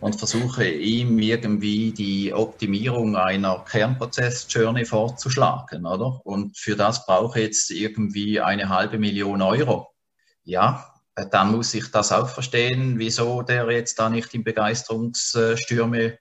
und 0.00 0.16
versuche 0.16 0.68
ihm 0.68 1.18
irgendwie 1.18 1.92
die 1.92 2.34
Optimierung 2.34 3.16
einer 3.16 3.64
Kernprozess-Journey 3.64 4.84
vorzuschlagen, 4.84 5.86
oder? 5.86 6.20
Und 6.24 6.58
für 6.58 6.76
das 6.76 7.06
brauche 7.06 7.40
ich 7.40 7.46
jetzt 7.46 7.70
irgendwie 7.70 8.40
eine 8.40 8.68
halbe 8.68 8.98
Million 8.98 9.40
Euro. 9.40 9.91
Ja, 10.44 10.94
dann 11.30 11.52
muss 11.52 11.74
ich 11.74 11.90
das 11.90 12.10
auch 12.10 12.28
verstehen, 12.28 12.98
wieso 12.98 13.42
der 13.42 13.70
jetzt 13.70 13.98
da 13.98 14.08
nicht 14.08 14.34
in 14.34 14.44
Begeisterungsstürme 14.44 16.18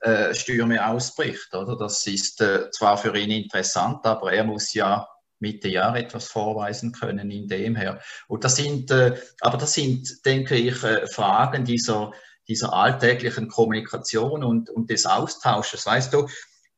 äh, 0.00 0.34
Stürme 0.34 0.86
ausbricht. 0.86 1.54
Oder? 1.54 1.76
Das 1.76 2.06
ist 2.06 2.40
äh, 2.40 2.70
zwar 2.70 2.96
für 2.96 3.14
ihn 3.16 3.30
interessant, 3.30 4.06
aber 4.06 4.32
er 4.32 4.44
muss 4.44 4.72
ja 4.72 5.06
Mitte 5.40 5.68
Jahr 5.68 5.94
etwas 5.94 6.26
vorweisen 6.26 6.92
können 6.92 7.30
in 7.30 7.48
dem 7.48 7.76
her. 7.76 8.00
Und 8.26 8.44
das 8.44 8.56
sind, 8.56 8.90
äh, 8.90 9.20
aber 9.42 9.58
das 9.58 9.74
sind, 9.74 10.24
denke 10.24 10.54
ich, 10.54 10.74
Fragen 10.74 11.66
dieser, 11.66 12.12
dieser 12.48 12.72
alltäglichen 12.72 13.48
Kommunikation 13.48 14.42
und, 14.42 14.70
und 14.70 14.88
des 14.88 15.04
Austausches. 15.04 15.84
Weißt 15.84 16.14
du, 16.14 16.26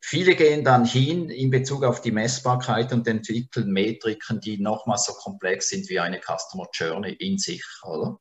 Viele 0.04 0.34
gehen 0.34 0.64
dann 0.64 0.84
hin 0.84 1.30
in 1.30 1.50
Bezug 1.50 1.84
auf 1.84 2.00
die 2.00 2.10
Messbarkeit 2.10 2.92
und 2.92 3.06
entwickeln 3.06 3.70
Metriken, 3.70 4.40
die 4.40 4.58
nochmal 4.58 4.98
so 4.98 5.12
komplex 5.12 5.68
sind 5.68 5.88
wie 5.88 6.00
eine 6.00 6.20
Customer 6.20 6.66
Journey 6.72 7.12
in 7.12 7.38
sich. 7.38 7.64
Oder? 7.84 8.18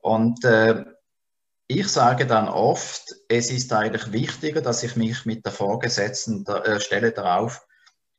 Und 0.00 0.42
äh, 0.44 0.82
ich 1.66 1.86
sage 1.88 2.26
dann 2.26 2.48
oft, 2.48 3.14
es 3.28 3.50
ist 3.50 3.70
eigentlich 3.72 4.12
wichtiger, 4.12 4.62
dass 4.62 4.82
ich 4.82 4.96
mich 4.96 5.26
mit 5.26 5.44
der 5.44 5.52
Vorgesetzten 5.52 6.44
äh, 6.46 6.80
Stelle 6.80 7.12
darauf 7.12 7.66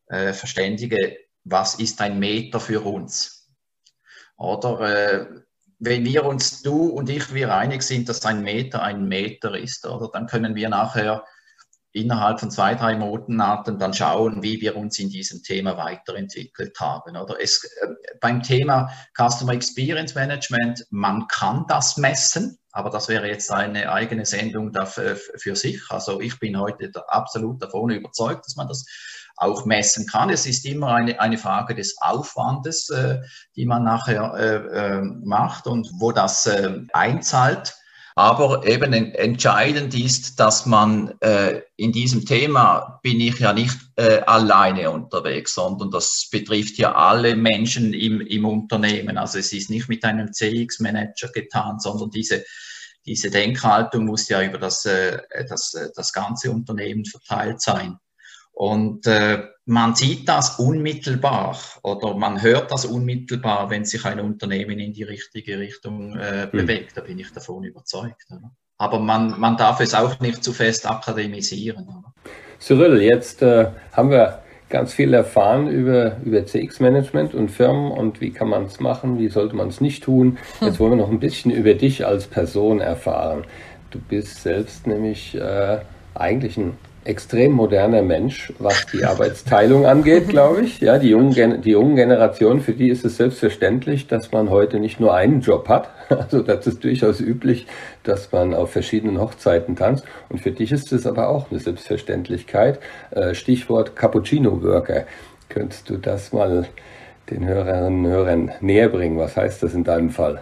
äh, 0.06 0.32
verständige, 0.32 1.18
was 1.44 1.76
ist 1.76 2.00
ein 2.02 2.20
Meter 2.20 2.60
für 2.60 2.86
uns? 2.86 3.52
Oder 4.38 4.82
äh, 4.82 5.26
wenn 5.80 6.06
wir 6.06 6.24
uns, 6.26 6.62
du 6.62 6.86
und 6.90 7.10
ich, 7.10 7.34
wir 7.34 7.54
einig 7.54 7.82
sind, 7.82 8.08
dass 8.10 8.24
ein 8.26 8.44
Meter 8.44 8.84
ein 8.84 9.08
Meter 9.08 9.58
ist, 9.58 9.88
oder 9.88 10.10
dann 10.14 10.28
können 10.28 10.54
wir 10.54 10.70
nachher 10.70 11.26
innerhalb 11.94 12.40
von 12.40 12.52
zwei, 12.52 12.76
drei 12.76 12.96
Monaten 12.96 13.78
dann 13.78 13.94
schauen, 13.94 14.42
wie 14.42 14.62
wir 14.62 14.78
uns 14.78 14.98
in 15.00 15.10
diesem 15.10 15.44
Thema 15.44 15.78
weiterentwickelt 15.78 16.80
haben. 16.80 17.18
Oder 17.18 17.42
es, 17.42 17.64
äh, 17.64 17.88
beim 18.20 18.42
Thema 18.42 18.92
Customer 19.18 19.54
Experience 19.54 20.16
Management, 20.16 20.86
man 20.90 21.28
kann 21.28 21.66
das 21.68 21.98
messen, 21.98 22.58
aber 22.72 22.90
das 22.90 23.10
wäre 23.10 23.28
jetzt 23.28 23.52
eine 23.52 23.92
eigene 23.92 24.26
Sendung 24.26 24.72
dafür, 24.72 25.16
für 25.16 25.56
sich. 25.56 25.82
Also 25.90 26.22
ich 26.22 26.40
bin 26.40 26.58
heute 26.58 26.92
absolut 27.08 27.62
davon 27.62 27.90
überzeugt, 27.90 28.46
dass 28.46 28.56
man 28.56 28.68
das 28.68 28.86
auch 29.36 29.66
messen 29.66 30.08
kann. 30.08 30.30
Es 30.30 30.46
ist 30.46 30.66
immer 30.66 30.94
eine, 30.94 31.20
eine 31.20 31.38
Frage 31.38 31.76
des 31.76 31.98
Aufwandes, 32.00 32.90
äh, 32.90 33.20
die 33.56 33.66
man 33.66 33.84
nachher 33.84 34.34
äh, 34.36 34.98
äh, 34.98 35.02
macht 35.02 35.68
und 35.68 35.90
wo 35.96 36.12
das 36.12 36.46
äh, 36.46 36.80
einzahlt. 36.94 37.76
Aber 38.16 38.66
eben 38.68 38.94
entscheidend 38.94 39.94
ist, 39.94 40.40
dass 40.40 40.66
man 40.66 41.14
äh, 41.22 41.62
in 41.78 41.92
diesem 41.92 42.26
Thema 42.26 43.00
bin 43.04 43.20
ich 43.20 43.40
ja 43.40 43.54
nicht 43.54 43.78
äh, 43.96 44.20
alleine 44.20 44.92
unterwegs, 44.92 45.54
sondern 45.54 45.92
das 45.92 46.28
betrifft 46.30 46.78
ja 46.78 46.94
alle 46.94 47.36
Menschen 47.36 47.94
im, 47.94 48.22
im 48.22 48.46
Unternehmen. 48.46 49.18
Also 49.18 49.40
es 49.40 49.54
ist 49.54 49.70
nicht 49.70 49.88
mit 49.88 50.04
einem 50.04 50.34
CX-Manager 50.34 51.30
getan, 51.30 51.80
sondern 51.80 52.10
diese, 52.12 52.44
diese 53.06 53.32
Denkhaltung 53.32 54.06
muss 54.06 54.28
ja 54.28 54.44
über 54.44 54.58
das, 54.58 54.86
äh, 54.86 55.20
das, 55.48 55.74
äh, 55.74 55.90
das 55.96 56.12
ganze 56.12 56.52
Unternehmen 56.52 57.06
verteilt 57.06 57.62
sein. 57.62 57.98
Und 58.52 59.08
äh, 59.08 59.48
man 59.66 59.96
sieht 59.96 60.28
das 60.28 60.60
unmittelbar 60.60 61.58
oder 61.84 62.16
man 62.16 62.42
hört 62.42 62.72
das 62.72 62.86
unmittelbar, 62.86 63.70
wenn 63.70 63.86
sich 63.86 64.06
ein 64.06 64.20
Unternehmen 64.20 64.80
in 64.80 64.94
die 64.94 65.04
richtige 65.04 65.60
Richtung 65.60 66.18
äh, 66.18 66.44
hm. 66.44 66.52
bewegt. 66.52 66.98
Da 66.98 67.02
bin 67.02 67.20
ich 67.20 67.32
davon 67.32 67.64
überzeugt. 67.64 68.26
Oder? 68.30 68.52
Aber 68.78 69.00
man, 69.00 69.40
man 69.40 69.58
darf 69.58 69.80
es 69.80 69.94
auch 69.94 70.20
nicht 70.20 70.44
zu 70.44 70.54
fest 70.54 70.90
akademisieren. 70.90 71.88
Oder? 71.88 72.14
Cyril, 72.60 73.02
jetzt 73.02 73.42
äh, 73.42 73.68
haben 73.94 74.10
wir 74.10 74.42
ganz 74.70 74.94
viel 74.94 75.14
erfahren 75.14 75.68
über, 75.68 76.18
über 76.24 76.46
CX-Management 76.46 77.36
und 77.36 77.50
Firmen 77.50 77.92
und 77.92 78.22
wie 78.22 78.32
kann 78.32 78.48
man 78.48 78.66
es 78.66 78.80
machen, 78.80 79.20
wie 79.20 79.28
sollte 79.28 79.56
man 79.56 79.68
es 79.68 79.82
nicht 79.82 80.04
tun. 80.04 80.40
Hm. 80.60 80.68
Jetzt 80.68 80.80
wollen 80.80 80.94
wir 80.94 80.98
noch 80.98 81.12
ein 81.12 81.20
bisschen 81.20 81.52
über 81.52 81.76
dich 81.76 82.06
als 82.06 82.26
Person 82.26 82.80
erfahren. 82.80 83.44
Du 83.92 84.00
bist 84.00 84.42
selbst 84.42 84.88
nämlich 84.88 85.36
äh, 85.36 85.80
eigentlich 86.16 86.58
ein 86.58 86.78
extrem 87.04 87.52
moderner 87.54 88.02
Mensch, 88.04 88.54
was 88.60 88.86
die 88.88 89.04
Arbeitsteilung 89.04 89.86
angeht, 89.86 90.30
glaube 90.30 90.62
ich. 90.62 90.80
Ja, 90.82 91.00
die 91.00 91.10
jungen, 91.10 91.62
die 91.62 91.72
jungen 91.72 91.96
Generation, 91.96 92.62
für 92.62 92.74
die 92.74 92.90
ist 92.90 93.04
es 93.04 93.18
selbstverständlich, 93.18 94.08
dass 94.08 94.32
man 94.32 94.50
heute 94.50 94.80
nicht 94.80 95.00
nur 95.00 95.14
einen 95.14 95.42
Job 95.42 95.68
hat. 95.70 95.90
Also 96.12 96.42
das 96.42 96.68
ist 96.68 96.84
durchaus 96.84 97.22
üblich, 97.22 97.68
dass 98.04 98.34
man 98.34 98.54
auf 98.54 98.74
verschiedenen 98.74 99.18
Hochzeiten 99.20 99.78
tanzt. 99.78 100.04
Und 100.28 100.42
für 100.42 100.52
dich 100.52 100.74
ist 100.74 100.92
es 100.92 101.08
aber 101.08 101.30
auch 101.30 101.50
eine 101.50 101.60
Selbstverständlichkeit. 101.60 102.80
Äh, 103.12 103.34
Stichwort 103.34 103.96
Cappuccino-Worker. 103.96 105.06
Könntest 105.48 105.90
du 105.90 105.96
das 105.96 106.34
mal 106.34 106.68
den 107.30 107.48
Hörerinnen 107.48 108.06
und 108.06 108.12
Hörern 108.12 108.52
näher 108.60 108.90
bringen? 108.90 109.18
Was 109.18 109.38
heißt 109.38 109.64
das 109.64 109.74
in 109.74 109.86
deinem 109.86 110.10
Fall? 110.10 110.42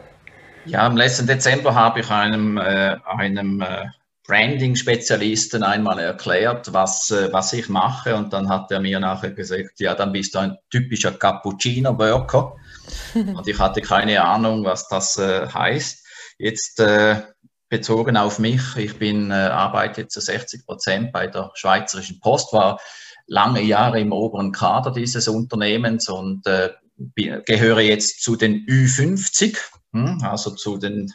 Ja, 0.65 0.87
im 0.87 0.97
letzten 0.97 1.27
Dezember 1.27 1.75
habe 1.75 1.99
ich 1.99 2.09
einem, 2.09 2.57
äh, 2.57 2.95
einem 3.05 3.61
äh, 3.61 3.85
Branding-Spezialisten 4.29 5.63
einmal 5.63 5.97
erklärt, 5.97 6.71
was, 6.71 7.09
äh, 7.09 7.33
was 7.33 7.51
ich 7.51 7.67
mache. 7.67 8.15
Und 8.15 8.31
dann 8.31 8.47
hat 8.47 8.71
er 8.71 8.79
mir 8.79 8.99
nachher 8.99 9.31
gesagt, 9.31 9.79
ja, 9.79 9.95
dann 9.95 10.11
bist 10.11 10.35
du 10.35 10.39
ein 10.39 10.57
typischer 10.69 11.11
Cappuccino-Worker. 11.11 12.55
und 13.15 13.47
ich 13.47 13.57
hatte 13.57 13.81
keine 13.81 14.23
Ahnung, 14.23 14.63
was 14.63 14.87
das 14.87 15.17
äh, 15.17 15.47
heißt. 15.47 16.05
Jetzt 16.37 16.79
äh, 16.79 17.23
bezogen 17.69 18.17
auf 18.17 18.37
mich, 18.37 18.61
ich 18.77 18.99
bin, 18.99 19.31
äh, 19.31 19.33
arbeite 19.33 20.07
zu 20.07 20.21
60 20.21 20.63
Prozent 20.63 21.11
bei 21.11 21.25
der 21.25 21.49
Schweizerischen 21.55 22.19
Post, 22.19 22.53
war 22.53 22.79
lange 23.25 23.63
Jahre 23.63 23.99
im 23.99 24.11
oberen 24.11 24.51
Kader 24.51 24.91
dieses 24.91 25.27
Unternehmens 25.27 26.07
und 26.07 26.45
äh, 26.45 26.69
gehöre 27.15 27.81
jetzt 27.81 28.21
zu 28.21 28.35
den 28.35 28.65
Ü50, 28.67 29.57
hm, 29.91 30.21
also 30.23 30.51
zu 30.51 30.77
den 30.77 31.11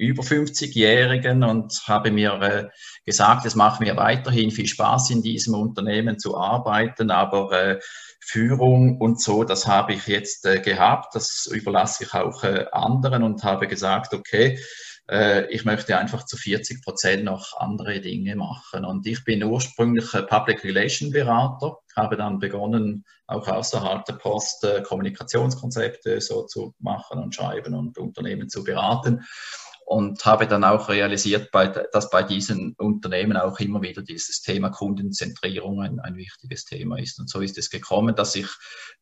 über 0.00 0.22
50-Jährigen 0.22 1.44
und 1.44 1.82
habe 1.86 2.10
mir 2.10 2.32
äh, 2.40 2.68
gesagt, 3.04 3.44
es 3.44 3.54
macht 3.54 3.80
mir 3.80 3.96
weiterhin 3.96 4.50
viel 4.50 4.66
Spaß, 4.66 5.10
in 5.10 5.22
diesem 5.22 5.54
Unternehmen 5.54 6.18
zu 6.18 6.38
arbeiten, 6.38 7.10
aber 7.10 7.52
äh, 7.52 7.80
Führung 8.18 8.98
und 8.98 9.20
so, 9.20 9.44
das 9.44 9.66
habe 9.66 9.92
ich 9.92 10.06
jetzt 10.06 10.46
äh, 10.46 10.60
gehabt, 10.60 11.14
das 11.14 11.46
überlasse 11.52 12.04
ich 12.04 12.14
auch 12.14 12.42
äh, 12.44 12.64
anderen 12.72 13.22
und 13.22 13.44
habe 13.44 13.68
gesagt, 13.68 14.14
okay, 14.14 14.58
äh, 15.10 15.46
ich 15.50 15.66
möchte 15.66 15.98
einfach 15.98 16.24
zu 16.24 16.38
40 16.38 16.82
Prozent 16.82 17.24
noch 17.24 17.58
andere 17.58 18.00
Dinge 18.00 18.36
machen. 18.36 18.86
Und 18.86 19.06
ich 19.06 19.22
bin 19.24 19.44
ursprünglich 19.44 20.10
Public 20.28 20.64
Relation 20.64 21.10
Berater, 21.10 21.76
habe 21.94 22.16
dann 22.16 22.38
begonnen, 22.38 23.04
auch 23.26 23.46
außerhalb 23.46 24.04
der 24.06 24.14
Post 24.14 24.64
äh, 24.64 24.82
Kommunikationskonzepte 24.82 26.22
so 26.22 26.46
zu 26.46 26.74
machen 26.78 27.18
und 27.18 27.34
schreiben 27.34 27.74
und 27.74 27.98
Unternehmen 27.98 28.48
zu 28.48 28.64
beraten 28.64 29.24
und 29.90 30.24
habe 30.24 30.46
dann 30.46 30.62
auch 30.62 30.88
realisiert, 30.88 31.52
dass 31.92 32.10
bei 32.10 32.22
diesen 32.22 32.76
Unternehmen 32.78 33.36
auch 33.36 33.58
immer 33.58 33.82
wieder 33.82 34.02
dieses 34.02 34.40
Thema 34.40 34.68
Kundenzentrierung 34.68 35.82
ein, 35.82 35.98
ein 35.98 36.14
wichtiges 36.14 36.64
Thema 36.64 36.96
ist. 36.96 37.18
Und 37.18 37.28
so 37.28 37.40
ist 37.40 37.58
es 37.58 37.70
gekommen, 37.70 38.14
dass 38.14 38.36
ich 38.36 38.46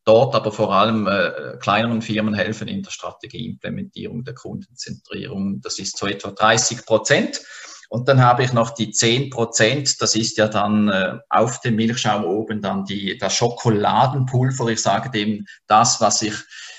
dort 0.06 0.34
aber 0.34 0.50
vor 0.50 0.72
allem 0.72 1.06
äh, 1.06 1.58
kleineren 1.60 2.00
Firmen 2.00 2.32
helfen 2.32 2.68
in 2.68 2.82
der 2.82 2.90
Strategieimplementierung 2.90 4.24
der 4.24 4.32
Kundenzentrierung. 4.32 5.60
Das 5.60 5.78
ist 5.78 5.98
so 5.98 6.06
etwa 6.06 6.30
30 6.30 6.86
Prozent. 6.86 7.42
Und 7.90 8.08
dann 8.08 8.22
habe 8.22 8.44
ich 8.44 8.54
noch 8.54 8.70
die 8.70 8.90
10 8.90 9.28
Prozent, 9.28 10.00
das 10.00 10.16
ist 10.16 10.38
ja 10.38 10.48
dann 10.48 10.88
äh, 10.88 11.18
auf 11.28 11.60
dem 11.60 11.76
Milchschaum 11.76 12.24
oben 12.24 12.62
dann 12.62 12.86
die, 12.86 13.18
das 13.18 13.34
Schokoladenpulver. 13.34 14.68
Ich 14.68 14.80
sage 14.80 15.10
dem 15.10 15.44
das, 15.66 16.00
was 16.00 16.22
ich 16.22 16.34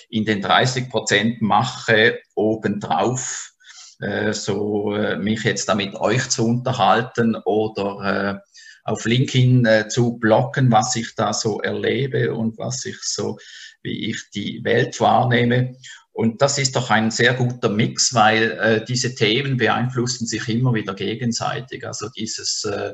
in 0.09 0.25
den 0.25 0.41
30 0.41 0.89
Prozent 0.89 1.43
mache, 1.43 2.17
obendrauf 2.33 3.51
äh, 3.99 4.33
so 4.33 4.93
äh, 4.95 5.17
mich 5.17 5.43
jetzt 5.43 5.67
damit 5.69 5.95
euch 5.95 6.29
zu 6.29 6.45
unterhalten 6.45 7.35
oder 7.45 8.41
äh, 8.43 8.49
auf 8.83 9.05
LinkedIn 9.05 9.65
äh, 9.65 9.87
zu 9.87 10.17
blocken, 10.17 10.71
was 10.71 10.95
ich 10.95 11.15
da 11.15 11.33
so 11.33 11.61
erlebe 11.61 12.33
und 12.33 12.57
was 12.57 12.85
ich 12.85 12.97
so, 13.01 13.37
wie 13.83 14.09
ich 14.09 14.29
die 14.33 14.63
Welt 14.63 14.99
wahrnehme. 14.99 15.75
Und 16.11 16.41
das 16.41 16.57
ist 16.57 16.75
doch 16.75 16.89
ein 16.89 17.11
sehr 17.11 17.33
guter 17.33 17.69
Mix, 17.69 18.13
weil 18.13 18.51
äh, 18.51 18.83
diese 18.83 19.15
Themen 19.15 19.57
beeinflussen 19.57 20.27
sich 20.27 20.49
immer 20.49 20.73
wieder 20.73 20.93
gegenseitig. 20.93 21.85
Also 21.85 22.09
dieses 22.09 22.65
äh, 22.65 22.93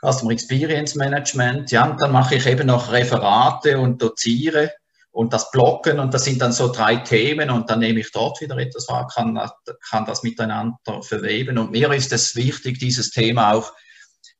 Customer 0.00 0.32
Experience 0.32 0.94
Management, 0.94 1.70
ja, 1.72 1.90
und 1.90 2.00
dann 2.00 2.12
mache 2.12 2.36
ich 2.36 2.46
eben 2.46 2.66
noch 2.66 2.92
Referate 2.92 3.78
und 3.78 4.00
doziere 4.00 4.70
und 5.12 5.32
das 5.32 5.50
Blocken 5.50 5.98
und 5.98 6.14
das 6.14 6.24
sind 6.24 6.40
dann 6.40 6.52
so 6.52 6.72
drei 6.72 6.96
Themen 6.96 7.50
und 7.50 7.68
dann 7.68 7.80
nehme 7.80 8.00
ich 8.00 8.12
dort 8.12 8.40
wieder 8.40 8.56
etwas 8.56 8.88
wahr, 8.88 9.08
kann, 9.12 9.40
kann 9.88 10.04
das 10.04 10.22
miteinander 10.22 11.02
verweben. 11.02 11.58
Und 11.58 11.72
mir 11.72 11.92
ist 11.92 12.12
es 12.12 12.36
wichtig, 12.36 12.78
dieses 12.78 13.10
Thema 13.10 13.52
auch, 13.52 13.72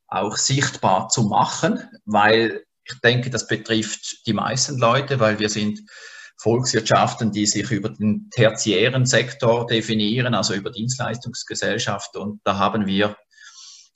auch 0.06 0.36
sichtbar 0.36 1.08
zu 1.08 1.24
machen, 1.24 1.82
weil 2.04 2.64
ich 2.84 3.00
denke, 3.00 3.30
das 3.30 3.46
betrifft 3.46 4.26
die 4.26 4.32
meisten 4.32 4.78
Leute, 4.78 5.20
weil 5.20 5.38
wir 5.38 5.48
sind 5.48 5.80
Volkswirtschaften, 6.38 7.32
die 7.32 7.46
sich 7.46 7.70
über 7.70 7.90
den 7.90 8.28
tertiären 8.30 9.06
Sektor 9.06 9.66
definieren, 9.66 10.34
also 10.34 10.54
über 10.54 10.70
Dienstleistungsgesellschaft. 10.70 12.16
Und 12.16 12.40
da 12.44 12.58
haben 12.58 12.86
wir 12.86 13.16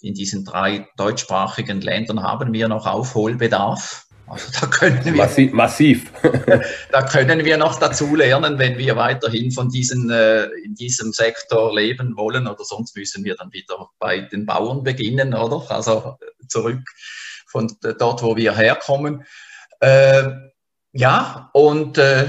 in 0.02 0.14
diesen 0.14 0.44
drei 0.44 0.86
deutschsprachigen 0.96 1.80
Ländern 1.80 2.22
haben 2.22 2.52
wir 2.52 2.68
noch 2.68 2.86
Aufholbedarf. 2.86 4.06
Also 4.26 4.48
da 4.58 4.66
können 4.66 5.04
wir 5.04 5.12
massiv. 5.12 5.52
massiv. 5.52 6.12
da 6.92 7.02
können 7.02 7.44
wir 7.44 7.56
noch 7.56 7.78
dazu 7.78 8.16
lernen, 8.16 8.58
wenn 8.58 8.78
wir 8.78 8.96
weiterhin 8.96 9.50
von 9.50 9.68
diesen, 9.68 10.10
äh, 10.10 10.44
in 10.64 10.74
diesem 10.74 11.12
Sektor 11.12 11.74
leben 11.74 12.16
wollen 12.16 12.46
oder 12.46 12.64
sonst 12.64 12.96
müssen 12.96 13.24
wir 13.24 13.36
dann 13.36 13.52
wieder 13.52 13.90
bei 13.98 14.20
den 14.20 14.46
Bauern 14.46 14.82
beginnen, 14.82 15.34
oder? 15.34 15.70
Also 15.70 16.16
zurück 16.48 16.82
von 17.46 17.70
dort, 17.82 18.22
wo 18.22 18.36
wir 18.36 18.56
herkommen. 18.56 19.24
Äh, 19.80 20.30
ja, 20.92 21.50
und 21.52 21.98
äh, 21.98 22.26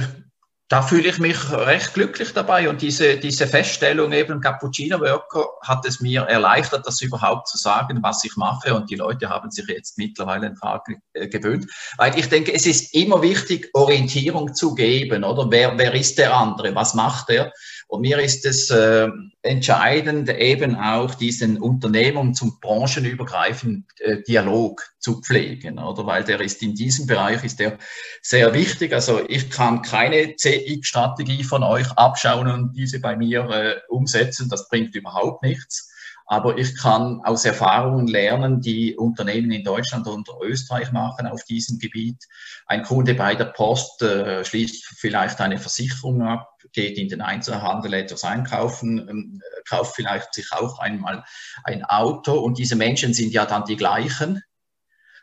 da 0.67 0.81
fühle 0.81 1.09
ich 1.09 1.19
mich 1.19 1.37
recht 1.51 1.93
glücklich 1.93 2.33
dabei 2.33 2.67
und 2.67 2.81
diese, 2.81 3.17
diese 3.17 3.45
Feststellung 3.45 4.11
eben 4.13 4.41
Cappuccino 4.41 4.99
Worker 4.99 5.47
hat 5.61 5.85
es 5.85 5.99
mir 5.99 6.21
erleichtert, 6.21 6.87
das 6.87 7.01
überhaupt 7.01 7.47
zu 7.47 7.57
sagen, 7.57 7.99
was 8.01 8.23
ich 8.23 8.35
mache 8.35 8.73
und 8.73 8.89
die 8.89 8.95
Leute 8.95 9.29
haben 9.29 9.51
sich 9.51 9.67
jetzt 9.67 9.99
mittlerweile 9.99 10.47
ein 10.47 10.55
paar 10.55 10.83
äh, 11.13 11.27
gewöhnt, 11.27 11.67
weil 11.97 12.17
ich 12.17 12.29
denke, 12.29 12.51
es 12.51 12.65
ist 12.65 12.95
immer 12.95 13.21
wichtig, 13.21 13.69
Orientierung 13.73 14.55
zu 14.55 14.73
geben, 14.73 15.23
oder? 15.23 15.51
Wer, 15.51 15.77
wer 15.77 15.93
ist 15.93 16.17
der 16.17 16.35
andere? 16.35 16.73
Was 16.73 16.95
macht 16.95 17.29
er? 17.29 17.53
Und 17.95 18.01
mir 18.01 18.19
ist 18.19 18.45
es 18.45 18.69
äh, 18.71 19.07
entscheidend, 19.41 20.29
eben 20.29 20.75
auch 20.75 21.15
diesen 21.15 21.57
Unternehmungen 21.57 22.33
zum 22.33 22.59
branchenübergreifenden 22.59 23.87
äh, 23.99 24.21
Dialog 24.27 24.83
zu 24.99 25.21
pflegen, 25.21 25.79
oder? 25.79 26.05
Weil 26.05 26.25
der 26.25 26.41
ist 26.41 26.61
in 26.61 26.75
diesem 26.75 27.07
Bereich 27.07 27.41
ist 27.45 27.61
der 27.61 27.77
sehr 28.21 28.53
wichtig. 28.53 28.91
Also 28.91 29.21
ich 29.29 29.49
kann 29.49 29.81
keine 29.81 30.35
CX-Strategie 30.35 31.45
von 31.45 31.63
euch 31.63 31.89
abschauen 31.93 32.47
und 32.47 32.73
diese 32.75 32.99
bei 32.99 33.15
mir 33.15 33.49
äh, 33.49 33.75
umsetzen. 33.87 34.49
Das 34.49 34.67
bringt 34.67 34.93
überhaupt 34.93 35.41
nichts. 35.41 35.89
Aber 36.25 36.57
ich 36.57 36.75
kann 36.75 37.21
aus 37.23 37.45
Erfahrungen 37.45 38.07
lernen, 38.07 38.59
die 38.59 38.97
Unternehmen 38.97 39.51
in 39.51 39.63
Deutschland 39.63 40.05
und 40.07 40.27
Österreich 40.41 40.91
machen 40.91 41.27
auf 41.27 41.45
diesem 41.45 41.79
Gebiet. 41.79 42.25
Ein 42.65 42.83
Kunde 42.83 43.13
bei 43.13 43.35
der 43.35 43.45
Post 43.45 44.01
äh, 44.01 44.43
schließt 44.43 44.85
vielleicht 44.97 45.39
eine 45.39 45.59
Versicherung 45.59 46.23
ab, 46.23 46.54
geht 46.75 46.97
in 46.97 47.09
den 47.09 47.21
Einzelhandel 47.21 47.93
etwas 47.93 48.23
einkaufen, 48.23 49.07
ähm, 49.09 49.41
kauft 49.67 49.95
vielleicht 49.95 50.33
sich 50.33 50.51
auch 50.51 50.77
einmal 50.79 51.23
ein 51.63 51.83
Auto 51.83 52.33
und 52.33 52.59
diese 52.59 52.75
Menschen 52.75 53.13
sind 53.13 53.31
ja 53.33 53.45
dann 53.45 53.65
die 53.65 53.77
gleichen. 53.77 54.43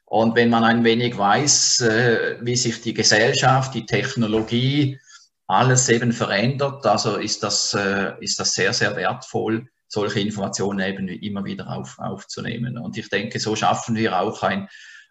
Und 0.04 0.34
wenn 0.34 0.50
man 0.50 0.64
ein 0.64 0.84
wenig 0.84 1.16
weiß, 1.16 1.82
äh, 1.82 2.36
wie 2.40 2.56
sich 2.56 2.82
die 2.82 2.94
Gesellschaft, 2.94 3.74
die 3.74 3.86
Technologie, 3.86 4.98
alles 5.46 5.88
eben 5.88 6.12
verändert, 6.12 6.84
also 6.86 7.16
ist 7.16 7.42
das, 7.42 7.74
äh, 7.74 8.12
ist 8.20 8.38
das 8.38 8.54
sehr, 8.54 8.72
sehr 8.72 8.96
wertvoll, 8.96 9.68
solche 9.88 10.20
Informationen 10.20 10.80
eben 10.80 11.08
immer 11.08 11.44
wieder 11.44 11.70
auf, 11.70 11.98
aufzunehmen. 11.98 12.78
Und 12.78 12.96
ich 12.96 13.08
denke, 13.10 13.38
so 13.38 13.54
schaffen 13.54 13.94
wir 13.94 14.18
auch 14.18 14.42
ein, 14.42 14.68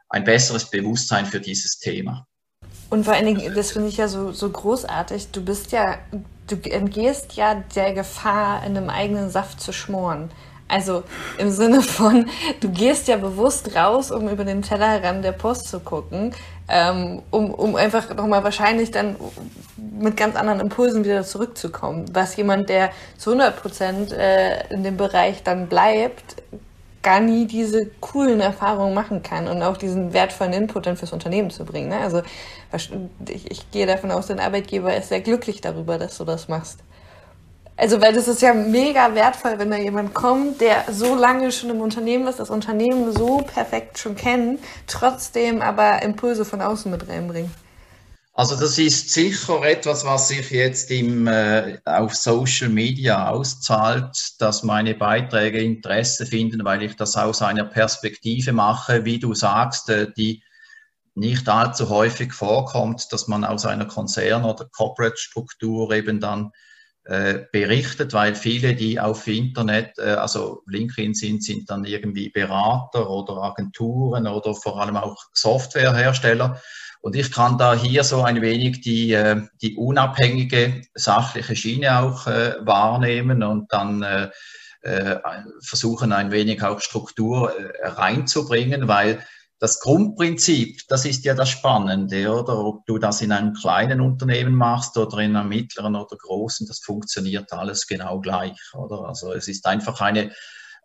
ein 0.09 0.23
besseres 0.23 0.69
Bewusstsein 0.69 1.25
für 1.25 1.39
dieses 1.39 1.77
Thema. 1.77 2.27
Und 2.89 3.05
vor 3.05 3.13
allen 3.13 3.25
Dingen, 3.25 3.53
das 3.55 3.71
finde 3.71 3.87
ich 3.87 3.97
ja 3.97 4.07
so, 4.07 4.31
so 4.31 4.49
großartig, 4.49 5.31
du 5.31 5.43
bist 5.43 5.71
ja, 5.71 5.95
du 6.47 6.57
entgehst 6.69 7.33
ja 7.33 7.63
der 7.75 7.93
Gefahr, 7.93 8.65
in 8.65 8.75
einem 8.75 8.89
eigenen 8.89 9.29
Saft 9.29 9.61
zu 9.61 9.71
schmoren. 9.71 10.29
Also 10.67 11.03
im 11.37 11.51
Sinne 11.51 11.81
von, 11.81 12.29
du 12.61 12.69
gehst 12.69 13.07
ja 13.07 13.17
bewusst 13.17 13.75
raus, 13.75 14.09
um 14.09 14.29
über 14.29 14.45
den 14.45 14.61
Tellerrand 14.61 15.23
der 15.23 15.33
Post 15.33 15.67
zu 15.67 15.81
gucken, 15.81 16.33
ähm, 16.69 17.21
um, 17.29 17.51
um 17.51 17.75
einfach 17.75 18.13
nochmal 18.15 18.43
wahrscheinlich 18.43 18.91
dann 18.91 19.17
mit 19.77 20.15
ganz 20.15 20.35
anderen 20.35 20.61
Impulsen 20.61 21.03
wieder 21.03 21.23
zurückzukommen. 21.23 22.05
Was 22.13 22.37
jemand, 22.37 22.69
der 22.69 22.91
zu 23.17 23.31
100 23.31 23.61
Prozent 23.61 24.11
äh, 24.13 24.65
in 24.69 24.83
dem 24.83 24.95
Bereich 24.95 25.43
dann 25.43 25.67
bleibt, 25.67 26.41
gar 27.01 27.19
nie 27.19 27.45
diese 27.45 27.87
coolen 27.99 28.41
Erfahrungen 28.41 28.93
machen 28.93 29.23
kann 29.23 29.47
und 29.47 29.63
auch 29.63 29.77
diesen 29.77 30.13
wertvollen 30.13 30.53
Input 30.53 30.85
dann 30.85 30.97
fürs 30.97 31.13
Unternehmen 31.13 31.49
zu 31.49 31.65
bringen. 31.65 31.89
Ne? 31.89 31.99
Also 31.99 32.21
ich, 33.27 33.49
ich 33.49 33.71
gehe 33.71 33.87
davon 33.87 34.11
aus, 34.11 34.27
dein 34.27 34.39
Arbeitgeber 34.39 34.95
ist 34.95 35.09
sehr 35.09 35.21
glücklich 35.21 35.61
darüber, 35.61 35.97
dass 35.97 36.17
du 36.17 36.25
das 36.25 36.47
machst. 36.47 36.79
Also, 37.77 37.99
weil 37.99 38.13
das 38.13 38.27
ist 38.27 38.43
ja 38.43 38.53
mega 38.53 39.15
wertvoll, 39.15 39.57
wenn 39.57 39.71
da 39.71 39.77
jemand 39.77 40.13
kommt, 40.13 40.61
der 40.61 40.83
so 40.91 41.15
lange 41.15 41.51
schon 41.51 41.71
im 41.71 41.81
Unternehmen 41.81 42.27
ist, 42.27 42.39
das 42.39 42.51
Unternehmen 42.51 43.11
so 43.11 43.37
perfekt 43.37 43.97
schon 43.97 44.15
kennt, 44.15 44.59
trotzdem 44.85 45.63
aber 45.63 46.03
Impulse 46.03 46.45
von 46.45 46.61
außen 46.61 46.91
mit 46.91 47.09
reinbringt. 47.09 47.49
Also 48.41 48.55
das 48.55 48.79
ist 48.79 49.11
sicher 49.11 49.61
etwas, 49.61 50.03
was 50.03 50.29
sich 50.29 50.49
jetzt 50.49 50.89
im, 50.89 51.27
äh, 51.27 51.77
auf 51.85 52.15
Social 52.15 52.69
Media 52.69 53.29
auszahlt, 53.29 54.17
dass 54.39 54.63
meine 54.63 54.95
Beiträge 54.95 55.61
Interesse 55.61 56.25
finden, 56.25 56.65
weil 56.65 56.81
ich 56.81 56.95
das 56.95 57.15
aus 57.15 57.43
einer 57.43 57.65
Perspektive 57.65 58.51
mache, 58.51 59.05
wie 59.05 59.19
du 59.19 59.35
sagst, 59.35 59.89
äh, 59.89 60.11
die 60.11 60.41
nicht 61.13 61.47
allzu 61.49 61.89
häufig 61.89 62.33
vorkommt, 62.33 63.13
dass 63.13 63.27
man 63.27 63.45
aus 63.45 63.67
einer 63.67 63.85
Konzern- 63.85 64.45
oder 64.45 64.65
Corporate-Struktur 64.65 65.91
eben 65.91 66.19
dann 66.19 66.51
äh, 67.03 67.41
berichtet, 67.51 68.13
weil 68.13 68.33
viele, 68.33 68.73
die 68.73 68.99
auf 68.99 69.27
Internet, 69.27 69.99
äh, 69.99 70.13
also 70.13 70.63
LinkedIn 70.65 71.13
sind, 71.13 71.43
sind 71.43 71.69
dann 71.69 71.83
irgendwie 71.83 72.29
Berater 72.29 73.07
oder 73.07 73.43
Agenturen 73.43 74.25
oder 74.25 74.55
vor 74.55 74.81
allem 74.81 74.97
auch 74.97 75.17
Softwarehersteller. 75.31 76.59
Und 77.01 77.15
ich 77.15 77.31
kann 77.31 77.57
da 77.57 77.73
hier 77.73 78.03
so 78.03 78.23
ein 78.23 78.41
wenig 78.41 78.81
die, 78.81 79.11
äh, 79.13 79.41
die 79.61 79.75
unabhängige 79.75 80.83
sachliche 80.93 81.55
Schiene 81.55 81.99
auch 81.99 82.27
äh, 82.27 82.55
wahrnehmen 82.61 83.43
und 83.43 83.73
dann 83.73 84.03
äh, 84.03 84.29
äh, 84.81 85.17
versuchen 85.61 86.13
ein 86.13 86.31
wenig 86.31 86.63
auch 86.63 86.79
Struktur 86.79 87.53
äh, 87.57 87.87
reinzubringen, 87.87 88.87
weil 88.87 89.23
das 89.59 89.79
Grundprinzip, 89.79 90.87
das 90.87 91.05
ist 91.05 91.23
ja 91.23 91.35
das 91.35 91.49
Spannende, 91.49 92.31
oder? 92.31 92.57
Ob 92.57 92.85
du 92.87 92.97
das 92.97 93.21
in 93.21 93.31
einem 93.31 93.53
kleinen 93.53 94.01
Unternehmen 94.01 94.55
machst 94.55 94.97
oder 94.97 95.19
in 95.19 95.35
einem 95.35 95.49
mittleren 95.49 95.95
oder 95.95 96.17
großen, 96.17 96.65
das 96.65 96.79
funktioniert 96.79 97.53
alles 97.53 97.85
genau 97.85 98.19
gleich, 98.19 98.59
oder? 98.73 99.07
Also 99.07 99.33
es 99.33 99.47
ist 99.47 99.67
einfach 99.67 100.01
eine, 100.01 100.31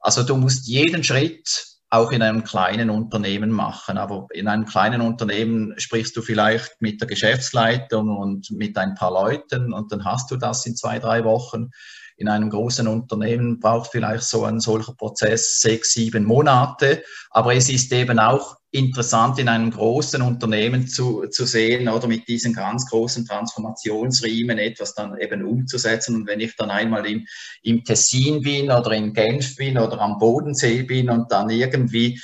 also 0.02 0.22
du 0.22 0.36
musst 0.36 0.68
jeden 0.68 1.02
Schritt 1.04 1.75
auch 1.90 2.10
in 2.10 2.22
einem 2.22 2.44
kleinen 2.44 2.90
Unternehmen 2.90 3.50
machen. 3.50 3.98
Aber 3.98 4.26
in 4.32 4.48
einem 4.48 4.64
kleinen 4.64 5.00
Unternehmen 5.00 5.74
sprichst 5.78 6.16
du 6.16 6.22
vielleicht 6.22 6.80
mit 6.80 7.00
der 7.00 7.08
Geschäftsleitung 7.08 8.08
und 8.08 8.50
mit 8.50 8.76
ein 8.76 8.94
paar 8.94 9.12
Leuten 9.12 9.72
und 9.72 9.92
dann 9.92 10.04
hast 10.04 10.30
du 10.30 10.36
das 10.36 10.66
in 10.66 10.76
zwei, 10.76 10.98
drei 10.98 11.24
Wochen. 11.24 11.70
In 12.18 12.28
einem 12.28 12.50
großen 12.50 12.88
Unternehmen 12.88 13.60
braucht 13.60 13.90
vielleicht 13.90 14.24
so 14.24 14.44
ein 14.44 14.58
solcher 14.58 14.94
Prozess 14.94 15.60
sechs, 15.60 15.92
sieben 15.92 16.24
Monate. 16.24 17.04
Aber 17.30 17.54
es 17.54 17.68
ist 17.68 17.92
eben 17.92 18.18
auch 18.18 18.56
interessant 18.76 19.38
in 19.38 19.48
einem 19.48 19.70
großen 19.70 20.22
Unternehmen 20.22 20.86
zu, 20.86 21.26
zu 21.28 21.46
sehen 21.46 21.88
oder 21.88 22.06
mit 22.06 22.28
diesen 22.28 22.52
ganz 22.52 22.88
großen 22.88 23.26
Transformationsriemen 23.26 24.58
etwas 24.58 24.94
dann 24.94 25.18
eben 25.18 25.44
umzusetzen. 25.44 26.16
Und 26.16 26.26
wenn 26.26 26.40
ich 26.40 26.54
dann 26.56 26.70
einmal 26.70 27.06
im, 27.06 27.26
im 27.62 27.84
Tessin 27.84 28.42
bin 28.42 28.70
oder 28.70 28.92
in 28.92 29.12
Genf 29.12 29.56
bin 29.56 29.78
oder 29.78 30.00
am 30.00 30.18
Bodensee 30.18 30.82
bin 30.82 31.10
und 31.10 31.32
dann 31.32 31.50
irgendwie 31.50 32.20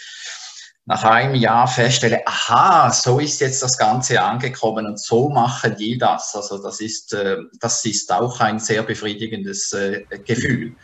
nach 0.84 1.05
einem 1.05 1.36
Jahr 1.36 1.68
feststelle, 1.68 2.26
aha, 2.26 2.90
so 2.90 3.20
ist 3.20 3.40
jetzt 3.40 3.62
das 3.62 3.78
Ganze 3.78 4.20
angekommen 4.20 4.86
und 4.86 5.00
so 5.00 5.28
machen 5.28 5.76
die 5.78 5.96
das. 5.96 6.34
Also 6.34 6.61
das 6.61 6.80
ist, 6.80 7.12
äh, 7.14 7.36
das 7.61 7.84
ist 7.84 8.12
auch 8.12 8.40
ein 8.40 8.59
sehr 8.59 8.82
befriedigendes 8.82 9.72
äh, 9.72 10.03
Gefühl. 10.24 10.74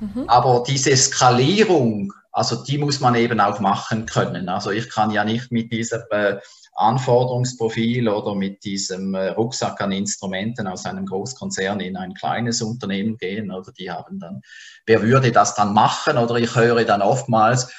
Mhm. 0.00 0.24
Aber 0.26 0.64
diese 0.66 0.96
Skalierung, 0.96 2.12
also 2.32 2.64
die 2.64 2.78
muss 2.78 3.00
man 3.00 3.14
eben 3.14 3.40
auch 3.40 3.60
machen 3.60 4.06
können. 4.06 4.48
Also 4.48 4.70
ich 4.70 4.88
kann 4.90 5.10
ja 5.10 5.24
nicht 5.24 5.52
mit 5.52 5.70
diesem 5.70 6.02
äh, 6.10 6.38
Anforderungsprofil 6.74 8.08
oder 8.08 8.34
mit 8.34 8.64
diesem 8.64 9.14
Rucksack 9.14 9.80
an 9.82 9.92
Instrumenten 9.92 10.66
aus 10.66 10.86
einem 10.86 11.04
Großkonzern 11.04 11.80
in 11.80 11.96
ein 11.96 12.14
kleines 12.14 12.62
Unternehmen 12.62 13.18
gehen. 13.18 13.50
Oder 13.50 13.72
die 13.72 13.90
haben 13.90 14.18
dann, 14.18 14.40
wer 14.86 15.02
würde 15.02 15.32
das 15.32 15.54
dann 15.54 15.74
machen? 15.74 16.16
Oder 16.16 16.36
ich 16.36 16.56
höre 16.56 16.84
dann 16.84 17.02
oftmals, 17.02 17.70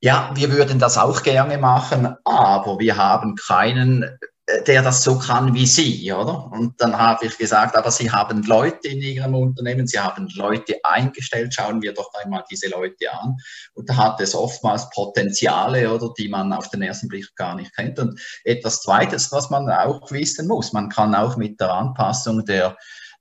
ja, 0.00 0.30
wir 0.34 0.52
würden 0.52 0.78
das 0.78 0.98
auch 0.98 1.22
gerne 1.22 1.58
machen, 1.58 2.14
aber 2.24 2.78
wir 2.78 2.96
haben 2.96 3.34
keinen, 3.34 4.02
äh, 4.02 4.18
der 4.66 4.82
das 4.82 5.02
so 5.02 5.18
kann 5.18 5.54
wie 5.54 5.66
Sie, 5.66 6.12
oder? 6.12 6.50
Und 6.52 6.80
dann 6.80 6.96
habe 6.96 7.26
ich 7.26 7.36
gesagt, 7.36 7.76
aber 7.76 7.90
Sie 7.90 8.10
haben 8.10 8.44
Leute 8.44 8.88
in 8.88 9.02
Ihrem 9.02 9.34
Unternehmen, 9.34 9.88
Sie 9.88 9.98
haben 9.98 10.28
Leute 10.34 10.76
eingestellt, 10.84 11.52
schauen 11.52 11.82
wir 11.82 11.92
doch 11.92 12.12
einmal 12.14 12.44
diese 12.48 12.68
Leute 12.68 13.12
an. 13.12 13.36
Und 13.74 13.88
da 13.88 13.96
hat 13.96 14.20
es 14.20 14.36
oftmals 14.36 14.88
Potenziale, 14.90 15.92
oder, 15.92 16.12
die 16.16 16.28
man 16.28 16.52
auf 16.52 16.70
den 16.70 16.82
ersten 16.82 17.08
Blick 17.08 17.34
gar 17.34 17.56
nicht 17.56 17.74
kennt. 17.74 17.98
Und 17.98 18.20
etwas 18.44 18.82
Zweites, 18.82 19.32
was 19.32 19.50
man 19.50 19.68
auch 19.68 20.12
wissen 20.12 20.46
muss, 20.46 20.72
man 20.72 20.90
kann 20.90 21.16
auch 21.16 21.36
mit 21.36 21.60
der 21.60 21.72
Anpassung 21.72 22.44
der 22.44 22.76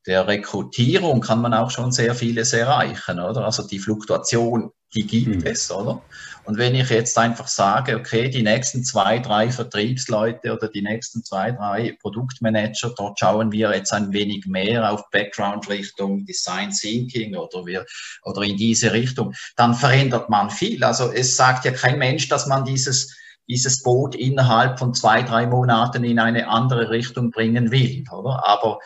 der 0.05 0.27
Rekrutierung 0.27 1.19
kann 1.19 1.41
man 1.41 1.55
auch 1.55 1.71
schon 1.71 1.91
sehr 1.91 2.13
vieles 2.13 2.53
erreichen, 2.53 3.19
oder? 3.19 3.43
Also 3.43 3.67
die 3.67 3.79
Fluktuation, 3.79 4.69
die 4.95 5.05
gibt 5.05 5.43
mhm. 5.43 5.45
es, 5.45 5.69
oder? 5.71 6.01
Und 6.45 6.59
wenn 6.59 6.75
ich 6.75 6.89
jetzt 6.89 7.17
einfach 7.17 7.47
sage, 7.47 7.97
okay, 7.97 8.29
die 8.29 8.43
nächsten 8.43 8.83
zwei, 8.83 9.17
drei 9.17 9.49
Vertriebsleute 9.49 10.53
oder 10.53 10.67
die 10.67 10.83
nächsten 10.83 11.23
zwei, 11.23 11.51
drei 11.51 11.97
Produktmanager, 11.99 12.93
dort 12.95 13.19
schauen 13.19 13.51
wir 13.51 13.75
jetzt 13.75 13.91
ein 13.91 14.13
wenig 14.13 14.45
mehr 14.45 14.91
auf 14.91 15.09
Background-Richtung 15.09 16.25
Design 16.25 16.69
Thinking 16.69 17.35
oder 17.35 17.65
wir, 17.65 17.85
oder 18.23 18.43
in 18.43 18.57
diese 18.57 18.93
Richtung, 18.93 19.33
dann 19.55 19.73
verändert 19.73 20.29
man 20.29 20.51
viel. 20.51 20.83
Also 20.83 21.11
es 21.11 21.35
sagt 21.35 21.65
ja 21.65 21.71
kein 21.71 21.97
Mensch, 21.97 22.29
dass 22.29 22.45
man 22.45 22.63
dieses, 22.63 23.17
dieses 23.47 23.81
Boot 23.81 24.13
innerhalb 24.13 24.77
von 24.77 24.93
zwei, 24.93 25.23
drei 25.23 25.47
Monaten 25.47 26.03
in 26.03 26.19
eine 26.19 26.47
andere 26.47 26.91
Richtung 26.91 27.31
bringen 27.31 27.71
will, 27.71 28.03
oder? 28.11 28.47
Aber 28.47 28.79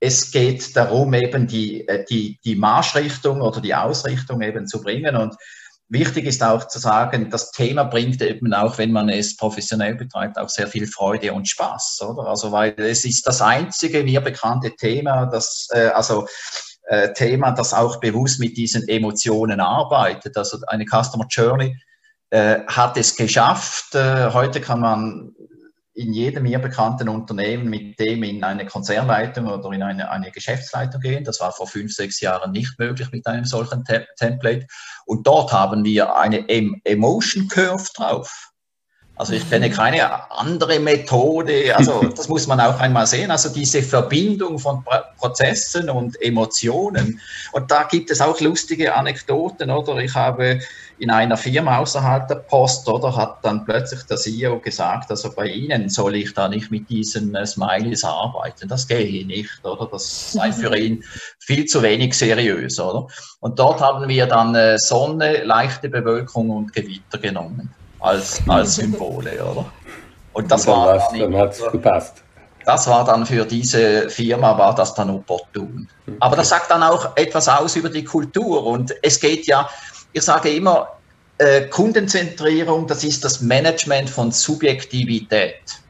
es 0.00 0.30
geht 0.30 0.74
darum, 0.76 1.12
eben 1.14 1.46
die, 1.46 1.86
äh, 1.86 2.04
die, 2.08 2.38
die 2.44 2.56
Marschrichtung 2.56 3.42
oder 3.42 3.60
die 3.60 3.74
Ausrichtung 3.74 4.40
eben 4.40 4.66
zu 4.66 4.80
bringen 4.80 5.14
und 5.16 5.36
wichtig 5.88 6.24
ist 6.24 6.42
auch 6.42 6.66
zu 6.68 6.78
sagen, 6.78 7.30
das 7.30 7.50
Thema 7.50 7.84
bringt 7.84 8.22
eben 8.22 8.54
auch, 8.54 8.78
wenn 8.78 8.92
man 8.92 9.08
es 9.08 9.36
professionell 9.36 9.96
betreibt, 9.96 10.38
auch 10.38 10.48
sehr 10.48 10.68
viel 10.68 10.86
Freude 10.86 11.32
und 11.32 11.48
Spaß, 11.48 12.00
oder? 12.08 12.28
Also, 12.28 12.52
weil 12.52 12.74
es 12.78 13.04
ist 13.04 13.26
das 13.26 13.42
einzige 13.42 14.02
mir 14.04 14.20
bekannte 14.20 14.74
Thema, 14.76 15.26
das, 15.26 15.68
äh, 15.72 15.88
also, 15.88 16.26
äh, 16.90 17.12
Thema, 17.12 17.52
das 17.52 17.74
auch 17.74 18.00
bewusst 18.00 18.40
mit 18.40 18.56
diesen 18.56 18.88
Emotionen 18.88 19.60
arbeitet. 19.60 20.36
Also 20.36 20.58
eine 20.66 20.86
Customer 20.86 21.26
Journey 21.28 21.76
äh, 22.30 22.60
hat 22.66 22.96
es 22.96 23.14
geschafft. 23.14 23.94
Äh, 23.94 24.32
heute 24.32 24.60
kann 24.60 24.80
man 24.80 25.32
in 25.94 26.12
jedem 26.12 26.44
mir 26.44 26.58
bekannten 26.58 27.08
Unternehmen 27.08 27.68
mit 27.68 27.98
dem 27.98 28.22
in 28.22 28.44
eine 28.44 28.66
Konzernleitung 28.66 29.46
oder 29.48 29.70
in 29.72 29.82
eine, 29.82 30.10
eine 30.10 30.30
Geschäftsleitung 30.30 31.00
gehen. 31.00 31.24
Das 31.24 31.40
war 31.40 31.52
vor 31.52 31.66
fünf, 31.66 31.92
sechs 31.92 32.20
Jahren 32.20 32.52
nicht 32.52 32.78
möglich 32.78 33.10
mit 33.10 33.26
einem 33.26 33.44
solchen 33.44 33.84
Te 33.84 34.06
Template. 34.16 34.66
Und 35.06 35.26
dort 35.26 35.52
haben 35.52 35.84
wir 35.84 36.16
eine 36.16 36.48
Emotion 36.84 37.48
Curve 37.48 37.88
drauf. 37.94 38.49
Also 39.20 39.34
ich 39.34 39.50
kenne 39.50 39.68
keine 39.68 40.30
andere 40.30 40.80
Methode. 40.80 41.76
Also 41.76 42.04
das 42.16 42.30
muss 42.30 42.46
man 42.46 42.58
auch 42.58 42.80
einmal 42.80 43.06
sehen. 43.06 43.30
Also 43.30 43.50
diese 43.50 43.82
Verbindung 43.82 44.58
von 44.58 44.82
Prozessen 45.18 45.90
und 45.90 46.20
Emotionen. 46.22 47.20
Und 47.52 47.70
da 47.70 47.82
gibt 47.82 48.10
es 48.10 48.22
auch 48.22 48.40
lustige 48.40 48.94
Anekdoten, 48.94 49.70
oder? 49.70 49.98
Ich 49.98 50.14
habe 50.14 50.60
in 50.98 51.10
einer 51.10 51.36
Firma 51.36 51.76
außerhalb 51.76 52.28
der 52.28 52.36
Post, 52.36 52.88
oder, 52.88 53.14
hat 53.14 53.44
dann 53.44 53.66
plötzlich 53.66 54.02
der 54.04 54.16
CEO 54.16 54.58
gesagt, 54.58 55.10
also 55.10 55.30
bei 55.30 55.48
Ihnen 55.48 55.90
soll 55.90 56.14
ich 56.14 56.32
da 56.32 56.48
nicht 56.48 56.70
mit 56.70 56.88
diesen 56.88 57.34
äh, 57.34 57.44
Smileys 57.44 58.04
arbeiten. 58.04 58.70
Das 58.70 58.88
gehe 58.88 59.26
nicht, 59.26 59.62
oder? 59.64 59.86
Das 59.92 60.32
sei 60.32 60.50
für 60.50 60.74
ihn 60.74 61.04
viel 61.38 61.66
zu 61.66 61.82
wenig 61.82 62.14
seriös, 62.14 62.80
oder? 62.80 63.06
Und 63.40 63.58
dort 63.58 63.82
haben 63.82 64.08
wir 64.08 64.24
dann 64.24 64.54
äh, 64.54 64.78
Sonne, 64.78 65.44
leichte 65.44 65.90
Bewölkung 65.90 66.48
und 66.48 66.72
Gewitter 66.72 67.18
genommen 67.18 67.74
als, 68.00 68.40
als 68.48 68.76
Symbole, 68.76 69.44
oder? 69.44 69.66
Und 70.32 70.50
das 70.50 70.66
war 70.66 70.98
dann, 70.98 71.18
dann 71.18 71.36
hat 71.36 71.52
es 71.52 71.72
gepasst. 71.72 72.22
Das 72.64 72.86
war 72.86 73.04
dann 73.04 73.26
für 73.26 73.44
diese 73.44 74.08
Firma, 74.10 74.56
war 74.56 74.74
das 74.74 74.94
dann 74.94 75.10
opportun. 75.10 75.88
Aber 76.20 76.36
das 76.36 76.50
sagt 76.50 76.70
dann 76.70 76.82
auch 76.82 77.16
etwas 77.16 77.48
aus 77.48 77.74
über 77.76 77.88
die 77.88 78.04
Kultur. 78.04 78.66
Und 78.66 78.94
es 79.02 79.18
geht 79.18 79.46
ja, 79.46 79.68
ich 80.12 80.22
sage 80.22 80.50
immer, 80.50 80.88
äh, 81.38 81.62
Kundenzentrierung, 81.62 82.86
das 82.86 83.02
ist 83.02 83.24
das 83.24 83.40
Management 83.40 84.10
von 84.10 84.30
Subjektivität. 84.30 85.80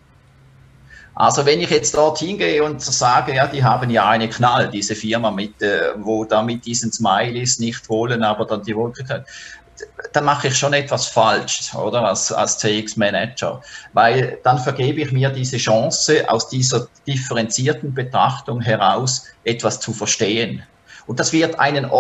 Also 1.17 1.45
wenn 1.45 1.61
ich 1.61 1.71
jetzt 1.71 1.95
dort 1.95 2.19
hingehe 2.19 2.63
und 2.63 2.81
sage, 2.81 3.35
ja, 3.35 3.47
die 3.47 3.63
haben 3.63 3.91
ja 3.91 4.09
eine 4.09 4.29
Knall, 4.29 4.71
diese 4.71 4.95
Firma, 4.95 5.31
mit, 5.31 5.61
äh, 5.61 5.93
wo 5.97 6.25
da 6.25 6.41
mit 6.41 6.65
diesen 6.65 6.93
Smileys 6.93 7.59
nicht 7.59 7.91
wollen, 7.91 8.23
aber 8.23 8.47
dann 8.47 8.63
die 8.63 8.75
Wolke 8.75 9.05
können, 9.05 9.25
dann 10.13 10.25
mache 10.25 10.49
ich 10.49 10.57
schon 10.57 10.73
etwas 10.73 11.07
falsch, 11.07 11.75
oder, 11.75 12.03
als, 12.03 12.33
als 12.33 12.59
CX-Manager. 12.59 13.61
Weil 13.93 14.39
dann 14.43 14.59
vergebe 14.59 15.01
ich 15.03 15.13
mir 15.13 15.31
diese 15.31 15.57
Chance, 15.57 16.29
aus 16.29 16.49
dieser 16.49 16.89
differenzierten 17.07 17.95
Betrachtung 17.95 18.61
heraus 18.61 19.27
etwas 19.45 19.81
zu 19.81 19.93
verstehen. 19.93 20.63
Und 21.07 21.21
das 21.21 21.33
wird 21.33 21.59
einen, 21.59 21.85
äh, 21.85 21.91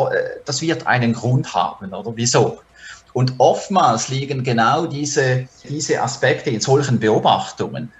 das 0.44 0.62
wird 0.62 0.86
einen 0.86 1.12
Grund 1.12 1.54
haben, 1.54 1.92
oder? 1.92 2.12
Wieso? 2.16 2.60
Und 3.12 3.34
oftmals 3.38 4.08
liegen 4.08 4.44
genau 4.44 4.86
diese, 4.86 5.48
diese 5.68 6.00
Aspekte 6.00 6.50
in 6.50 6.60
solchen 6.60 7.00
Beobachtungen. 7.00 7.92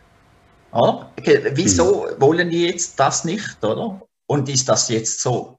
Oder? 0.73 1.11
Wieso 1.53 2.09
hm. 2.09 2.21
wollen 2.21 2.51
die 2.51 2.67
jetzt 2.67 2.99
das 3.01 3.25
nicht, 3.25 3.63
oder? 3.65 4.01
Und 4.27 4.49
ist 4.49 4.69
das 4.69 4.89
jetzt 4.89 5.21
so? 5.21 5.59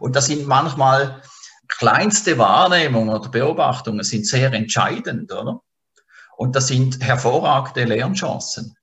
Und 0.00 0.16
das 0.16 0.26
sind 0.26 0.46
manchmal 0.46 1.22
kleinste 1.78 2.38
Wahrnehmungen 2.38 3.14
oder 3.14 3.28
Beobachtungen 3.28 4.04
sind 4.04 4.26
sehr 4.26 4.52
entscheidend, 4.52 5.32
oder? 5.32 5.60
Und 6.36 6.56
das 6.56 6.68
sind 6.68 7.02
hervorragende 7.02 7.84
Lernchancen. 7.84 8.76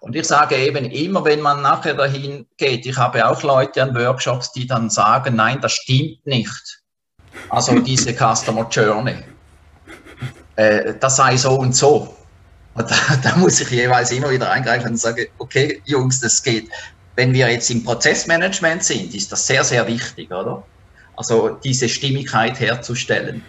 Und 0.00 0.16
ich 0.16 0.26
sage 0.26 0.56
eben 0.56 0.84
immer, 0.86 1.24
wenn 1.24 1.40
man 1.40 1.62
nachher 1.62 1.94
dahin 1.94 2.46
geht, 2.56 2.86
ich 2.86 2.96
habe 2.96 3.26
auch 3.26 3.42
Leute 3.42 3.82
an 3.82 3.94
Workshops, 3.94 4.52
die 4.52 4.66
dann 4.66 4.88
sagen, 4.90 5.36
nein, 5.36 5.60
das 5.60 5.72
stimmt 5.72 6.26
nicht. 6.26 6.82
Also 7.48 7.78
diese 7.80 8.14
Customer 8.14 8.66
Journey. 8.70 9.16
Äh, 10.56 10.94
das 10.98 11.16
sei 11.16 11.36
so 11.36 11.58
und 11.58 11.74
so. 11.74 12.16
Und 12.74 12.90
da, 12.90 12.96
da, 13.22 13.36
muss 13.36 13.60
ich 13.60 13.70
jeweils 13.70 14.10
immer 14.12 14.30
wieder 14.30 14.50
eingreifen 14.50 14.90
und 14.90 14.96
sagen, 14.96 15.26
okay, 15.38 15.82
Jungs, 15.84 16.20
das 16.20 16.42
geht. 16.42 16.70
Wenn 17.16 17.32
wir 17.34 17.50
jetzt 17.50 17.70
im 17.70 17.84
Prozessmanagement 17.84 18.82
sind, 18.84 19.14
ist 19.14 19.30
das 19.32 19.46
sehr, 19.46 19.64
sehr 19.64 19.86
wichtig, 19.86 20.30
oder? 20.30 20.64
Also 21.20 21.50
diese 21.50 21.86
Stimmigkeit 21.86 22.58
herzustellen. 22.58 23.44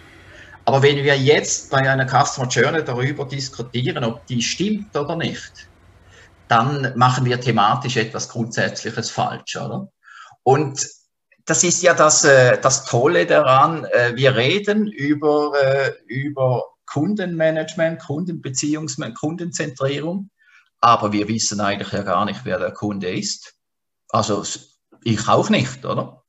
Aber 0.66 0.82
wenn 0.82 0.96
wir 0.96 1.16
jetzt 1.16 1.70
bei 1.70 1.78
einer 1.78 2.06
Customer 2.06 2.46
Journey 2.46 2.84
darüber 2.84 3.24
diskutieren, 3.24 4.04
ob 4.04 4.26
die 4.26 4.42
stimmt 4.42 4.94
oder 4.94 5.16
nicht, 5.16 5.70
dann 6.48 6.92
machen 6.96 7.24
wir 7.24 7.40
thematisch 7.40 7.96
etwas 7.96 8.28
Grundsätzliches 8.28 9.10
falsch, 9.10 9.56
oder? 9.56 9.88
Und 10.42 10.86
das 11.46 11.64
ist 11.64 11.82
ja 11.82 11.94
das, 11.94 12.24
äh, 12.24 12.60
das 12.60 12.84
Tolle 12.84 13.24
daran. 13.24 13.86
Äh, 13.86 14.16
wir 14.16 14.36
reden 14.36 14.86
über, 14.86 15.54
äh, 15.58 15.92
über 16.08 16.64
Kundenmanagement, 16.84 18.02
Kundenbeziehungsmanagement, 18.02 19.18
Kundenzentrierung, 19.18 20.28
aber 20.80 21.10
wir 21.10 21.26
wissen 21.26 21.58
eigentlich 21.62 21.92
ja 21.92 22.02
gar 22.02 22.26
nicht, 22.26 22.44
wer 22.44 22.58
der 22.58 22.72
Kunde 22.72 23.10
ist. 23.10 23.54
Also 24.10 24.44
ich 25.02 25.26
auch 25.26 25.48
nicht, 25.48 25.86
oder? 25.86 26.21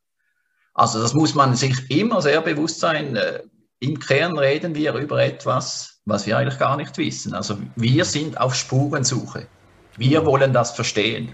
Also 0.73 1.01
das 1.01 1.13
muss 1.13 1.35
man 1.35 1.55
sich 1.55 1.89
immer 1.89 2.21
sehr 2.21 2.41
bewusst 2.41 2.79
sein. 2.79 3.15
Äh, 3.15 3.41
Im 3.79 3.99
Kern 3.99 4.37
reden 4.37 4.75
wir 4.75 4.93
über 4.95 5.23
etwas, 5.23 6.01
was 6.05 6.25
wir 6.25 6.37
eigentlich 6.37 6.59
gar 6.59 6.77
nicht 6.77 6.97
wissen. 6.97 7.33
Also 7.33 7.57
wir 7.75 8.05
sind 8.05 8.39
auf 8.39 8.55
Spurensuche. 8.55 9.47
Wir 9.97 10.25
wollen 10.25 10.53
das 10.53 10.71
verstehen. 10.71 11.29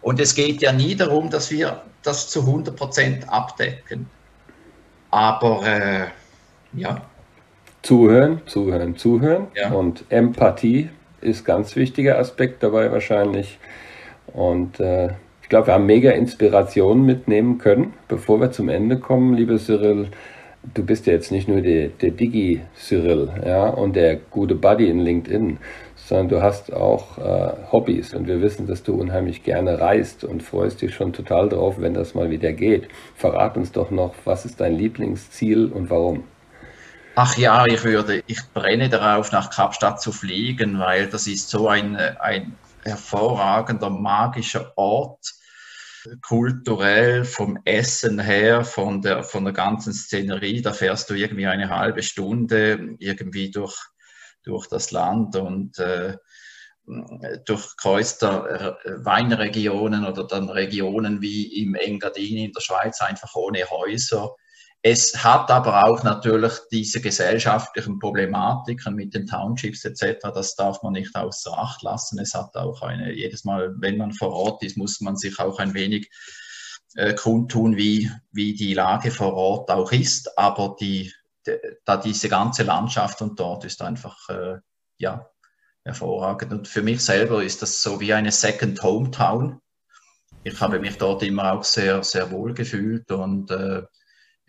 Und 0.00 0.20
es 0.20 0.34
geht 0.34 0.62
ja 0.62 0.72
nie 0.72 0.94
darum, 0.94 1.30
dass 1.30 1.50
wir 1.50 1.82
das 2.02 2.28
zu 2.30 2.40
100 2.40 2.76
Prozent 2.76 3.28
abdecken. 3.28 4.08
Aber 5.10 5.66
äh, 5.66 6.06
ja. 6.74 7.00
Zuhören, 7.82 8.42
zuhören, 8.46 8.96
zuhören. 8.96 9.48
Ja. 9.54 9.70
Und 9.70 10.04
Empathie 10.10 10.90
ist 11.20 11.44
ganz 11.44 11.74
wichtiger 11.74 12.18
Aspekt 12.18 12.62
dabei 12.62 12.92
wahrscheinlich. 12.92 13.58
Und 14.26 14.78
äh, 14.78 15.14
ich 15.48 15.50
glaube, 15.50 15.68
wir 15.68 15.74
haben 15.74 15.86
mega 15.86 16.10
Inspirationen 16.10 17.06
mitnehmen 17.06 17.56
können. 17.56 17.94
Bevor 18.06 18.38
wir 18.38 18.50
zum 18.50 18.68
Ende 18.68 18.98
kommen, 18.98 19.32
liebe 19.32 19.56
Cyril, 19.56 20.08
du 20.74 20.84
bist 20.84 21.06
ja 21.06 21.14
jetzt 21.14 21.32
nicht 21.32 21.48
nur 21.48 21.62
der, 21.62 21.88
der 21.88 22.10
Digi-Cyril 22.10 23.30
ja, 23.46 23.68
und 23.68 23.96
der 23.96 24.16
gute 24.16 24.54
Buddy 24.54 24.90
in 24.90 25.00
LinkedIn, 25.00 25.56
sondern 25.96 26.28
du 26.28 26.42
hast 26.42 26.70
auch 26.74 27.16
äh, 27.16 27.72
Hobbys 27.72 28.12
und 28.12 28.28
wir 28.28 28.42
wissen, 28.42 28.66
dass 28.66 28.82
du 28.82 28.92
unheimlich 29.00 29.42
gerne 29.42 29.80
reist 29.80 30.22
und 30.22 30.42
freust 30.42 30.82
dich 30.82 30.94
schon 30.94 31.14
total 31.14 31.48
drauf, 31.48 31.76
wenn 31.78 31.94
das 31.94 32.14
mal 32.14 32.28
wieder 32.28 32.52
geht. 32.52 32.86
Verrat 33.16 33.56
uns 33.56 33.72
doch 33.72 33.90
noch, 33.90 34.12
was 34.26 34.44
ist 34.44 34.60
dein 34.60 34.76
Lieblingsziel 34.76 35.72
und 35.72 35.88
warum? 35.88 36.24
Ach 37.14 37.38
ja, 37.38 37.64
ich 37.64 37.82
würde, 37.84 38.22
ich 38.26 38.40
brenne 38.52 38.90
darauf, 38.90 39.32
nach 39.32 39.48
Kapstadt 39.48 39.98
zu 39.98 40.12
fliegen, 40.12 40.78
weil 40.78 41.06
das 41.06 41.26
ist 41.26 41.48
so 41.48 41.68
ein, 41.68 41.96
ein 41.96 42.54
hervorragender, 42.84 43.88
magischer 43.88 44.72
Ort 44.76 45.37
kulturell, 46.22 47.24
vom 47.24 47.58
Essen 47.64 48.18
her, 48.18 48.64
von 48.64 49.02
der, 49.02 49.22
von 49.22 49.44
der 49.44 49.52
ganzen 49.52 49.92
Szenerie, 49.92 50.62
da 50.62 50.72
fährst 50.72 51.10
du 51.10 51.14
irgendwie 51.14 51.46
eine 51.46 51.70
halbe 51.70 52.02
Stunde 52.02 52.96
irgendwie 52.98 53.50
durch, 53.50 53.76
durch 54.42 54.66
das 54.68 54.90
Land 54.90 55.36
und 55.36 55.78
äh, 55.78 56.16
durchkreuzt 57.44 58.22
da 58.22 58.46
äh, 58.46 59.04
Weinregionen 59.04 60.06
oder 60.06 60.26
dann 60.26 60.48
Regionen 60.48 61.20
wie 61.20 61.62
im 61.62 61.74
Engadin 61.74 62.38
in 62.38 62.52
der 62.52 62.60
Schweiz 62.60 63.00
einfach 63.00 63.34
ohne 63.34 63.68
Häuser 63.70 64.34
es 64.82 65.24
hat 65.24 65.50
aber 65.50 65.84
auch 65.84 66.04
natürlich 66.04 66.52
diese 66.70 67.00
gesellschaftlichen 67.00 67.98
Problematiken 67.98 68.94
mit 68.94 69.12
den 69.12 69.26
Townships 69.26 69.84
etc. 69.84 70.28
Das 70.32 70.54
darf 70.54 70.82
man 70.82 70.92
nicht 70.92 71.14
außer 71.16 71.56
Acht 71.56 71.82
lassen. 71.82 72.20
Es 72.20 72.34
hat 72.34 72.56
auch 72.56 72.82
eine, 72.82 73.12
jedes 73.12 73.44
Mal, 73.44 73.74
wenn 73.78 73.98
man 73.98 74.12
vor 74.12 74.32
Ort 74.32 74.62
ist, 74.62 74.76
muss 74.76 75.00
man 75.00 75.16
sich 75.16 75.38
auch 75.40 75.58
ein 75.58 75.74
wenig 75.74 76.10
äh, 76.94 77.12
kundtun, 77.14 77.76
wie, 77.76 78.10
wie 78.30 78.54
die 78.54 78.74
Lage 78.74 79.10
vor 79.10 79.34
Ort 79.34 79.70
auch 79.70 79.90
ist. 79.90 80.38
Aber 80.38 80.76
die, 80.78 81.12
da 81.84 81.96
diese 81.96 82.28
ganze 82.28 82.62
Landschaft 82.62 83.20
und 83.20 83.38
dort 83.40 83.64
ist 83.64 83.82
einfach, 83.82 84.28
äh, 84.28 84.58
ja, 84.98 85.28
hervorragend. 85.84 86.52
Und 86.52 86.68
für 86.68 86.82
mich 86.82 87.00
selber 87.00 87.42
ist 87.42 87.62
das 87.62 87.82
so 87.82 87.98
wie 88.00 88.12
eine 88.12 88.30
Second 88.30 88.80
Hometown. 88.82 89.60
Ich 90.44 90.60
habe 90.60 90.78
mich 90.78 90.98
dort 90.98 91.24
immer 91.24 91.52
auch 91.52 91.64
sehr, 91.64 92.04
sehr 92.04 92.30
wohl 92.30 92.54
gefühlt 92.54 93.10
und 93.10 93.50
äh, 93.50 93.82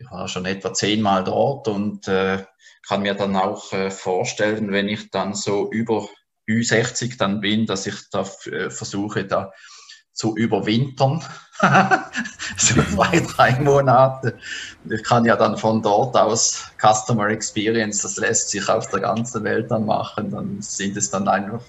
ich 0.00 0.10
war 0.10 0.28
schon 0.28 0.46
etwa 0.46 0.72
zehnmal 0.72 1.24
dort 1.24 1.68
und 1.68 2.08
äh, 2.08 2.44
kann 2.86 3.02
mir 3.02 3.14
dann 3.14 3.36
auch 3.36 3.72
äh, 3.72 3.90
vorstellen, 3.90 4.72
wenn 4.72 4.88
ich 4.88 5.10
dann 5.10 5.34
so 5.34 5.70
über 5.70 6.08
Ü60 6.48 7.18
dann 7.18 7.40
bin, 7.40 7.66
dass 7.66 7.86
ich 7.86 8.08
da 8.10 8.24
äh, 8.46 8.70
versuche, 8.70 9.24
da 9.24 9.52
zu 10.12 10.34
überwintern. 10.36 11.22
so 12.56 12.82
zwei, 12.82 13.20
drei 13.20 13.60
Monate. 13.60 14.38
Ich 14.88 15.04
kann 15.04 15.24
ja 15.24 15.36
dann 15.36 15.56
von 15.56 15.82
dort 15.82 16.16
aus 16.16 16.72
Customer 16.80 17.28
Experience, 17.28 18.02
das 18.02 18.16
lässt 18.16 18.50
sich 18.50 18.68
auf 18.68 18.88
der 18.88 19.00
ganzen 19.00 19.44
Welt 19.44 19.70
dann 19.70 19.84
machen. 19.84 20.30
Dann 20.30 20.62
sind 20.62 20.96
es 20.96 21.10
dann 21.10 21.28
einfach 21.28 21.64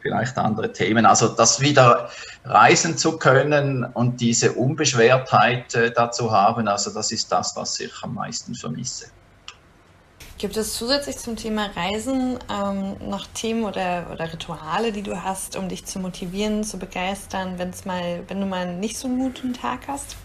vielleicht 0.00 0.36
andere 0.38 0.72
Themen. 0.72 1.06
Also 1.06 1.28
das 1.28 1.60
wieder 1.60 2.10
reisen 2.44 2.96
zu 2.96 3.18
können 3.18 3.84
und 3.84 4.20
diese 4.20 4.52
Unbeschwertheit 4.52 5.74
äh, 5.74 5.90
dazu 5.90 6.32
haben, 6.32 6.68
also 6.68 6.90
das 6.92 7.12
ist 7.12 7.30
das, 7.30 7.54
was 7.56 7.78
ich 7.80 7.92
am 8.02 8.14
meisten 8.14 8.54
vermisse. 8.54 9.06
Gibt 10.38 10.56
es 10.56 10.72
zusätzlich 10.72 11.18
zum 11.18 11.36
Thema 11.36 11.66
Reisen 11.76 12.38
ähm, 12.50 12.96
noch 13.06 13.26
Themen 13.26 13.64
oder, 13.64 14.06
oder 14.10 14.32
Rituale, 14.32 14.90
die 14.90 15.02
du 15.02 15.22
hast, 15.22 15.54
um 15.54 15.68
dich 15.68 15.84
zu 15.84 15.98
motivieren, 15.98 16.64
zu 16.64 16.78
begeistern, 16.78 17.58
wenn's 17.58 17.84
mal, 17.84 18.22
wenn 18.26 18.40
du 18.40 18.46
mal 18.46 18.74
nicht 18.74 18.96
so 18.96 19.06
einen 19.06 19.18
guten 19.18 19.52
Tag 19.52 19.80
hast? 19.86 20.16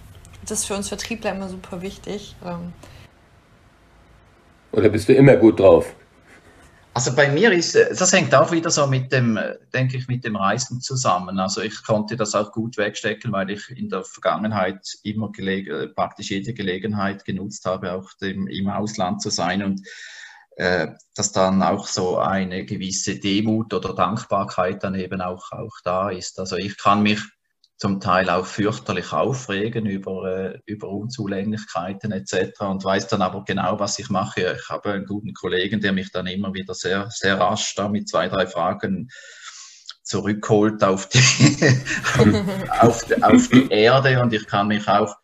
Das 0.45 0.59
ist 0.59 0.65
für 0.65 0.75
uns 0.75 0.87
Vertriebler 0.87 1.31
immer 1.31 1.49
super 1.49 1.81
wichtig. 1.81 2.35
Ähm. 2.45 2.71
Oder 4.71 4.87
bist 4.87 5.09
du 5.09 5.13
immer 5.13 5.35
gut 5.35 5.59
drauf? 5.59 5.93
Also 6.95 7.13
bei 7.13 7.27
mir 7.27 7.51
ist, 7.51 7.75
das 7.75 8.13
hängt 8.13 8.33
auch 8.33 8.53
wieder 8.53 8.71
so 8.71 8.87
mit 8.87 9.11
dem, 9.11 9.37
denke 9.73 9.97
ich, 9.97 10.07
mit 10.07 10.23
dem 10.23 10.37
Reisen 10.37 10.79
zusammen. 10.79 11.39
Also 11.39 11.59
ich 11.59 11.83
konnte 11.83 12.15
das 12.15 12.33
auch 12.35 12.53
gut 12.53 12.77
wegstecken, 12.77 13.33
weil 13.33 13.49
ich 13.49 13.69
in 13.69 13.89
der 13.89 14.05
Vergangenheit 14.05 14.79
immer 15.03 15.29
gelegen, 15.33 15.93
praktisch 15.93 16.29
jede 16.29 16.53
Gelegenheit 16.53 17.25
genutzt 17.25 17.65
habe, 17.65 17.91
auch 17.91 18.13
dem, 18.21 18.47
im 18.47 18.69
Ausland 18.69 19.21
zu 19.21 19.29
sein 19.29 19.61
und 19.61 19.85
äh, 20.55 20.87
dass 21.15 21.33
dann 21.33 21.61
auch 21.63 21.85
so 21.85 22.17
eine 22.17 22.63
gewisse 22.63 23.19
Demut 23.19 23.73
oder 23.73 23.93
Dankbarkeit 23.93 24.81
dann 24.81 24.95
eben 24.95 25.19
auch, 25.19 25.51
auch 25.51 25.75
da 25.83 26.11
ist. 26.11 26.39
Also 26.39 26.55
ich 26.55 26.77
kann 26.77 27.03
mich 27.03 27.19
zum 27.77 27.99
Teil 27.99 28.29
auch 28.29 28.45
fürchterlich 28.45 29.11
aufregen 29.11 29.85
über, 29.85 30.53
äh, 30.53 30.59
über 30.65 30.89
Unzulänglichkeiten 30.89 32.11
etc. 32.11 32.61
und 32.61 32.83
weiß 32.83 33.07
dann 33.07 33.21
aber 33.21 33.43
genau, 33.43 33.79
was 33.79 33.99
ich 33.99 34.09
mache. 34.09 34.55
Ich 34.57 34.69
habe 34.69 34.93
einen 34.93 35.05
guten 35.05 35.33
Kollegen, 35.33 35.81
der 35.81 35.91
mich 35.91 36.11
dann 36.11 36.27
immer 36.27 36.53
wieder 36.53 36.73
sehr, 36.73 37.09
sehr 37.09 37.39
rasch 37.39 37.75
da 37.75 37.89
mit 37.89 38.07
zwei, 38.07 38.29
drei 38.29 38.47
Fragen 38.47 39.09
zurückholt 40.03 40.83
auf 40.83 41.09
die, 41.09 41.19
auf, 42.79 43.03
auf 43.21 43.47
die 43.49 43.69
Erde 43.69 44.21
und 44.21 44.31
ich 44.33 44.47
kann 44.47 44.67
mich 44.67 44.87
auch 44.87 45.15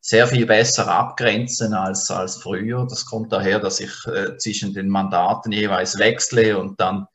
sehr 0.00 0.26
viel 0.26 0.44
besser 0.44 0.88
abgrenzen 0.88 1.72
als, 1.72 2.10
als 2.10 2.36
früher. 2.36 2.86
Das 2.86 3.06
kommt 3.06 3.32
daher, 3.32 3.58
dass 3.58 3.80
ich 3.80 3.92
äh, 4.06 4.36
zwischen 4.36 4.74
den 4.74 4.88
Mandaten 4.88 5.50
jeweils 5.50 5.98
wechsle 5.98 6.58
und 6.58 6.78
dann 6.78 7.06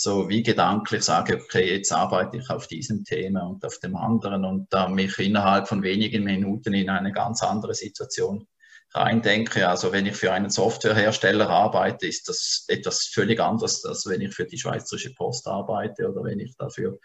so 0.00 0.28
wie 0.28 0.42
gedanklich 0.42 1.02
sage, 1.02 1.36
okay, 1.36 1.74
jetzt 1.74 1.92
arbeite 1.92 2.38
ich 2.38 2.48
auf 2.48 2.66
diesem 2.66 3.04
Thema 3.04 3.42
und 3.42 3.64
auf 3.64 3.78
dem 3.80 3.96
anderen 3.96 4.44
und 4.44 4.72
da 4.72 4.88
mich 4.88 5.18
innerhalb 5.18 5.68
von 5.68 5.82
wenigen 5.82 6.24
Minuten 6.24 6.72
in 6.72 6.88
eine 6.88 7.12
ganz 7.12 7.42
andere 7.42 7.74
Situation 7.74 8.46
reindenke. 8.92 9.68
Also 9.68 9.92
wenn 9.92 10.06
ich 10.06 10.16
für 10.16 10.32
einen 10.32 10.50
Softwarehersteller 10.50 11.50
arbeite, 11.50 12.06
ist 12.06 12.28
das 12.28 12.64
etwas 12.68 13.06
völlig 13.12 13.40
anderes, 13.40 13.84
als 13.84 14.06
wenn 14.06 14.22
ich 14.22 14.34
für 14.34 14.46
die 14.46 14.58
Schweizerische 14.58 15.14
Post 15.14 15.46
arbeite 15.46 16.08
oder 16.08 16.24
wenn 16.24 16.40
ich 16.40 16.56
dafür 16.56 16.98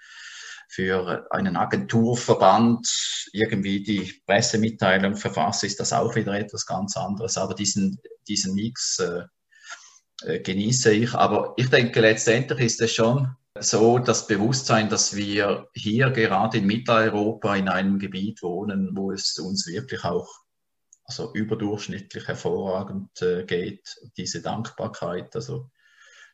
für 0.67 1.27
einen 1.31 1.57
Agenturverband 1.57 2.87
irgendwie 3.33 3.83
die 3.83 4.21
Pressemitteilung 4.25 5.15
verfasse, 5.15 5.67
ist 5.67 5.79
das 5.79 5.93
auch 5.93 6.15
wieder 6.15 6.33
etwas 6.33 6.65
ganz 6.65 6.97
anderes. 6.97 7.37
Aber 7.37 7.53
diesen, 7.53 7.99
diesen 8.27 8.55
Mix 8.55 8.99
äh, 8.99 9.23
genieße 10.21 10.93
ich. 10.93 11.13
Aber 11.13 11.53
ich 11.57 11.69
denke, 11.69 12.01
letztendlich 12.01 12.61
ist 12.61 12.81
es 12.81 12.93
schon 12.93 13.35
so 13.59 13.99
das 13.99 14.27
Bewusstsein, 14.27 14.89
dass 14.89 15.15
wir 15.15 15.69
hier 15.73 16.09
gerade 16.09 16.57
in 16.57 16.65
Mitteleuropa 16.65 17.55
in 17.55 17.69
einem 17.69 17.99
Gebiet 17.99 18.41
wohnen, 18.43 18.95
wo 18.95 19.11
es 19.11 19.39
uns 19.39 19.67
wirklich 19.67 20.03
auch 20.03 20.27
also 21.05 21.33
überdurchschnittlich 21.33 22.27
hervorragend 22.27 23.21
äh, 23.21 23.43
geht, 23.45 23.95
diese 24.17 24.41
Dankbarkeit, 24.41 25.35
also 25.35 25.69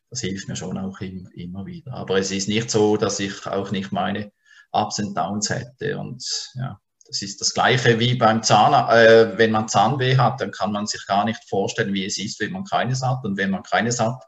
das 0.08 0.20
hilft 0.20 0.48
mir 0.48 0.56
schon 0.56 0.78
auch 0.78 1.00
im, 1.00 1.28
immer 1.34 1.66
wieder. 1.66 1.94
Aber 1.94 2.18
es 2.18 2.30
ist 2.30 2.48
nicht 2.48 2.70
so, 2.70 2.96
dass 2.96 3.20
ich 3.20 3.46
auch 3.46 3.70
nicht 3.70 3.92
meine 3.92 4.32
Ups 4.72 4.98
und 4.98 5.16
Downs 5.16 5.50
hätte 5.50 5.98
und 5.98 6.24
ja, 6.54 6.80
das 7.06 7.22
ist 7.22 7.40
das 7.40 7.54
Gleiche 7.54 7.98
wie 7.98 8.14
beim 8.14 8.42
Zahn, 8.42 8.72
äh, 8.90 9.36
wenn 9.36 9.50
man 9.50 9.68
Zahnweh 9.68 10.16
hat, 10.16 10.40
dann 10.40 10.50
kann 10.50 10.72
man 10.72 10.86
sich 10.86 11.06
gar 11.06 11.24
nicht 11.24 11.40
vorstellen, 11.48 11.94
wie 11.94 12.06
es 12.06 12.18
ist, 12.18 12.40
wenn 12.40 12.52
man 12.52 12.64
keines 12.64 13.02
hat. 13.02 13.24
Und 13.24 13.36
wenn 13.36 13.50
man 13.50 13.62
keines 13.62 14.00
hat, 14.00 14.22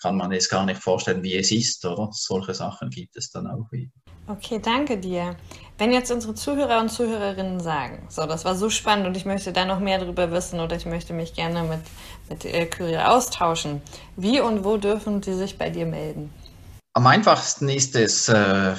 kann 0.00 0.16
man 0.16 0.32
es 0.32 0.48
gar 0.48 0.66
nicht 0.66 0.82
vorstellen, 0.82 1.22
wie 1.22 1.36
es 1.36 1.52
ist, 1.52 1.84
oder? 1.84 2.08
Solche 2.12 2.54
Sachen 2.54 2.90
gibt 2.90 3.16
es 3.16 3.30
dann 3.30 3.46
auch 3.46 3.70
wieder. 3.70 3.90
Okay, 4.26 4.60
danke 4.60 4.98
dir. 4.98 5.36
Wenn 5.78 5.92
jetzt 5.92 6.10
unsere 6.10 6.34
Zuhörer 6.34 6.80
und 6.80 6.90
Zuhörerinnen 6.90 7.60
sagen, 7.60 8.06
so, 8.08 8.24
das 8.26 8.44
war 8.44 8.54
so 8.54 8.70
spannend 8.70 9.06
und 9.06 9.16
ich 9.16 9.24
möchte 9.24 9.52
da 9.52 9.64
noch 9.64 9.80
mehr 9.80 9.98
darüber 9.98 10.30
wissen 10.30 10.60
oder 10.60 10.76
ich 10.76 10.86
möchte 10.86 11.12
mich 11.12 11.34
gerne 11.34 11.62
mit, 11.62 11.80
mit 12.28 12.44
äh, 12.44 12.66
Kyrie 12.66 12.98
austauschen, 12.98 13.80
wie 14.16 14.40
und 14.40 14.64
wo 14.64 14.76
dürfen 14.76 15.22
sie 15.22 15.34
sich 15.34 15.58
bei 15.58 15.70
dir 15.70 15.86
melden? 15.86 16.32
Am 16.94 17.06
einfachsten 17.06 17.68
ist 17.68 17.96
es, 17.96 18.28
äh, 18.28 18.74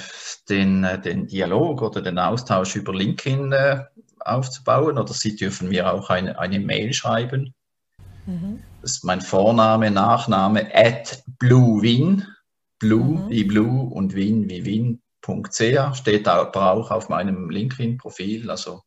den, 0.50 0.84
äh, 0.84 1.00
den 1.00 1.28
Dialog 1.28 1.82
oder 1.82 2.02
den 2.02 2.20
Austausch 2.20 2.76
über 2.76 2.94
LinkedIn 2.94 3.52
äh, 3.52 3.86
aufzubauen 4.20 4.98
oder 4.98 5.14
Sie 5.14 5.36
dürfen 5.36 5.70
mir 5.70 5.92
auch 5.94 6.10
eine, 6.10 6.40
eine 6.40 6.60
Mail 6.60 6.94
schreiben. 6.94 7.54
Mhm. 8.26 8.62
Das 8.82 8.92
ist 8.92 9.04
mein 9.04 9.22
Vorname, 9.22 9.92
Nachname 9.92 10.74
at 10.74 11.24
bluewin, 11.40 12.26
blue 12.80 13.20
mhm. 13.20 13.30
wie 13.30 13.44
blue 13.44 13.90
und 13.90 14.14
win 14.16 14.50
wie 14.50 14.66
win.ch, 14.66 15.96
steht 15.96 16.28
aber 16.28 16.72
auch 16.72 16.92
auf 16.92 17.10
meinem 17.10 17.50
LinkedIn-Profil. 17.50 18.50
Also 18.50 18.82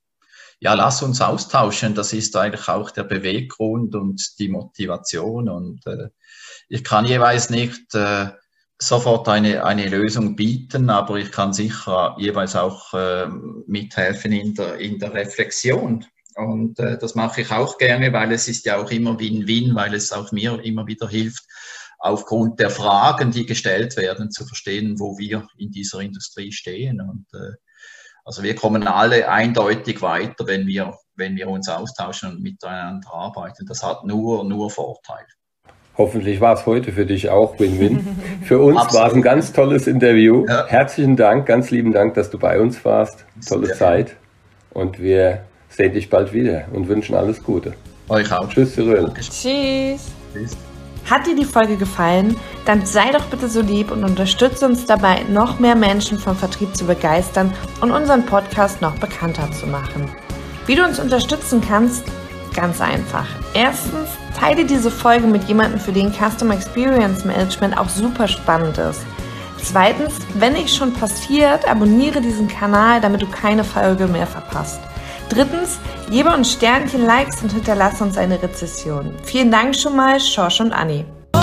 ja, 0.59 0.75
lass 0.75 1.03
uns 1.03 1.21
austauschen. 1.21 1.95
Das 1.95 2.13
ist 2.13 2.37
eigentlich 2.37 2.69
auch 2.69 2.91
der 2.91 3.05
Beweggrund 3.05 3.95
und 3.95 4.39
die 4.39 4.49
Motivation. 4.49 5.49
Und 5.49 5.87
äh, 5.87 6.09
ich 6.69 6.83
kann 6.83 7.05
jeweils 7.05 7.51
nicht 7.51 7.95
äh, 7.95 8.31
sofort 8.79 9.29
eine, 9.29 9.65
eine 9.65 9.89
Lösung 9.89 10.37
bieten, 10.37 10.91
aber 10.91 11.17
ich 11.17 11.33
kann 11.33 11.53
sicher 11.53 12.15
jeweils 12.19 12.55
auch 12.57 12.93
äh, 12.93 13.27
mithelfen 13.67 14.33
in 14.33 14.55
der, 14.55 14.79
in 14.79 14.99
der 14.99 15.15
Reflexion. 15.15 16.05
Und 16.35 16.79
äh, 16.79 16.99
das 16.99 17.15
mache 17.15 17.41
ich 17.41 17.51
auch 17.51 17.79
gerne, 17.79 18.13
weil 18.13 18.33
es 18.33 18.49
ist 18.49 18.67
ja 18.67 18.77
auch 18.77 18.91
immer 18.91 19.19
Win-Win, 19.19 19.75
weil 19.75 19.95
es 19.95 20.13
auch 20.13 20.31
mir 20.33 20.63
immer 20.63 20.87
wieder 20.87 21.09
hilft, 21.09 21.45
aufgrund 21.99 22.61
der 22.61 22.69
Fragen, 22.69 23.31
die 23.31 23.47
gestellt 23.47 23.97
werden, 23.97 24.31
zu 24.31 24.45
verstehen, 24.45 24.99
wo 25.01 25.17
wir 25.17 25.49
in 25.57 25.71
dieser 25.71 26.01
Industrie 26.01 26.53
stehen. 26.53 27.01
Und 27.01 27.27
äh, 27.33 27.55
also 28.25 28.43
wir 28.43 28.55
kommen 28.55 28.87
alle 28.87 29.31
eindeutig 29.31 30.03
weiter, 30.03 30.47
wenn 30.47 30.67
wir, 30.67 30.99
wenn 31.15 31.37
wir 31.37 31.49
uns 31.49 31.69
austauschen 31.69 32.31
und 32.33 32.43
miteinander 32.43 33.11
arbeiten. 33.11 33.65
Das 33.65 33.83
hat 33.83 34.05
nur, 34.05 34.45
nur 34.45 34.69
Vorteile. 34.69 35.27
Hoffentlich 35.99 36.41
war 36.41 36.55
es 36.55 36.67
heute 36.67 36.93
für 36.93 37.07
dich 37.07 37.31
auch 37.31 37.59
Win-Win. 37.59 38.07
Für 38.43 38.59
uns 38.59 38.93
war 38.95 39.09
es 39.09 39.15
ein 39.15 39.23
ganz 39.23 39.53
tolles 39.53 39.87
Interview. 39.87 40.45
Ja. 40.47 40.67
Herzlichen 40.67 41.17
Dank, 41.17 41.47
ganz 41.47 41.71
lieben 41.71 41.93
Dank, 41.93 42.15
dass 42.15 42.31
du 42.31 42.39
bei 42.39 42.61
uns 42.61 42.85
warst. 42.85 43.25
Tolle 43.49 43.73
Zeit. 43.73 44.15
Und 44.71 45.01
wir 45.01 45.41
sehen 45.71 45.95
dich 45.95 46.11
bald 46.11 46.35
wieder 46.35 46.65
und 46.73 46.89
wünschen 46.89 47.15
alles 47.15 47.43
Gute. 47.43 47.73
Euch 48.09 48.31
auch. 48.31 48.49
Tschüss, 48.49 48.75
Cyril. 48.75 49.11
Tschüss. 49.15 50.13
Tschüss. 50.33 50.57
Hat 51.09 51.27
dir 51.27 51.37
die 51.37 51.45
Folge 51.45 51.77
gefallen? 51.77 52.37
Dann 52.67 52.85
sei 52.85 53.13
doch 53.13 53.25
bitte 53.27 53.49
so 53.49 53.61
lieb 53.61 53.91
und 53.91 54.05
unterstütze 54.05 54.67
uns 54.67 54.87
dabei, 54.87 55.21
noch 55.31 55.61
mehr 55.61 55.77
Menschen 55.77 56.19
vom 56.19 56.37
Vertrieb 56.37 56.77
zu 56.77 56.85
begeistern 56.85 57.53
und 57.81 57.93
unseren 57.93 58.27
Podcast 58.27 58.83
noch 58.83 58.99
bekannter 58.99 59.51
zu 59.53 59.67
machen. 59.67 60.11
Wie 60.67 60.75
du 60.75 60.85
uns 60.85 60.99
unterstützen 60.99 61.63
kannst, 61.67 62.05
Ganz 62.57 62.81
einfach. 62.81 63.27
Erstens, 63.53 64.09
teile 64.41 64.65
diese 64.65 64.91
Folge 64.91 65.27
mit 65.27 65.45
jemandem, 65.45 65.79
für 65.79 65.93
den 65.93 66.11
Customer 66.11 66.55
Experience 66.55 67.25
Management 67.27 67.77
auch 67.77 67.91
super 67.91 68.27
spannend 68.27 68.79
ist. 68.79 69.03
Zweitens, 69.63 70.15
wenn 70.35 70.55
nicht 70.55 70.75
schon 70.75 70.95
passiert, 70.95 71.69
abonniere 71.69 72.23
diesen 72.23 72.49
Kanal, 72.49 73.01
damit 73.03 73.21
du 73.21 73.27
keine 73.27 73.63
Folge 73.63 74.07
mehr 74.07 74.27
verpasst. 74.27 74.81
Drittens, 75.29 75.79
gebe 76.11 76.33
uns 76.33 76.53
Sternchen, 76.53 77.05
Likes 77.05 77.43
und 77.43 77.53
hinterlasse 77.53 78.03
uns 78.03 78.17
eine 78.17 78.43
Rezession. 78.43 79.15
Vielen 79.25 79.51
Dank 79.51 79.77
schon 79.77 79.95
mal, 79.95 80.19
Schorsch 80.19 80.61
und 80.61 80.73
Anni. 80.73 81.05
Oh, 81.35 81.39